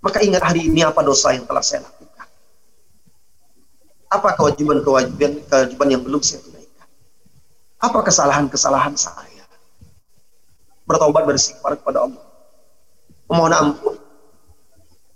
Maka 0.02 0.18
ingat 0.26 0.42
hari 0.42 0.66
ini 0.66 0.82
apa 0.82 0.98
dosa 1.06 1.30
yang 1.30 1.46
telah 1.46 1.62
saya 1.62 1.86
lakukan. 1.86 2.01
Apa 4.12 4.36
kewajiban-kewajiban 4.36 5.40
kewajiban 5.48 5.88
yang 5.88 6.02
belum 6.04 6.20
saya 6.20 6.44
tunaikan? 6.44 6.88
Apa 7.80 7.98
kesalahan-kesalahan 8.04 8.92
saya? 8.92 9.48
Bertobat 10.84 11.24
beristighfar 11.24 11.80
kepada 11.80 12.04
Allah. 12.04 12.24
Memohon 13.32 13.54
ampun. 13.56 13.96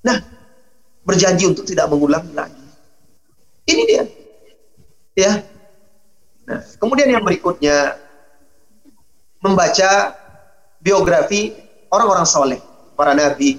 Nah, 0.00 0.16
berjanji 1.04 1.44
untuk 1.44 1.68
tidak 1.68 1.92
mengulang 1.92 2.24
lagi. 2.32 2.64
Ini 3.68 3.82
dia. 3.84 4.04
Ya. 5.12 5.32
Nah, 6.48 6.64
kemudian 6.80 7.12
yang 7.12 7.20
berikutnya 7.20 8.00
membaca 9.44 10.16
biografi 10.80 11.52
orang-orang 11.92 12.24
soleh, 12.24 12.60
para 12.94 13.12
nabi, 13.12 13.58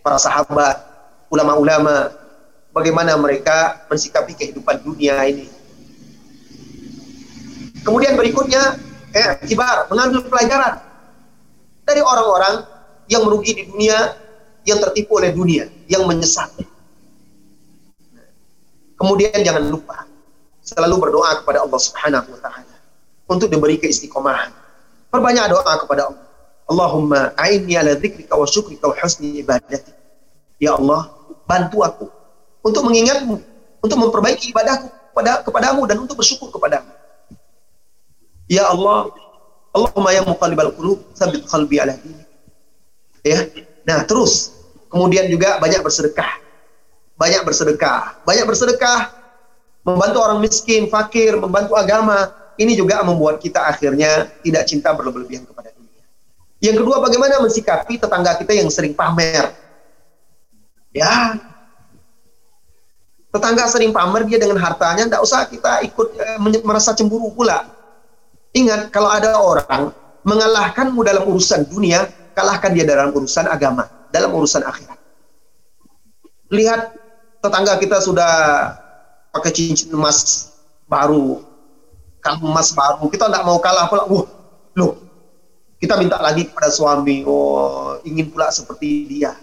para 0.00 0.16
sahabat, 0.16 0.80
ulama-ulama, 1.28 2.19
bagaimana 2.70 3.18
mereka 3.18 3.86
mensikapi 3.90 4.34
kehidupan 4.34 4.82
dunia 4.82 5.18
ini. 5.26 5.46
Kemudian 7.80 8.14
berikutnya, 8.14 8.76
eh, 9.16 9.40
kibar, 9.48 9.88
mengambil 9.88 10.26
pelajaran 10.28 10.78
dari 11.84 12.02
orang-orang 12.04 12.62
yang 13.08 13.26
merugi 13.26 13.56
di 13.56 13.64
dunia, 13.66 14.14
yang 14.68 14.78
tertipu 14.78 15.18
oleh 15.18 15.32
dunia, 15.32 15.66
yang 15.88 16.04
menyesat. 16.04 16.52
Kemudian 19.00 19.40
jangan 19.40 19.64
lupa 19.64 20.04
selalu 20.60 21.08
berdoa 21.08 21.40
kepada 21.40 21.64
Allah 21.64 21.80
Subhanahu 21.80 22.36
wa 22.36 22.40
taala 22.44 22.76
untuk 23.26 23.48
diberi 23.48 23.80
keistiqomahan. 23.80 24.52
Perbanyak 25.08 25.50
doa 25.50 25.72
kepada 25.80 26.12
Allah. 26.12 26.26
Allahumma 26.70 27.34
a'inni 27.34 27.74
ala 27.74 27.96
dzikrika 27.98 28.36
wa 28.36 28.46
syukrika 28.46 28.92
wa 28.92 28.94
husni 28.94 29.42
ibadati. 29.42 29.90
Ya 30.60 30.76
Allah, 30.76 31.08
bantu 31.48 31.82
aku 31.82 32.06
untuk 32.60 32.82
mengingatmu, 32.86 33.40
untuk 33.80 33.98
memperbaiki 33.98 34.52
ibadahku 34.52 34.88
kepada 35.10 35.42
kepadamu 35.44 35.82
dan 35.88 35.96
untuk 36.00 36.16
bersyukur 36.20 36.52
kepadamu. 36.52 36.88
Ya 38.50 38.66
Allah, 38.66 39.10
Allahumma 39.70 40.10
ya 40.10 40.22
muqallibal 40.26 40.74
qulub, 40.74 40.98
tsabbit 41.14 41.46
qalbi 41.46 41.78
ala 41.78 41.94
dinik. 41.94 42.26
Ya. 43.22 43.46
Nah, 43.86 44.02
terus 44.04 44.50
kemudian 44.90 45.30
juga 45.30 45.62
banyak 45.62 45.80
bersedekah. 45.84 46.40
Banyak 47.14 47.42
bersedekah. 47.46 48.24
Banyak 48.26 48.44
bersedekah 48.48 49.12
membantu 49.84 50.18
orang 50.24 50.40
miskin, 50.42 50.88
fakir, 50.90 51.36
membantu 51.36 51.76
agama. 51.76 52.32
Ini 52.60 52.76
juga 52.76 53.00
membuat 53.00 53.40
kita 53.40 53.64
akhirnya 53.70 54.28
tidak 54.44 54.68
cinta 54.68 54.92
berlebihan 54.92 55.48
kepada 55.48 55.72
dunia. 55.72 56.04
Yang 56.60 56.84
kedua, 56.84 56.96
bagaimana 57.00 57.40
mensikapi 57.40 57.96
tetangga 57.96 58.36
kita 58.36 58.52
yang 58.52 58.68
sering 58.68 58.92
pamer. 58.92 59.48
Ya, 60.92 61.38
tetangga 63.30 63.64
sering 63.70 63.94
pamer 63.94 64.26
dia 64.26 64.38
dengan 64.42 64.58
hartanya, 64.58 65.06
tidak 65.06 65.22
usah 65.22 65.46
kita 65.46 65.86
ikut 65.86 66.08
eh, 66.18 66.38
merasa 66.66 66.94
cemburu 66.94 67.30
pula. 67.30 67.66
Ingat, 68.50 68.90
kalau 68.90 69.10
ada 69.10 69.38
orang 69.38 69.94
mengalahkanmu 70.26 71.00
dalam 71.06 71.24
urusan 71.30 71.70
dunia, 71.70 72.10
kalahkan 72.34 72.74
dia 72.74 72.82
dalam 72.82 73.14
urusan 73.14 73.46
agama, 73.46 73.86
dalam 74.10 74.34
urusan 74.34 74.66
akhirat. 74.66 74.98
Lihat 76.50 76.80
tetangga 77.38 77.78
kita 77.78 78.02
sudah 78.02 78.32
pakai 79.30 79.54
cincin 79.54 79.94
emas 79.94 80.50
baru, 80.90 81.46
kalung 82.18 82.50
emas 82.50 82.74
baru, 82.74 83.06
kita 83.06 83.30
tidak 83.30 83.46
mau 83.46 83.62
kalah 83.62 83.86
pula. 83.86 84.02
Wah, 84.10 84.26
loh, 84.74 84.98
kita 85.78 85.94
minta 85.94 86.18
lagi 86.18 86.50
kepada 86.50 86.74
suami, 86.74 87.22
oh 87.22 88.02
ingin 88.02 88.34
pula 88.34 88.50
seperti 88.50 89.06
dia. 89.06 89.38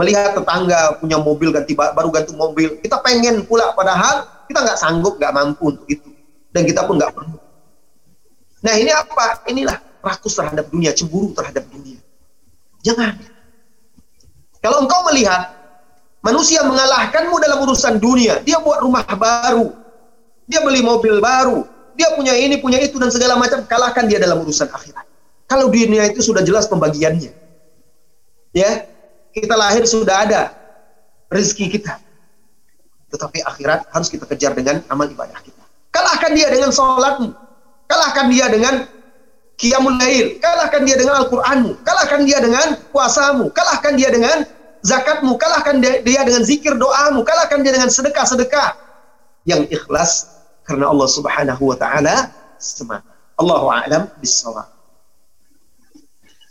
Melihat 0.00 0.32
tetangga 0.32 0.96
punya 0.96 1.20
mobil 1.20 1.52
ganti 1.52 1.76
baru 1.76 2.08
ganti 2.08 2.32
mobil, 2.32 2.80
kita 2.80 3.04
pengen 3.04 3.44
pula 3.44 3.76
padahal 3.76 4.24
kita 4.48 4.64
nggak 4.64 4.78
sanggup, 4.80 5.20
nggak 5.20 5.32
mampu 5.36 5.76
untuk 5.76 5.84
itu, 5.92 6.08
dan 6.56 6.64
kita 6.64 6.88
pun 6.88 6.96
nggak 6.96 7.12
perlu. 7.12 7.36
Nah 8.64 8.74
ini 8.80 8.88
apa? 8.88 9.44
Inilah 9.44 9.76
rakus 10.00 10.40
terhadap 10.40 10.72
dunia, 10.72 10.96
cemburu 10.96 11.36
terhadap 11.36 11.68
dunia. 11.68 12.00
Jangan. 12.80 13.20
Kalau 14.64 14.88
engkau 14.88 15.04
melihat 15.12 15.52
manusia 16.24 16.64
mengalahkanmu 16.64 17.36
dalam 17.36 17.60
urusan 17.64 18.00
dunia, 18.00 18.40
dia 18.40 18.56
buat 18.60 18.80
rumah 18.80 19.04
baru, 19.04 19.72
dia 20.48 20.64
beli 20.64 20.80
mobil 20.80 21.20
baru, 21.20 21.64
dia 21.92 22.12
punya 22.16 22.32
ini, 22.36 22.56
punya 22.56 22.80
itu 22.80 22.96
dan 22.96 23.12
segala 23.12 23.36
macam, 23.36 23.64
kalahkan 23.68 24.08
dia 24.08 24.16
dalam 24.16 24.40
urusan 24.40 24.68
akhirat. 24.68 25.04
Kalau 25.44 25.68
dunia 25.68 26.08
itu 26.08 26.24
sudah 26.24 26.40
jelas 26.40 26.68
pembagiannya. 26.68 27.32
Ya, 28.50 28.89
kita 29.34 29.54
lahir 29.54 29.84
sudah 29.86 30.26
ada 30.26 30.40
rezeki 31.30 31.78
kita. 31.78 31.98
Tetapi 33.10 33.42
akhirat 33.42 33.90
harus 33.90 34.08
kita 34.10 34.26
kejar 34.26 34.54
dengan 34.54 34.82
amal 34.86 35.10
ibadah 35.10 35.38
kita. 35.42 35.62
Kalahkan 35.90 36.34
dia 36.34 36.46
dengan 36.50 36.70
sholatmu. 36.70 37.34
Kalahkan 37.90 38.30
dia 38.30 38.46
dengan 38.46 38.86
Qiyamul 39.60 40.00
Lail, 40.00 40.40
kalahkan 40.40 40.88
dia 40.88 40.96
dengan 40.96 41.20
Al-Qur'anmu, 41.20 41.84
kalahkan 41.84 42.24
dia 42.24 42.40
dengan 42.40 42.80
puasamu, 42.96 43.52
kalahkan 43.52 43.92
dia 43.92 44.08
dengan 44.08 44.48
zakatmu, 44.80 45.36
kalahkan 45.36 45.84
dia, 45.84 46.00
dengan 46.00 46.40
zikir 46.48 46.80
doamu, 46.80 47.20
kalahkan 47.20 47.60
dia 47.60 47.76
dengan 47.76 47.92
sedekah-sedekah 47.92 48.72
yang 49.44 49.68
ikhlas 49.68 50.32
karena 50.64 50.88
Allah 50.88 51.08
Subhanahu 51.12 51.60
wa 51.60 51.76
taala 51.76 52.32
semata. 52.56 53.04
Allahu 53.36 53.68
a'lam 53.68 54.08
bissawab. 54.20 54.64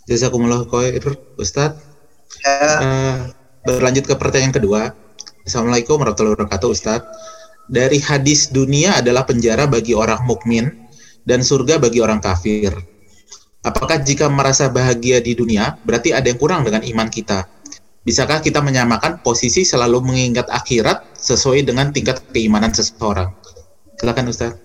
Jazakumullah 0.05 0.69
khair 0.69 1.01
Ustaz. 1.41 1.88
Berlanjut 3.67 4.05
ke 4.07 4.15
pertanyaan 4.15 4.55
kedua. 4.55 4.81
Assalamualaikum 5.43 5.99
warahmatullahi 5.99 6.35
wabarakatuh 6.39 6.69
Ustaz. 6.71 7.01
Dari 7.69 8.01
hadis 8.01 8.49
dunia 8.49 8.97
adalah 8.97 9.29
penjara 9.29 9.69
bagi 9.69 9.93
orang 9.93 10.25
mukmin 10.25 10.89
dan 11.27 11.45
surga 11.45 11.77
bagi 11.77 12.01
orang 12.01 12.17
kafir. 12.17 12.73
Apakah 13.61 13.99
jika 14.01 14.31
merasa 14.31 14.71
bahagia 14.71 15.19
di 15.19 15.35
dunia, 15.35 15.75
berarti 15.83 16.15
ada 16.15 16.25
yang 16.31 16.39
kurang 16.39 16.63
dengan 16.63 16.81
iman 16.81 17.11
kita? 17.11 17.43
Bisakah 18.07 18.39
kita 18.39 18.63
menyamakan 18.63 19.19
posisi 19.21 19.67
selalu 19.67 19.99
mengingat 20.01 20.47
akhirat 20.47 21.19
sesuai 21.19 21.67
dengan 21.67 21.91
tingkat 21.91 22.23
keimanan 22.31 22.71
seseorang? 22.71 23.35
Silakan 23.99 24.31
Ustaz. 24.31 24.55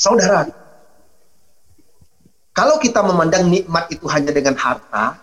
Saudara, 0.00 0.48
kalau 2.50 2.82
kita 2.82 3.00
memandang 3.06 3.46
nikmat 3.46 3.86
itu 3.94 4.06
hanya 4.10 4.34
dengan 4.34 4.58
harta, 4.58 5.14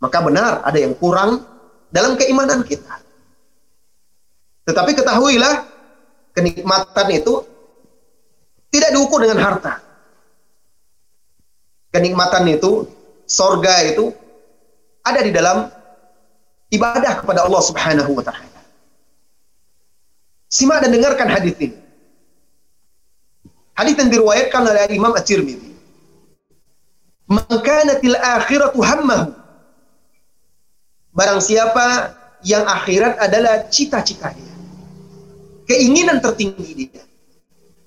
maka 0.00 0.18
benar 0.24 0.64
ada 0.64 0.78
yang 0.80 0.96
kurang 0.96 1.44
dalam 1.92 2.16
keimanan 2.16 2.64
kita. 2.64 3.00
Tetapi 4.64 4.96
ketahuilah 4.96 5.66
kenikmatan 6.32 7.08
itu 7.12 7.44
tidak 8.70 8.90
diukur 8.94 9.20
dengan 9.20 9.42
harta. 9.42 9.82
Kenikmatan 11.90 12.46
itu, 12.46 12.86
sorga 13.26 13.82
itu 13.82 14.14
ada 15.02 15.20
di 15.26 15.34
dalam 15.34 15.66
ibadah 16.70 17.18
kepada 17.20 17.44
Allah 17.50 17.62
Subhanahu 17.66 18.14
wa 18.14 18.22
taala. 18.22 18.62
Simak 20.46 20.86
dan 20.86 20.94
dengarkan 20.94 21.28
hadis 21.30 21.54
ini. 21.58 21.79
Hadis 23.80 23.96
yang 23.96 24.12
diriwayatkan 24.12 24.60
oleh 24.60 24.92
Imam 24.92 25.16
At-Tirmidzi. 25.16 25.72
Man 27.32 27.48
kanatil 27.48 28.18
akhiratu 28.20 28.76
hammahu. 28.84 29.32
Barang 31.16 31.40
siapa 31.40 32.12
yang 32.44 32.68
akhirat 32.68 33.16
adalah 33.16 33.72
cita-cita 33.72 34.36
dia 34.36 34.50
keinginan 35.70 36.18
tertinggi 36.18 36.90
dia. 36.90 37.02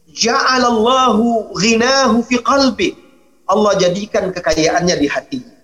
Ja'alallahu 0.07 1.51
ghinahu 1.59 2.23
fi 2.23 2.39
qalbi. 2.39 2.95
Allah 3.43 3.75
jadikan 3.75 4.31
kekayaannya 4.31 4.95
di 4.95 5.07
hatinya. 5.11 5.55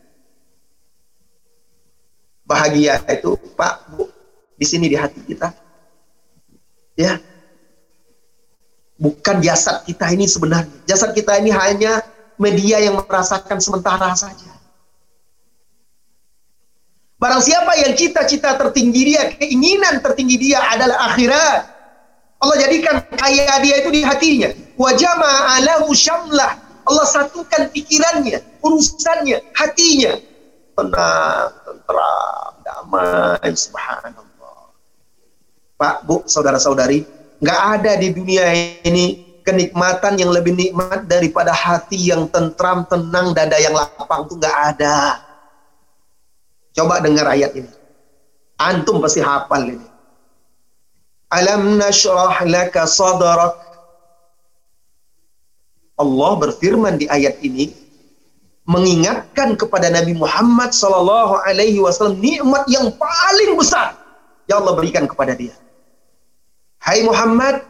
Bahagia 2.44 3.00
itu, 3.08 3.40
Pak, 3.56 3.96
Bu, 3.96 4.12
di 4.60 4.66
sini 4.68 4.92
di 4.92 5.00
hati 5.00 5.24
kita. 5.24 5.56
Ya. 7.00 7.22
Bukan 9.00 9.40
jasad 9.40 9.88
kita 9.88 10.12
ini 10.12 10.28
sebenarnya. 10.28 10.76
Jasad 10.84 11.16
kita 11.16 11.40
ini 11.40 11.56
hanya 11.56 12.04
media 12.36 12.84
yang 12.84 13.00
merasakan 13.00 13.64
sementara 13.64 14.12
saja. 14.12 14.52
Barang 17.20 17.44
siapa 17.44 17.76
yang 17.80 17.96
cita-cita 17.96 18.56
tertinggi 18.56 19.16
dia, 19.16 19.32
keinginan 19.36 20.00
tertinggi 20.00 20.36
dia 20.40 20.60
adalah 20.64 21.12
akhirat. 21.12 21.62
Allah 22.40 22.56
jadikan 22.64 23.04
kaya 23.12 23.60
dia 23.60 23.76
itu 23.84 23.92
di 23.92 24.02
hatinya. 24.04 24.52
Wajama 24.80 25.60
alahu 25.60 25.92
syamlah. 25.92 26.56
Allah 26.88 27.06
satukan 27.06 27.76
pikirannya, 27.76 28.40
urusannya, 28.64 29.44
hatinya. 29.52 30.16
Tenang, 30.80 31.52
tentram, 31.68 32.52
damai, 32.64 33.52
subhanallah. 33.52 34.72
Pak, 35.76 36.08
Bu, 36.08 36.24
saudara-saudari, 36.24 37.04
nggak 37.40 37.62
ada 37.80 37.92
di 38.00 38.12
dunia 38.12 38.46
ini 38.84 39.30
kenikmatan 39.48 40.20
yang 40.22 40.30
lebih 40.30 40.54
nikmat 40.54 41.10
daripada 41.10 41.50
hati 41.50 42.12
yang 42.14 42.30
tentram, 42.30 42.86
tenang, 42.86 43.34
dada 43.34 43.58
yang 43.58 43.74
lapang 43.74 44.30
itu 44.30 44.38
nggak 44.38 44.58
ada. 44.76 45.24
Coba 46.78 47.02
dengar 47.02 47.26
ayat 47.26 47.58
ini. 47.58 47.72
Antum 48.60 49.02
pasti 49.02 49.24
hafal 49.24 49.74
ini. 49.74 49.88
Alam 51.34 51.82
nashrah 51.82 52.46
laka 52.46 52.86
sadrak. 52.86 53.58
Allah 56.00 56.32
berfirman 56.40 56.96
di 56.96 57.10
ayat 57.12 57.42
ini 57.44 57.76
mengingatkan 58.70 59.58
kepada 59.58 59.90
Nabi 59.90 60.14
Muhammad 60.14 60.72
sallallahu 60.72 61.42
alaihi 61.44 61.82
wasallam 61.82 62.22
nikmat 62.22 62.70
yang 62.70 62.88
paling 62.96 63.58
besar 63.58 63.98
yang 64.46 64.62
Allah 64.64 64.78
berikan 64.78 65.10
kepada 65.10 65.34
dia. 65.34 65.58
Hai 66.90 67.06
Muhammad, 67.06 67.70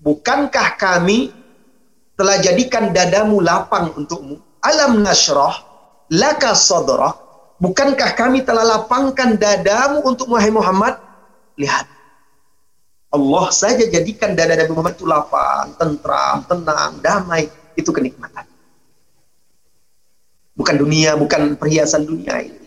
bukankah 0.00 0.80
kami 0.80 1.28
telah 2.16 2.40
jadikan 2.40 2.88
dadamu 2.88 3.44
lapang 3.44 3.92
untukmu? 3.92 4.40
Alam 4.64 5.04
nashrah 5.04 5.60
laka 6.08 6.56
sadrak. 6.56 7.20
Bukankah 7.60 8.16
kami 8.16 8.48
telah 8.48 8.64
lapangkan 8.64 9.36
dadamu 9.36 10.00
untuk 10.08 10.24
Muhammad? 10.32 11.04
Lihat, 11.60 11.84
Allah 13.12 13.46
saja 13.52 13.84
jadikan 13.84 14.32
dada 14.32 14.56
Nabi 14.56 14.72
Muhammad 14.72 14.96
itu 14.96 15.04
lapang, 15.04 15.76
tentram, 15.76 16.48
tenang, 16.48 16.96
damai. 17.04 17.52
Itu 17.76 17.92
kenikmatan. 17.92 18.48
Bukan 20.56 20.80
dunia, 20.80 21.12
bukan 21.20 21.60
perhiasan 21.60 22.08
dunia 22.08 22.40
ini. 22.40 22.61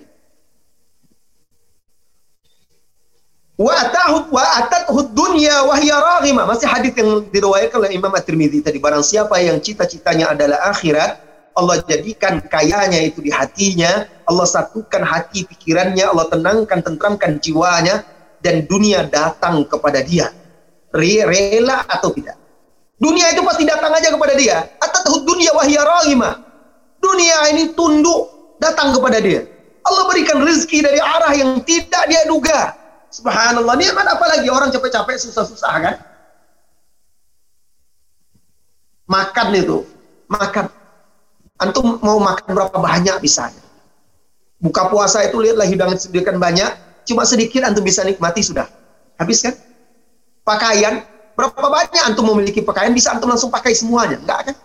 Wa 3.56 3.72
atahud 3.72 4.28
wa 4.36 4.44
atathud 4.64 5.16
dunya 5.16 5.64
wa 5.64 5.76
hiya 5.80 5.96
raghima. 6.00 6.44
Masih 6.44 6.68
hadis 6.68 6.92
yang 6.96 7.24
diriwayatkan 7.32 7.80
oleh 7.80 7.96
Imam 7.96 8.12
At-Tirmidzi 8.12 8.64
tadi 8.64 8.78
barang 8.80 9.04
siapa 9.04 9.40
yang 9.40 9.64
cita-citanya 9.64 10.36
adalah 10.36 10.72
akhirat, 10.76 11.12
Allah 11.56 11.80
jadikan 11.88 12.44
kayanya 12.44 13.00
itu 13.00 13.24
di 13.24 13.32
hatinya, 13.32 14.04
Allah 14.28 14.44
satukan 14.44 15.08
hati 15.08 15.48
pikirannya, 15.48 16.04
Allah 16.04 16.28
tenangkan, 16.28 16.84
tentramkan 16.84 17.40
jiwanya 17.40 18.04
dan 18.44 18.68
dunia 18.68 19.08
datang 19.08 19.64
kepada 19.64 20.04
dia. 20.04 20.36
Rela 20.96 21.84
atau 21.88 22.12
tidak. 22.12 22.40
Dunia 22.96 23.28
itu 23.36 23.44
pasti 23.44 23.68
datang 23.68 23.92
aja 23.92 24.08
kepada 24.12 24.32
dia. 24.40 24.64
Atathud 24.80 25.28
dunya 25.28 25.52
wa 25.52 25.64
hiya 25.68 25.84
raghima. 25.84 26.40
Dunia 27.04 27.52
ini 27.52 27.76
tunduk 27.76 28.56
datang 28.60 28.96
kepada 28.96 29.20
dia. 29.20 29.44
Allah 29.84 30.04
berikan 30.08 30.40
rezeki 30.40 30.80
dari 30.82 31.00
arah 31.00 31.34
yang 31.36 31.60
tidak 31.68 32.04
dia 32.08 32.24
duga. 32.26 32.85
Subhanallah. 33.16 33.80
Nikmat 33.80 34.08
apalagi 34.12 34.52
orang 34.52 34.76
capek-capek 34.76 35.16
susah-susah 35.16 35.74
kan? 35.80 35.96
Makan 39.08 39.48
itu, 39.56 39.88
makan. 40.28 40.68
Antum 41.56 41.96
mau 42.04 42.20
makan 42.20 42.52
berapa 42.52 42.76
banyak 42.76 43.24
bisa? 43.24 43.48
Buka 44.60 44.92
puasa 44.92 45.24
itu 45.24 45.40
lihatlah 45.40 45.64
hidangan 45.64 45.96
sediakan 45.96 46.36
banyak, 46.42 46.68
cuma 47.08 47.24
sedikit 47.24 47.64
antum 47.64 47.86
bisa 47.86 48.04
nikmati 48.04 48.44
sudah. 48.44 48.68
Habis 49.16 49.46
kan? 49.48 49.56
Pakaian, 50.44 51.00
berapa 51.40 51.56
banyak 51.56 52.02
antum 52.12 52.28
memiliki 52.36 52.60
pakaian 52.60 52.92
bisa 52.92 53.16
antum 53.16 53.32
langsung 53.32 53.48
pakai 53.48 53.72
semuanya? 53.72 54.20
Enggak 54.20 54.52
kan? 54.52 54.56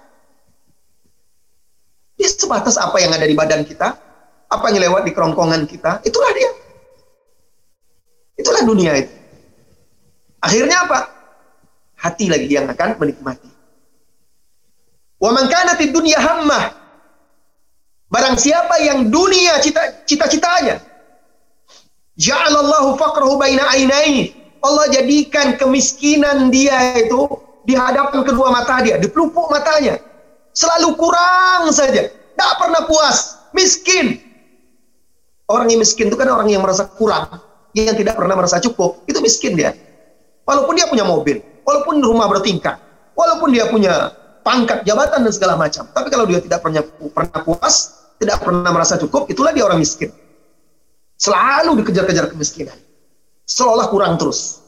Dia 2.19 2.29
sebatas 2.35 2.75
apa 2.75 2.99
yang 2.99 3.15
ada 3.15 3.29
di 3.29 3.37
badan 3.39 3.63
kita, 3.63 3.95
apa 4.51 4.65
yang 4.75 4.91
lewat 4.91 5.07
di 5.07 5.13
kerongkongan 5.15 5.63
kita, 5.71 6.03
itulah 6.03 6.33
dia. 6.35 6.60
Itulah 8.41 8.63
dunia 8.65 8.97
itu. 8.97 9.13
Akhirnya 10.41 10.89
apa? 10.89 11.13
Hati 12.01 12.33
lagi 12.33 12.49
yang 12.49 12.65
akan 12.73 12.97
menikmati. 12.97 13.53
Wa 15.21 15.37
man 15.37 15.53
kanatid 15.53 15.93
dunya 15.93 16.17
hammah. 16.17 16.73
Barang 18.09 18.41
siapa 18.41 18.81
yang 18.81 19.13
dunia 19.13 19.61
cita-citanya. 20.09 20.81
Ja'alallahu 22.17 22.97
faqrahu 22.97 23.37
baina 23.37 23.69
ainaihi. 23.71 24.33
Allah 24.61 24.93
jadikan 24.93 25.57
kemiskinan 25.57 26.53
dia 26.53 26.97
itu 27.01 27.25
di 27.65 27.73
hadapan 27.77 28.21
kedua 28.25 28.53
mata 28.53 28.81
dia, 28.85 29.01
di 29.01 29.09
pelupuk 29.09 29.49
matanya. 29.49 29.97
Selalu 30.53 30.99
kurang 31.01 31.73
saja, 31.73 32.13
tak 32.37 32.53
pernah 32.61 32.85
puas, 32.85 33.41
miskin. 33.57 34.21
Orang 35.49 35.73
yang 35.73 35.81
miskin 35.81 36.13
itu 36.13 36.17
kan 36.19 36.29
orang 36.29 36.51
yang 36.53 36.61
merasa 36.61 36.85
kurang, 36.93 37.41
yang 37.75 37.95
tidak 37.95 38.19
pernah 38.19 38.35
merasa 38.35 38.59
cukup, 38.59 39.07
itu 39.07 39.19
miskin 39.23 39.55
dia. 39.55 39.75
Walaupun 40.45 40.75
dia 40.75 40.91
punya 40.91 41.07
mobil, 41.07 41.39
walaupun 41.63 42.03
rumah 42.03 42.27
bertingkat, 42.27 42.77
walaupun 43.15 43.55
dia 43.55 43.71
punya 43.71 44.11
pangkat, 44.43 44.83
jabatan 44.83 45.23
dan 45.23 45.33
segala 45.33 45.55
macam. 45.55 45.87
Tapi 45.91 46.09
kalau 46.11 46.27
dia 46.27 46.43
tidak 46.43 46.65
pernah 46.65 46.83
pernah 47.15 47.41
puas, 47.47 47.75
tidak 48.19 48.43
pernah 48.43 48.71
merasa 48.75 48.99
cukup, 48.99 49.31
itulah 49.31 49.55
dia 49.55 49.63
orang 49.63 49.79
miskin. 49.79 50.11
Selalu 51.21 51.85
dikejar-kejar 51.85 52.33
kemiskinan. 52.33 52.79
Seolah 53.45 53.93
kurang 53.93 54.17
terus. 54.17 54.65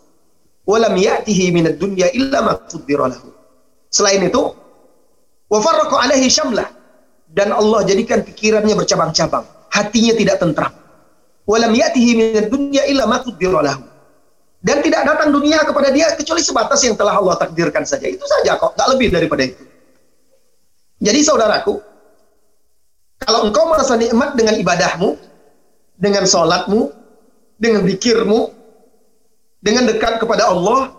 Walam 0.69 0.95
ya'tihi 0.95 1.51
minad 1.51 1.81
dunya 1.81 2.13
illa 2.15 2.45
ma. 2.45 2.55
Selain 3.93 4.21
itu, 4.23 4.43
wa 5.51 5.59
farraqa 5.59 6.07
alaihi 6.07 6.31
syamlah 6.31 6.71
dan 7.33 7.51
Allah 7.51 7.83
jadikan 7.89 8.23
pikirannya 8.23 8.77
bercabang-cabang 8.77 9.43
hatinya 9.73 10.13
tidak 10.15 10.37
tentram. 10.39 10.73
Walam 11.47 11.75
yatihi 11.75 12.11
minad 12.15 12.47
dunya 12.49 12.87
illa 12.87 13.05
ma 13.07 13.19
lahu. 13.23 13.83
Dan 14.63 14.79
tidak 14.79 15.03
datang 15.03 15.35
dunia 15.35 15.59
kepada 15.67 15.91
dia 15.91 16.15
kecuali 16.15 16.39
sebatas 16.39 16.79
yang 16.87 16.95
telah 16.95 17.19
Allah 17.19 17.35
takdirkan 17.35 17.83
saja. 17.83 18.07
Itu 18.07 18.23
saja 18.23 18.55
kok, 18.63 18.79
tak 18.79 18.95
lebih 18.95 19.11
daripada 19.11 19.43
itu. 19.43 19.63
Jadi 21.03 21.19
saudaraku, 21.27 21.83
kalau 23.27 23.51
engkau 23.51 23.67
merasa 23.67 23.99
nikmat 23.99 24.39
dengan 24.39 24.55
ibadahmu, 24.55 25.19
dengan 25.99 26.23
sholatmu, 26.23 26.95
dengan 27.59 27.83
zikirmu, 27.91 28.41
dengan 29.59 29.91
dekat 29.91 30.23
kepada 30.23 30.47
Allah, 30.47 30.95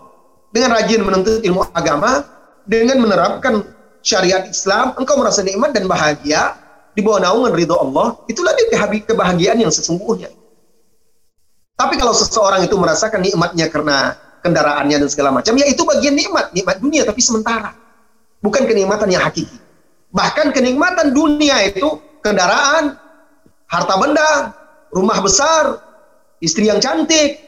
dengan 0.52 0.76
rajin 0.76 1.00
menuntut 1.00 1.40
ilmu 1.40 1.64
agama, 1.72 2.24
dengan 2.68 3.00
menerapkan 3.00 3.64
syariat 4.04 4.44
Islam, 4.44 4.92
engkau 5.00 5.16
merasa 5.16 5.40
nikmat 5.40 5.72
dan 5.72 5.88
bahagia, 5.88 6.56
di 6.94 7.02
bawah 7.02 7.20
naungan 7.20 7.52
ridho 7.52 7.74
Allah, 7.74 8.14
itulah 8.30 8.54
dia 8.54 8.70
kebahagiaan 9.02 9.58
yang 9.58 9.74
sesungguhnya. 9.74 10.30
Tapi 11.74 11.98
kalau 11.98 12.14
seseorang 12.14 12.62
itu 12.62 12.78
merasakan 12.78 13.18
nikmatnya 13.18 13.66
karena 13.66 14.14
kendaraannya 14.46 15.02
dan 15.02 15.08
segala 15.10 15.34
macam, 15.34 15.58
ya 15.58 15.66
itu 15.66 15.82
bagian 15.82 16.14
nikmat, 16.14 16.54
nikmat 16.54 16.78
dunia 16.78 17.02
tapi 17.02 17.18
sementara. 17.18 17.74
Bukan 18.38 18.62
kenikmatan 18.70 19.10
yang 19.10 19.26
hakiki. 19.26 19.58
Bahkan 20.14 20.54
kenikmatan 20.54 21.10
dunia 21.10 21.66
itu 21.66 21.98
kendaraan, 22.22 22.94
harta 23.66 23.94
benda, 23.98 24.54
rumah 24.94 25.18
besar, 25.18 25.82
istri 26.38 26.70
yang 26.70 26.78
cantik. 26.78 27.42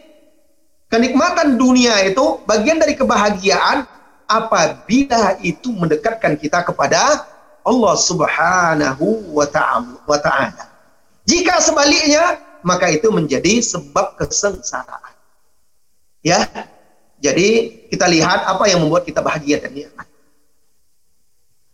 Kenikmatan 0.90 1.54
dunia 1.54 2.02
itu 2.02 2.42
bagian 2.46 2.82
dari 2.82 2.98
kebahagiaan 2.98 3.86
apabila 4.26 5.38
itu 5.42 5.70
mendekatkan 5.70 6.34
kita 6.34 6.66
kepada 6.66 7.22
Allah 7.66 7.94
Subhanahu 7.98 9.34
wa 9.34 10.16
taala. 10.22 10.70
Jika 11.26 11.58
sebaliknya, 11.58 12.38
maka 12.62 12.86
itu 12.94 13.10
menjadi 13.10 13.58
sebab 13.58 14.14
kesengsaraan. 14.22 15.14
Ya. 16.22 16.46
Jadi 17.16 17.82
kita 17.90 18.06
lihat 18.06 18.46
apa 18.46 18.70
yang 18.70 18.86
membuat 18.86 19.08
kita 19.08 19.24
bahagia 19.24 19.58
dan 19.58 19.72
nikmat. 19.74 20.06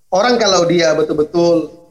Orang 0.09 0.38
kalau 0.38 0.64
dia 0.64 0.95
betul-betul 0.97 1.82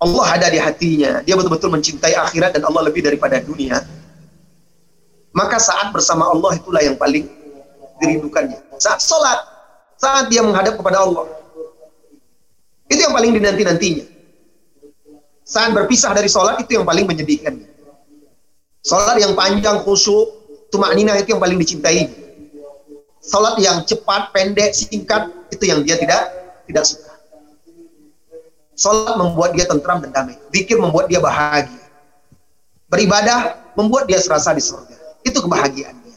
Allah 0.00 0.26
ada 0.32 0.46
di 0.48 0.56
hatinya, 0.56 1.20
dia 1.20 1.36
betul-betul 1.36 1.68
mencintai 1.68 2.16
akhirat 2.16 2.56
dan 2.56 2.64
Allah 2.64 2.88
lebih 2.88 3.04
daripada 3.04 3.36
dunia, 3.36 3.84
maka 5.36 5.60
saat 5.60 5.92
bersama 5.92 6.30
Allah 6.30 6.56
itulah 6.56 6.80
yang 6.80 6.96
paling 6.96 7.28
dirindukannya. 8.00 8.64
Saat 8.80 9.04
sholat, 9.04 9.40
saat 10.00 10.32
dia 10.32 10.40
menghadap 10.40 10.80
kepada 10.80 11.04
Allah, 11.04 11.28
itu 12.90 13.00
yang 13.00 13.14
paling 13.14 13.30
dinanti-nantinya. 13.38 14.04
Saat 15.46 15.70
berpisah 15.74 16.10
dari 16.10 16.26
sholat 16.26 16.58
itu 16.62 16.78
yang 16.78 16.86
paling 16.86 17.06
menyedihkan. 17.06 17.62
Sholat 18.82 19.22
yang 19.22 19.38
panjang, 19.38 19.82
khusyuk, 19.86 20.26
tumak 20.74 20.94
nina 20.98 21.14
itu 21.18 21.34
yang 21.34 21.42
paling 21.42 21.58
dicintai. 21.58 22.10
Sholat 23.22 23.62
yang 23.62 23.86
cepat, 23.86 24.34
pendek, 24.34 24.74
singkat, 24.74 25.30
itu 25.54 25.64
yang 25.70 25.86
dia 25.86 25.98
tidak 25.98 26.30
tidak 26.66 26.84
suka. 26.86 27.14
Sholat 28.74 29.14
membuat 29.14 29.54
dia 29.54 29.68
tentram 29.68 30.02
dan 30.02 30.10
damai. 30.10 30.38
Zikir 30.50 30.80
membuat 30.80 31.06
dia 31.06 31.20
bahagia. 31.20 31.84
Beribadah 32.90 33.54
membuat 33.78 34.10
dia 34.10 34.18
serasa 34.18 34.50
di 34.50 34.62
surga. 34.64 35.22
Itu 35.22 35.44
kebahagiaannya. 35.46 36.16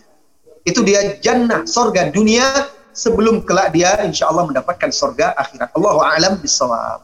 Itu 0.63 0.79
dia 0.81 1.19
jannah, 1.19 1.67
surga 1.67 2.09
dunia 2.15 2.71
sebelum 2.93 3.43
kelak 3.43 3.73
dia 3.73 3.97
insya 4.05 4.29
Allah 4.29 4.47
mendapatkan 4.47 4.93
surga 4.93 5.33
akhirat. 5.35 5.73
Allahu 5.73 5.99
a'lam 5.99 6.39
bisawab. 6.39 7.01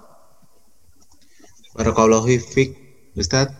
Barakallahu 1.73 2.29
fiik, 2.29 2.77
Ustaz. 3.17 3.51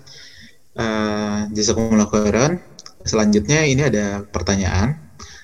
Uh, 0.78 1.50
Jazakumullah 1.52 2.08
khairan. 2.08 2.62
Selanjutnya 3.04 3.66
ini 3.66 3.90
ada 3.90 4.24
pertanyaan. 4.30 4.96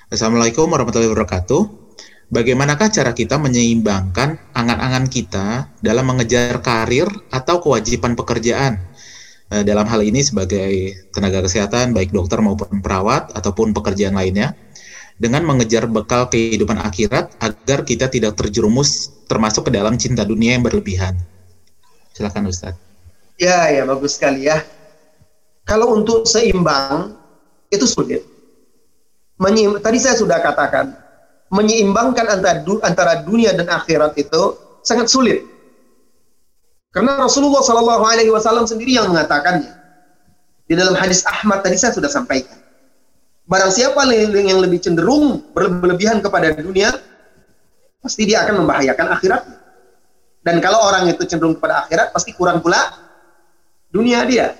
Assalamualaikum 0.08 0.70
warahmatullahi 0.70 1.10
wabarakatuh. 1.10 1.84
Bagaimanakah 2.26 2.90
cara 2.90 3.14
kita 3.14 3.38
menyeimbangkan 3.38 4.50
angan-angan 4.50 5.06
kita 5.06 5.70
dalam 5.78 6.10
mengejar 6.10 6.58
karir 6.58 7.06
atau 7.30 7.62
kewajiban 7.62 8.14
pekerjaan? 8.14 8.82
Uh, 9.46 9.62
dalam 9.62 9.86
hal 9.86 10.02
ini 10.02 10.26
sebagai 10.26 10.94
tenaga 11.14 11.42
kesehatan, 11.46 11.94
baik 11.94 12.10
dokter 12.10 12.38
maupun 12.42 12.82
perawat 12.82 13.30
ataupun 13.34 13.70
pekerjaan 13.74 14.18
lainnya 14.18 14.58
dengan 15.16 15.42
mengejar 15.48 15.88
bekal 15.88 16.28
kehidupan 16.28 16.76
akhirat 16.76 17.32
agar 17.40 17.78
kita 17.84 18.06
tidak 18.12 18.36
terjerumus 18.36 19.12
termasuk 19.26 19.68
ke 19.68 19.72
dalam 19.72 19.96
cinta 19.96 20.22
dunia 20.22 20.56
yang 20.56 20.64
berlebihan. 20.64 21.16
Silakan 22.12 22.48
Ustaz. 22.48 22.76
Ya, 23.36 23.68
ya 23.68 23.84
bagus 23.84 24.16
sekali 24.16 24.48
ya. 24.48 24.64
Kalau 25.66 25.92
untuk 25.92 26.24
seimbang 26.24 27.16
itu 27.68 27.84
sulit. 27.84 28.22
Menyeim, 29.36 29.76
tadi 29.84 30.00
saya 30.00 30.16
sudah 30.16 30.40
katakan 30.40 30.96
menyeimbangkan 31.52 32.40
antara 32.40 32.64
antara 32.82 33.12
dunia 33.22 33.52
dan 33.52 33.68
akhirat 33.68 34.16
itu 34.16 34.56
sangat 34.80 35.12
sulit. 35.12 35.44
Karena 36.90 37.20
Rasulullah 37.20 37.60
Shallallahu 37.60 38.04
Alaihi 38.08 38.32
Wasallam 38.32 38.64
sendiri 38.64 38.96
yang 38.96 39.12
mengatakannya 39.12 39.76
di 40.66 40.74
dalam 40.74 40.96
hadis 40.96 41.22
Ahmad 41.28 41.62
tadi 41.62 41.76
saya 41.78 41.92
sudah 41.92 42.08
sampaikan. 42.08 42.56
Barang 43.46 43.70
siapa 43.70 44.02
yang 44.10 44.58
lebih 44.58 44.82
cenderung 44.82 45.38
berlebihan 45.54 46.18
kepada 46.18 46.50
dunia, 46.58 46.90
pasti 48.02 48.26
dia 48.26 48.42
akan 48.42 48.66
membahayakan 48.66 49.06
akhirat. 49.14 49.42
Dan 50.42 50.58
kalau 50.58 50.82
orang 50.82 51.06
itu 51.06 51.22
cenderung 51.30 51.54
kepada 51.54 51.86
akhirat, 51.86 52.10
pasti 52.10 52.34
kurang 52.34 52.58
pula 52.58 52.78
dunia 53.94 54.26
dia. 54.26 54.50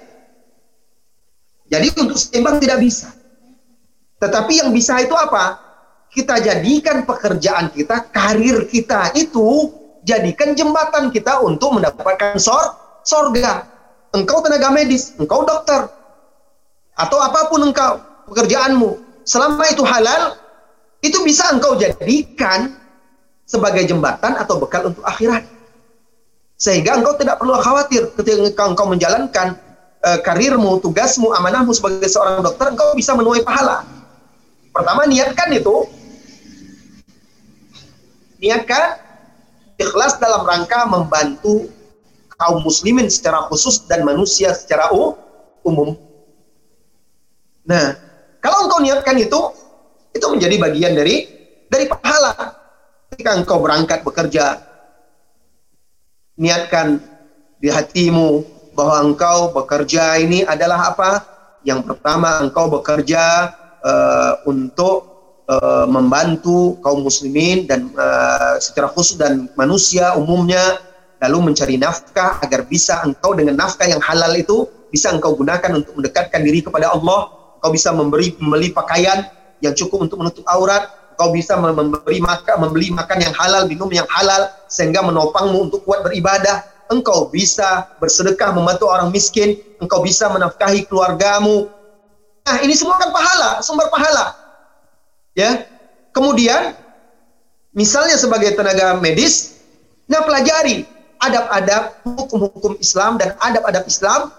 Jadi 1.66 1.99
untuk 1.99 2.14
seimbang 2.14 2.62
tidak 2.62 2.78
bisa. 2.78 3.11
Tetapi 4.22 4.62
yang 4.62 4.70
bisa 4.70 5.03
itu 5.03 5.18
apa? 5.18 5.59
Kita 6.07 6.39
jadikan 6.39 7.03
pekerjaan 7.03 7.74
kita, 7.74 8.07
karir 8.14 8.70
kita 8.70 9.11
itu 9.18 9.74
jadikan 10.07 10.55
jembatan 10.55 11.11
kita 11.11 11.43
untuk 11.43 11.74
mendapatkan 11.74 12.39
sor 12.39 12.70
sorga. 13.03 13.66
Engkau 14.14 14.47
tenaga 14.47 14.70
medis, 14.70 15.11
engkau 15.18 15.43
dokter, 15.43 15.91
atau 16.95 17.18
apa 17.18 17.51
pun 17.51 17.66
engkau 17.66 18.05
pekerjaanmu, 18.27 19.22
selama 19.22 19.64
itu 19.70 19.83
halal, 19.87 20.37
itu 21.03 21.18
bisa 21.22 21.51
engkau 21.55 21.79
jadikan 21.79 22.74
sebagai 23.47 23.87
jembatan 23.87 24.35
atau 24.37 24.59
bekal 24.59 24.91
untuk 24.91 25.07
akhirat. 25.07 25.47
Sehingga 26.57 26.99
engkau 26.99 27.14
tidak 27.20 27.39
perlu 27.39 27.55
khawatir 27.61 28.11
ketika 28.16 28.64
engkau 28.64 28.89
menjalankan 28.89 29.55
uh, 30.03 30.18
karirmu, 30.24 30.81
tugasmu, 30.83 31.31
amanahmu 31.37 31.70
sebagai 31.77 32.09
seorang 32.09 32.43
dokter, 32.43 32.72
engkau 32.72 32.97
bisa 32.97 33.12
menuai 33.12 33.45
pahala. 33.45 33.85
Pertama 34.72 35.05
niatkan 35.09 35.53
itu, 35.53 35.89
niatkan 38.41 39.01
ikhlas 39.77 40.16
dalam 40.16 40.45
rangka 40.45 40.89
membantu 40.89 41.68
kaum 42.37 42.61
muslimin 42.61 43.09
secara 43.09 43.49
khusus 43.49 43.85
dan 43.89 44.05
manusia 44.05 44.53
secara 44.53 44.93
umum. 45.64 45.97
Nah, 47.64 48.05
kalau 48.47 48.70
engkau 48.70 48.78
niatkan 48.78 49.18
itu, 49.18 49.40
itu 50.14 50.26
menjadi 50.30 50.55
bagian 50.62 50.94
dari 50.94 51.26
dari 51.66 51.90
pahala. 51.90 52.55
Ketika 53.11 53.42
engkau 53.42 53.59
berangkat 53.59 54.07
bekerja, 54.07 54.62
niatkan 56.38 57.03
di 57.59 57.74
hatimu 57.74 58.47
bahwa 58.78 59.03
engkau 59.03 59.51
bekerja 59.51 60.14
ini 60.22 60.47
adalah 60.47 60.94
apa? 60.94 61.11
Yang 61.66 61.90
pertama 61.90 62.38
engkau 62.38 62.70
bekerja 62.70 63.51
uh, 63.82 64.38
untuk 64.47 64.99
uh, 65.51 65.90
membantu 65.90 66.78
kaum 66.86 67.03
muslimin 67.03 67.66
dan 67.66 67.90
uh, 67.99 68.62
secara 68.62 68.86
khusus 68.94 69.18
dan 69.18 69.51
manusia 69.59 70.14
umumnya 70.14 70.78
lalu 71.18 71.51
mencari 71.51 71.82
nafkah 71.82 72.38
agar 72.47 72.62
bisa 72.70 73.03
engkau 73.03 73.34
dengan 73.34 73.59
nafkah 73.59 73.90
yang 73.90 73.99
halal 73.99 74.30
itu 74.38 74.70
bisa 74.94 75.11
engkau 75.11 75.34
gunakan 75.34 75.82
untuk 75.82 75.99
mendekatkan 75.99 76.47
diri 76.47 76.62
kepada 76.62 76.94
Allah. 76.94 77.36
Engkau 77.66 77.82
bisa 77.82 77.90
memberi 77.90 78.30
membeli 78.38 78.70
pakaian 78.70 79.26
yang 79.58 79.74
cukup 79.74 80.06
untuk 80.06 80.22
menutup 80.22 80.46
aurat, 80.46 80.86
kau 81.18 81.34
bisa 81.34 81.58
memberi 81.58 82.22
makan, 82.22 82.62
membeli 82.62 82.94
makan 82.94 83.18
yang 83.18 83.34
halal, 83.34 83.66
minum 83.66 83.90
yang 83.90 84.06
halal, 84.06 84.54
sehingga 84.70 85.02
menopangmu 85.02 85.66
untuk 85.66 85.82
kuat 85.82 86.06
beribadah. 86.06 86.62
Engkau 86.86 87.26
bisa 87.26 87.90
bersedekah 87.98 88.54
membantu 88.54 88.86
orang 88.86 89.10
miskin, 89.10 89.58
engkau 89.82 89.98
bisa 90.06 90.30
menafkahi 90.30 90.86
keluargamu. 90.86 91.66
Nah, 92.46 92.62
ini 92.62 92.78
semua 92.78 93.02
kan 93.02 93.10
pahala, 93.10 93.58
sumber 93.66 93.90
pahala. 93.90 94.38
Ya. 95.34 95.66
Kemudian, 96.14 96.70
misalnya 97.74 98.14
sebagai 98.14 98.54
tenaga 98.54 98.94
medis, 99.02 99.58
nah 100.06 100.22
pelajari 100.22 100.86
adab-adab 101.18 101.98
hukum-hukum 102.06 102.78
Islam 102.78 103.18
dan 103.18 103.34
adab-adab 103.42 103.90
Islam 103.90 104.30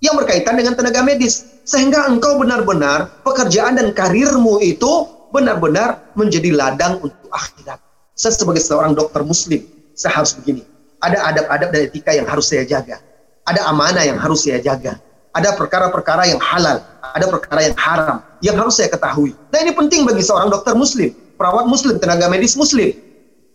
yang 0.00 0.16
berkaitan 0.16 0.56
dengan 0.56 0.72
tenaga 0.72 1.04
medis 1.04 1.55
sehingga 1.66 2.06
engkau 2.06 2.38
benar-benar 2.38 3.10
pekerjaan 3.26 3.74
dan 3.74 3.90
karirmu 3.90 4.62
itu 4.62 5.10
benar-benar 5.34 6.14
menjadi 6.14 6.54
ladang 6.54 7.02
untuk 7.02 7.26
akhirat. 7.34 7.82
Saya 8.14 8.32
sebagai 8.32 8.62
seorang 8.62 8.94
dokter 8.94 9.26
muslim, 9.26 9.66
saya 9.92 10.22
harus 10.22 10.32
begini. 10.38 10.62
Ada 11.02 11.20
adab-adab 11.34 11.68
dan 11.74 11.80
etika 11.90 12.14
yang 12.14 12.24
harus 12.24 12.48
saya 12.48 12.64
jaga. 12.64 13.02
Ada 13.44 13.66
amanah 13.68 14.06
yang 14.06 14.16
harus 14.16 14.46
saya 14.46 14.62
jaga. 14.62 14.96
Ada 15.36 15.52
perkara-perkara 15.58 16.32
yang 16.32 16.40
halal, 16.40 16.80
ada 17.02 17.26
perkara 17.28 17.68
yang 17.68 17.76
haram 17.76 18.24
yang 18.40 18.56
harus 18.56 18.80
saya 18.80 18.88
ketahui. 18.88 19.36
Nah 19.52 19.58
ini 19.60 19.76
penting 19.76 20.08
bagi 20.08 20.24
seorang 20.24 20.48
dokter 20.48 20.72
muslim, 20.72 21.12
perawat 21.36 21.68
muslim, 21.68 22.00
tenaga 22.00 22.30
medis 22.32 22.56
muslim. 22.56 22.94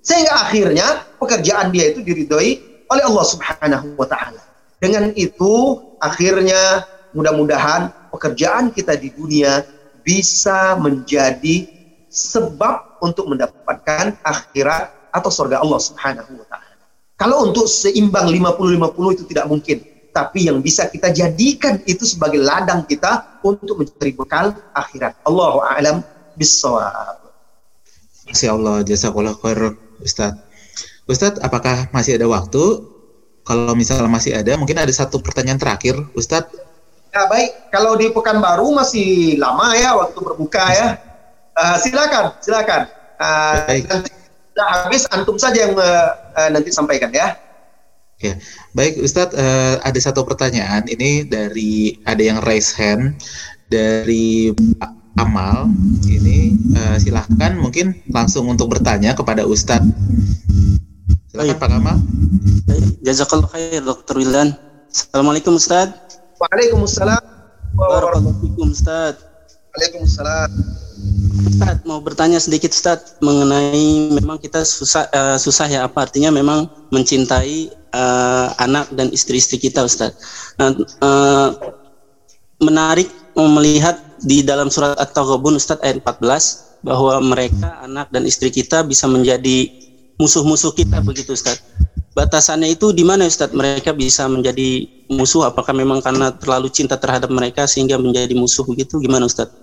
Sehingga 0.06 0.46
akhirnya 0.46 1.08
pekerjaan 1.18 1.74
dia 1.74 1.90
itu 1.90 2.06
diridhoi 2.06 2.86
oleh 2.86 3.04
Allah 3.08 3.26
Subhanahu 3.26 3.98
wa 3.98 4.06
taala. 4.06 4.44
Dengan 4.78 5.10
itu 5.18 5.82
akhirnya 5.98 6.86
mudah-mudahan 7.18 8.01
pekerjaan 8.12 8.76
kita 8.76 9.00
di 9.00 9.10
dunia 9.16 9.64
bisa 10.04 10.76
menjadi 10.78 11.66
sebab 12.12 13.00
untuk 13.00 13.32
mendapatkan 13.32 14.20
akhirat 14.22 14.92
atau 15.16 15.32
surga 15.32 15.64
Allah 15.64 15.80
Subhanahu 15.80 16.32
wa 16.36 16.46
taala. 16.52 16.76
Kalau 17.16 17.48
untuk 17.48 17.70
seimbang 17.72 18.28
50-50 18.28 19.16
itu 19.16 19.24
tidak 19.32 19.46
mungkin, 19.48 19.78
tapi 20.12 20.50
yang 20.52 20.60
bisa 20.60 20.92
kita 20.92 21.14
jadikan 21.16 21.80
itu 21.88 22.04
sebagai 22.04 22.42
ladang 22.42 22.84
kita 22.84 23.40
untuk 23.46 23.80
mencari 23.80 24.12
bekal 24.12 24.52
akhirat. 24.76 25.16
Allahu 25.24 25.64
a'lam 25.64 26.04
bissawab. 26.36 27.32
Masya 28.28 28.50
Allah, 28.52 28.84
jazakallah 28.84 29.36
khair 29.40 29.78
Ustaz. 30.04 30.36
Ustaz, 31.08 31.38
apakah 31.40 31.92
masih 31.96 32.20
ada 32.20 32.28
waktu? 32.28 32.90
Kalau 33.42 33.74
misalnya 33.74 34.06
masih 34.06 34.38
ada, 34.38 34.54
mungkin 34.58 34.78
ada 34.78 34.92
satu 34.94 35.18
pertanyaan 35.18 35.58
terakhir, 35.58 35.98
Ustadz 36.14 36.71
Ya 37.12 37.28
baik, 37.28 37.52
kalau 37.76 38.00
di 38.00 38.08
Pekanbaru 38.08 38.72
masih 38.72 39.36
lama 39.36 39.76
ya 39.76 40.00
waktu 40.00 40.16
berbuka 40.16 40.64
ya. 40.72 40.96
Uh, 41.60 41.76
silakan, 41.76 42.32
silakan. 42.40 42.88
Uh, 43.20 43.68
baik. 43.68 43.84
Nanti 43.92 44.10
sudah 44.56 44.68
habis, 44.72 45.04
antum 45.12 45.36
saja 45.36 45.68
yang 45.68 45.76
uh, 45.76 46.16
uh, 46.40 46.50
nanti 46.56 46.72
sampaikan 46.72 47.12
ya. 47.12 47.36
Ya, 48.24 48.40
baik 48.72 49.02
Ustadz, 49.04 49.36
uh, 49.36 49.82
ada 49.84 50.00
satu 50.00 50.24
pertanyaan 50.24 50.88
ini 50.88 51.28
dari 51.28 52.00
ada 52.08 52.22
yang 52.24 52.40
raise 52.48 52.72
hand 52.72 53.20
dari 53.68 54.56
Amal. 55.20 55.68
Ini 56.08 56.56
uh, 56.80 56.96
silahkan 56.96 57.60
mungkin 57.60 57.92
langsung 58.08 58.48
untuk 58.48 58.72
bertanya 58.72 59.12
kepada 59.12 59.44
Ustadz. 59.44 59.92
Silakan 61.28 61.60
Pak 61.60 61.72
Amal. 61.76 61.98
Jazakallah 63.04 63.52
khair 63.52 63.84
Dr. 63.84 64.16
Wilan. 64.16 64.56
Assalamualaikum 64.88 65.60
Ustadz. 65.60 66.11
Waalaikumsalam. 66.42 67.22
Waalaikumsalam 67.78 68.74
Ustaz. 68.74 69.16
Waalaikumsalam. 69.78 70.50
Ustaz 71.54 71.78
mau 71.86 72.02
bertanya 72.02 72.42
sedikit 72.42 72.74
Ustaz 72.74 73.22
mengenai 73.22 74.18
memang 74.18 74.42
kita 74.42 74.66
susah 74.66 75.06
uh, 75.14 75.38
susah 75.38 75.70
ya 75.70 75.86
apa 75.86 76.10
artinya 76.10 76.34
memang 76.34 76.66
mencintai 76.90 77.70
uh, 77.94 78.58
anak 78.58 78.90
dan 78.98 79.14
istri-istri 79.14 79.62
kita 79.62 79.86
Ustaz. 79.86 80.18
Uh, 80.58 80.82
uh, 81.06 81.50
menarik 82.58 83.14
melihat 83.38 84.02
di 84.26 84.42
dalam 84.42 84.74
surat 84.74 84.98
At-Taghabun 84.98 85.62
Ustaz 85.62 85.78
ayat 85.86 86.02
14 86.02 86.82
bahwa 86.82 87.22
mereka 87.22 87.86
anak 87.86 88.10
dan 88.10 88.26
istri 88.26 88.50
kita 88.50 88.82
bisa 88.82 89.06
menjadi 89.06 89.70
musuh-musuh 90.18 90.74
kita 90.74 91.02
begitu 91.06 91.38
Ustaz 91.38 91.62
batasannya 92.16 92.76
itu 92.76 92.92
di 92.92 93.04
mana 93.08 93.28
Ustadz? 93.28 93.56
Mereka 93.56 93.96
bisa 93.96 94.28
menjadi 94.28 94.88
musuh? 95.12 95.48
Apakah 95.48 95.72
memang 95.76 96.04
karena 96.04 96.32
terlalu 96.36 96.68
cinta 96.72 97.00
terhadap 97.00 97.32
mereka 97.32 97.68
sehingga 97.68 97.96
menjadi 97.96 98.32
musuh 98.36 98.68
begitu? 98.68 99.00
Gimana 99.00 99.28
Ustadz? 99.28 99.56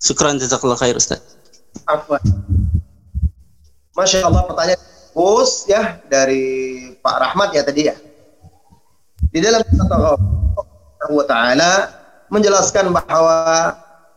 Syukran 0.00 0.40
jazakallah 0.40 0.76
khair 0.80 0.96
Ustadz. 0.96 1.36
Apa? 1.86 2.20
Masya 3.96 4.24
Allah 4.24 4.42
pertanyaan 4.48 4.80
bos 5.12 5.66
ya 5.66 5.98
dari 6.06 6.94
Pak 7.02 7.16
Rahmat 7.20 7.48
ya 7.52 7.62
tadi 7.66 7.90
ya. 7.90 7.96
Di 9.30 9.38
dalam 9.44 9.60
Allah 9.90 11.26
Taala 11.26 11.72
menjelaskan 12.30 12.94
bahwa 12.94 13.74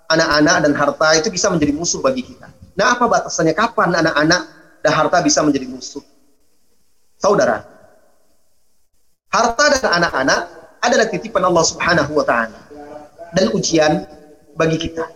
anak-anak 0.07 0.55
dan 0.69 0.73
harta 0.77 1.07
itu 1.17 1.27
bisa 1.33 1.49
menjadi 1.49 1.73
musuh 1.73 1.99
bagi 1.99 2.21
kita. 2.23 2.47
Nah, 2.73 2.97
apa 2.97 3.05
batasannya? 3.05 3.53
Kapan 3.53 3.93
anak-anak 3.93 4.41
dan 4.81 4.91
harta 4.93 5.17
bisa 5.21 5.41
menjadi 5.41 5.69
musuh? 5.69 6.01
Saudara, 7.23 7.63
harta 9.31 9.65
dan 9.79 10.03
anak-anak 10.03 10.39
adalah 10.83 11.07
titipan 11.07 11.47
Allah 11.47 11.63
Subhanahu 11.63 12.19
wa 12.19 12.27
taala 12.27 12.59
dan 13.31 13.47
ujian 13.55 14.03
bagi 14.59 14.75
kita. 14.75 15.07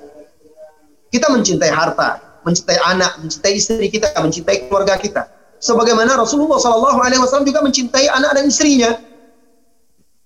Kita 1.11 1.27
mencintai 1.27 1.67
harta, 1.67 2.39
mencintai 2.47 2.79
anak, 2.79 3.19
mencintai 3.19 3.59
istri 3.59 3.91
kita, 3.91 4.15
mencintai 4.23 4.71
keluarga 4.71 4.95
kita. 4.95 5.27
Sebagaimana 5.59 6.15
Rasulullah 6.15 6.55
Shallallahu 6.63 6.99
Alaihi 7.03 7.19
Wasallam 7.19 7.43
juga 7.43 7.59
mencintai 7.59 8.07
anak 8.07 8.39
dan 8.39 8.43
istrinya. 8.47 8.91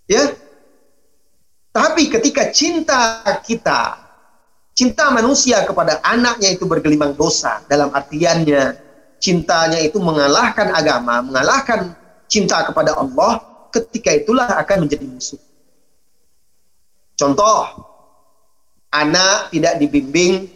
Ya. 0.06 0.38
Tapi 1.74 2.14
ketika 2.14 2.54
cinta 2.54 3.26
kita, 3.42 3.98
cinta 4.78 5.10
manusia 5.10 5.66
kepada 5.66 5.98
anaknya 6.06 6.54
itu 6.54 6.70
bergelimang 6.70 7.18
dosa 7.18 7.66
dalam 7.66 7.90
artiannya 7.90 8.91
cintanya 9.22 9.78
itu 9.78 10.02
mengalahkan 10.02 10.74
agama, 10.74 11.22
mengalahkan 11.22 11.94
cinta 12.26 12.66
kepada 12.66 12.98
Allah, 12.98 13.40
ketika 13.70 14.12
itulah 14.12 14.50
akan 14.58 14.90
menjadi 14.90 15.06
musuh. 15.06 15.40
Contoh, 17.14 17.70
anak 18.90 19.54
tidak 19.54 19.78
dibimbing 19.78 20.50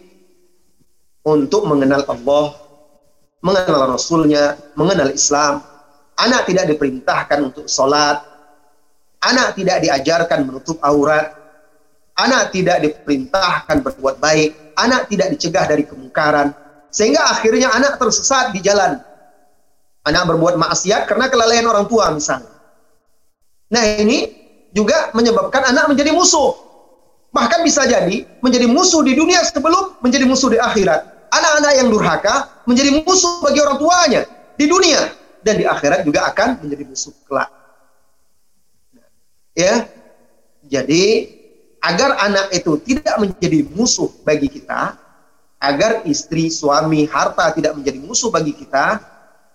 untuk 1.21 1.69
mengenal 1.69 2.01
Allah, 2.09 2.57
mengenal 3.45 3.93
Rasulnya, 3.93 4.57
mengenal 4.73 5.13
Islam. 5.13 5.61
Anak 6.17 6.49
tidak 6.49 6.73
diperintahkan 6.73 7.39
untuk 7.43 7.69
sholat. 7.69 8.23
Anak 9.21 9.53
tidak 9.53 9.85
diajarkan 9.85 10.47
menutup 10.47 10.81
aurat. 10.81 11.45
anak 12.15 12.55
tidak 12.55 12.79
diperintahkan 12.79 13.83
berbuat 13.83 14.23
baik, 14.23 14.79
anak 14.79 15.11
tidak 15.11 15.35
dicegah 15.35 15.67
dari 15.67 15.83
kemungkaran, 15.83 16.55
sehingga 16.95 17.27
akhirnya 17.27 17.75
anak 17.75 17.99
tersesat 17.99 18.55
di 18.55 18.63
jalan. 18.63 19.03
Anak 20.07 20.31
berbuat 20.31 20.55
maksiat 20.55 21.11
karena 21.11 21.27
kelalaian 21.27 21.67
orang 21.67 21.91
tua 21.91 22.07
misalnya. 22.15 22.55
Nah 23.67 23.83
ini 23.99 24.31
juga 24.71 25.11
menyebabkan 25.11 25.75
anak 25.75 25.91
menjadi 25.91 26.15
musuh. 26.15 26.55
Bahkan 27.35 27.67
bisa 27.67 27.83
jadi 27.83 28.23
menjadi 28.39 28.71
musuh 28.71 29.03
di 29.03 29.11
dunia 29.11 29.43
sebelum 29.43 29.99
menjadi 29.99 30.23
musuh 30.23 30.55
di 30.55 30.55
akhirat. 30.55 31.27
Anak-anak 31.35 31.73
yang 31.75 31.87
durhaka 31.91 32.63
menjadi 32.63 33.03
musuh 33.03 33.43
bagi 33.43 33.59
orang 33.59 33.75
tuanya 33.75 34.21
di 34.55 34.65
dunia 34.71 35.11
dan 35.43 35.59
di 35.59 35.67
akhirat 35.67 36.07
juga 36.07 36.31
akan 36.31 36.63
menjadi 36.63 36.83
musuh 36.87 37.11
kelak. 37.27 37.49
Ya. 39.51 39.89
Jadi 40.65 41.03
agar 41.83 42.17
anak 42.23 42.55
itu 42.55 42.79
tidak 42.87 43.15
menjadi 43.19 43.67
musuh 43.73 44.09
bagi 44.23 44.47
kita, 44.47 44.97
agar 45.59 46.05
istri, 46.05 46.51
suami, 46.51 47.07
harta 47.07 47.51
tidak 47.55 47.73
menjadi 47.77 47.99
musuh 48.03 48.29
bagi 48.29 48.53
kita, 48.53 48.99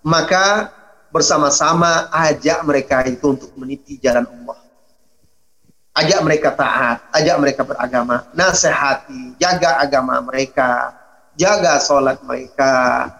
maka 0.01 0.71
bersama-sama 1.13 2.09
ajak 2.09 2.63
mereka 2.65 3.03
itu 3.05 3.35
untuk 3.35 3.51
meniti 3.59 3.99
jalan 4.01 4.25
Allah. 4.25 4.57
Ajak 5.91 6.19
mereka 6.23 6.49
taat, 6.55 7.03
ajak 7.11 7.35
mereka 7.35 7.61
beragama, 7.67 8.23
nasihati, 8.31 9.35
jaga 9.35 9.75
agama 9.83 10.23
mereka, 10.23 10.95
jaga 11.35 11.83
sholat 11.83 12.23
mereka, 12.23 13.11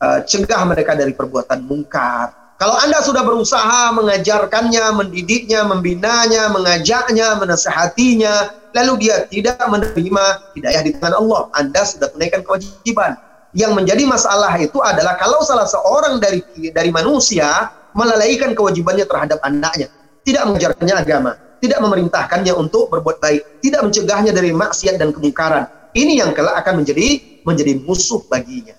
uh, 0.00 0.18
cegah 0.24 0.62
mereka 0.64 0.96
dari 0.96 1.12
perbuatan 1.12 1.60
mungkar. 1.62 2.41
Kalau 2.62 2.78
Anda 2.78 3.02
sudah 3.02 3.26
berusaha 3.26 3.90
mengajarkannya, 3.90 4.94
mendidiknya, 4.94 5.66
membinanya, 5.66 6.46
mengajaknya, 6.46 7.34
menasehatinya, 7.34 8.54
lalu 8.70 9.02
dia 9.02 9.26
tidak 9.26 9.58
menerima 9.66 10.54
hidayah 10.54 10.86
di 10.86 10.94
tangan 10.94 11.18
Allah, 11.18 11.50
Anda 11.58 11.82
sudah 11.82 12.14
tunaikan 12.14 12.46
kewajiban 12.46 13.18
yang 13.50 13.74
menjadi 13.74 14.06
masalah 14.06 14.54
itu 14.62 14.78
adalah 14.78 15.18
kalau 15.18 15.42
salah 15.42 15.66
seorang 15.66 16.22
dari 16.22 16.38
dari 16.70 16.94
manusia 16.94 17.66
melalaikan 17.98 18.54
kewajibannya 18.54 19.10
terhadap 19.10 19.42
anaknya, 19.42 19.90
tidak 20.22 20.46
mengajarkannya 20.46 20.94
agama, 20.94 21.34
tidak 21.58 21.82
memerintahkannya 21.82 22.54
untuk 22.54 22.94
berbuat 22.94 23.18
baik, 23.18 23.58
tidak 23.58 23.90
mencegahnya 23.90 24.30
dari 24.30 24.54
maksiat 24.54 25.02
dan 25.02 25.10
kemungkaran. 25.10 25.66
Ini 25.98 26.22
yang 26.22 26.30
kelak 26.30 26.62
akan 26.62 26.86
menjadi 26.86 27.42
menjadi 27.42 27.82
musuh 27.82 28.22
baginya. 28.30 28.78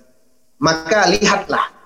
Maka 0.64 1.12
lihatlah 1.12 1.83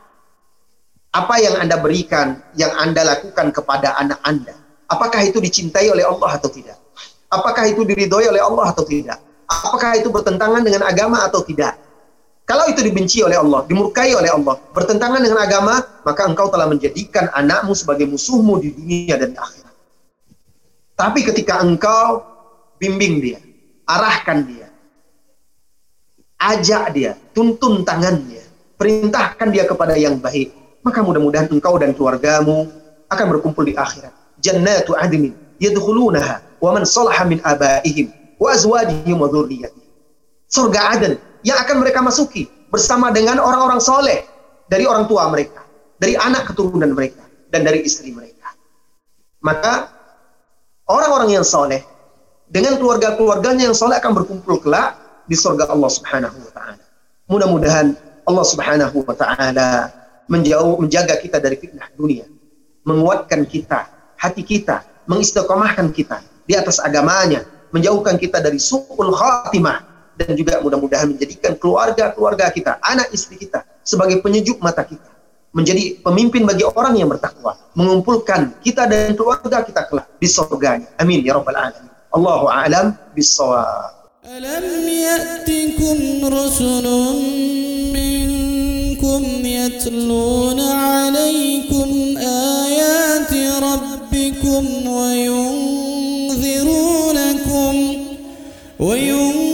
apa 1.14 1.36
yang 1.40 1.56
Anda 1.60 1.80
berikan, 1.80 2.42
yang 2.58 2.74
Anda 2.76 3.04
lakukan 3.08 3.56
kepada 3.56 3.96
anak 3.98 4.20
Anda. 4.26 4.56
Apakah 4.88 5.24
itu 5.24 5.44
dicintai 5.44 5.92
oleh 5.92 6.08
Allah 6.08 6.40
atau 6.40 6.48
tidak? 6.48 6.80
Apakah 7.28 7.68
itu 7.68 7.84
diridhoi 7.84 8.32
oleh 8.32 8.40
Allah 8.40 8.72
atau 8.72 8.88
tidak? 8.88 9.20
Apakah 9.48 10.00
itu 10.00 10.08
bertentangan 10.12 10.64
dengan 10.64 10.88
agama 10.88 11.28
atau 11.28 11.44
tidak? 11.44 11.76
Kalau 12.48 12.64
itu 12.72 12.80
dibenci 12.80 13.20
oleh 13.20 13.36
Allah, 13.36 13.68
dimurkai 13.68 14.16
oleh 14.16 14.32
Allah, 14.32 14.56
bertentangan 14.72 15.20
dengan 15.20 15.44
agama, 15.44 15.84
maka 16.08 16.24
engkau 16.24 16.48
telah 16.48 16.64
menjadikan 16.72 17.28
anakmu 17.36 17.76
sebagai 17.76 18.08
musuhmu 18.08 18.64
di 18.64 18.72
dunia 18.72 19.20
dan 19.20 19.36
di 19.36 19.40
akhirat. 19.40 19.76
Tapi 20.96 21.20
ketika 21.28 21.60
engkau 21.60 22.24
bimbing 22.80 23.20
dia, 23.20 23.44
arahkan 23.84 24.48
dia, 24.48 24.72
ajak 26.40 26.96
dia, 26.96 27.20
tuntun 27.36 27.84
tangannya, 27.84 28.48
perintahkan 28.80 29.48
dia 29.52 29.68
kepada 29.68 30.00
yang 30.00 30.16
baik, 30.16 30.56
maka 30.88 31.04
mudah-mudahan 31.04 31.52
engkau 31.52 31.76
dan 31.76 31.92
keluargamu 31.92 32.72
akan 33.12 33.26
berkumpul 33.36 33.68
di 33.68 33.76
akhirat. 33.76 34.16
Jannatu 34.40 34.96
adnin 34.96 35.36
yadkhulunaha 35.60 36.40
wa 36.64 36.70
man 36.72 36.88
salaha 36.88 37.28
min 37.28 37.44
abaihim 37.44 38.08
wa 38.40 38.56
azwajihim 38.56 39.20
wa 39.20 39.28
dhurriyyatihim. 39.28 39.92
Surga 40.48 40.96
Aden 40.96 41.20
yang 41.44 41.60
akan 41.60 41.84
mereka 41.84 42.00
masuki 42.00 42.48
bersama 42.72 43.12
dengan 43.12 43.44
orang-orang 43.44 43.84
soleh 43.84 44.24
dari 44.72 44.88
orang 44.88 45.08
tua 45.12 45.28
mereka, 45.28 45.64
dari 46.00 46.16
anak 46.16 46.48
keturunan 46.52 46.96
mereka, 46.96 47.24
dan 47.52 47.68
dari 47.68 47.84
istri 47.84 48.16
mereka. 48.16 48.56
Maka 49.44 49.92
orang-orang 50.88 51.36
yang 51.36 51.46
soleh 51.46 51.84
dengan 52.48 52.80
keluarga-keluarganya 52.80 53.72
yang 53.72 53.78
soleh 53.78 54.00
akan 54.00 54.24
berkumpul 54.24 54.60
kelak 54.64 54.96
di 55.28 55.36
surga 55.36 55.68
Allah 55.68 55.92
Subhanahu 55.92 56.38
wa 56.40 56.52
taala. 56.56 56.84
Mudah-mudahan 57.28 57.88
Allah 58.24 58.46
Subhanahu 58.48 58.98
wa 59.04 59.16
taala 59.16 59.92
menjauh 60.31 60.79
menjaga 60.81 61.19
kita 61.19 61.43
dari 61.43 61.57
fitnah 61.59 61.91
dunia, 61.95 62.25
menguatkan 62.87 63.45
kita, 63.45 63.91
hati 64.17 64.43
kita, 64.47 64.87
mengistiqomahkan 65.11 65.91
kita 65.91 66.23
di 66.47 66.55
atas 66.55 66.79
agamanya, 66.79 67.45
menjauhkan 67.75 68.17
kita 68.17 68.39
dari 68.39 68.59
su'ul 68.59 69.11
khatimah 69.13 69.85
dan 70.17 70.37
juga 70.37 70.61
mudah-mudahan 70.61 71.11
menjadikan 71.11 71.57
keluarga-keluarga 71.57 72.53
kita, 72.53 72.79
anak 72.85 73.11
istri 73.11 73.41
kita 73.41 73.65
sebagai 73.83 74.21
penyejuk 74.23 74.61
mata 74.63 74.85
kita, 74.87 75.11
menjadi 75.51 75.99
pemimpin 76.05 76.47
bagi 76.47 76.63
orang 76.65 76.95
yang 76.97 77.09
bertakwa, 77.11 77.59
mengumpulkan 77.75 78.57
kita 78.63 78.87
dan 78.87 79.17
keluarga 79.19 79.65
kita 79.65 79.89
kelak 79.89 80.07
di 80.21 80.29
surganya. 80.29 80.89
Amin 81.01 81.25
ya 81.25 81.35
rabbal 81.37 81.57
alamin. 81.57 81.91
Allahu 82.13 82.47
a'lam 82.49 82.95
bissawab. 83.17 84.03
ألم 84.23 84.87
يأتكم 84.87 85.99
رسل 86.31 86.87
منكم 89.18 89.46
يتلون 89.46 90.60
عليكم 90.60 92.18
آيات 92.18 93.34
ربكم 93.64 94.88
وينذرونكم 94.88 96.18
وينذرونكم 98.80 99.47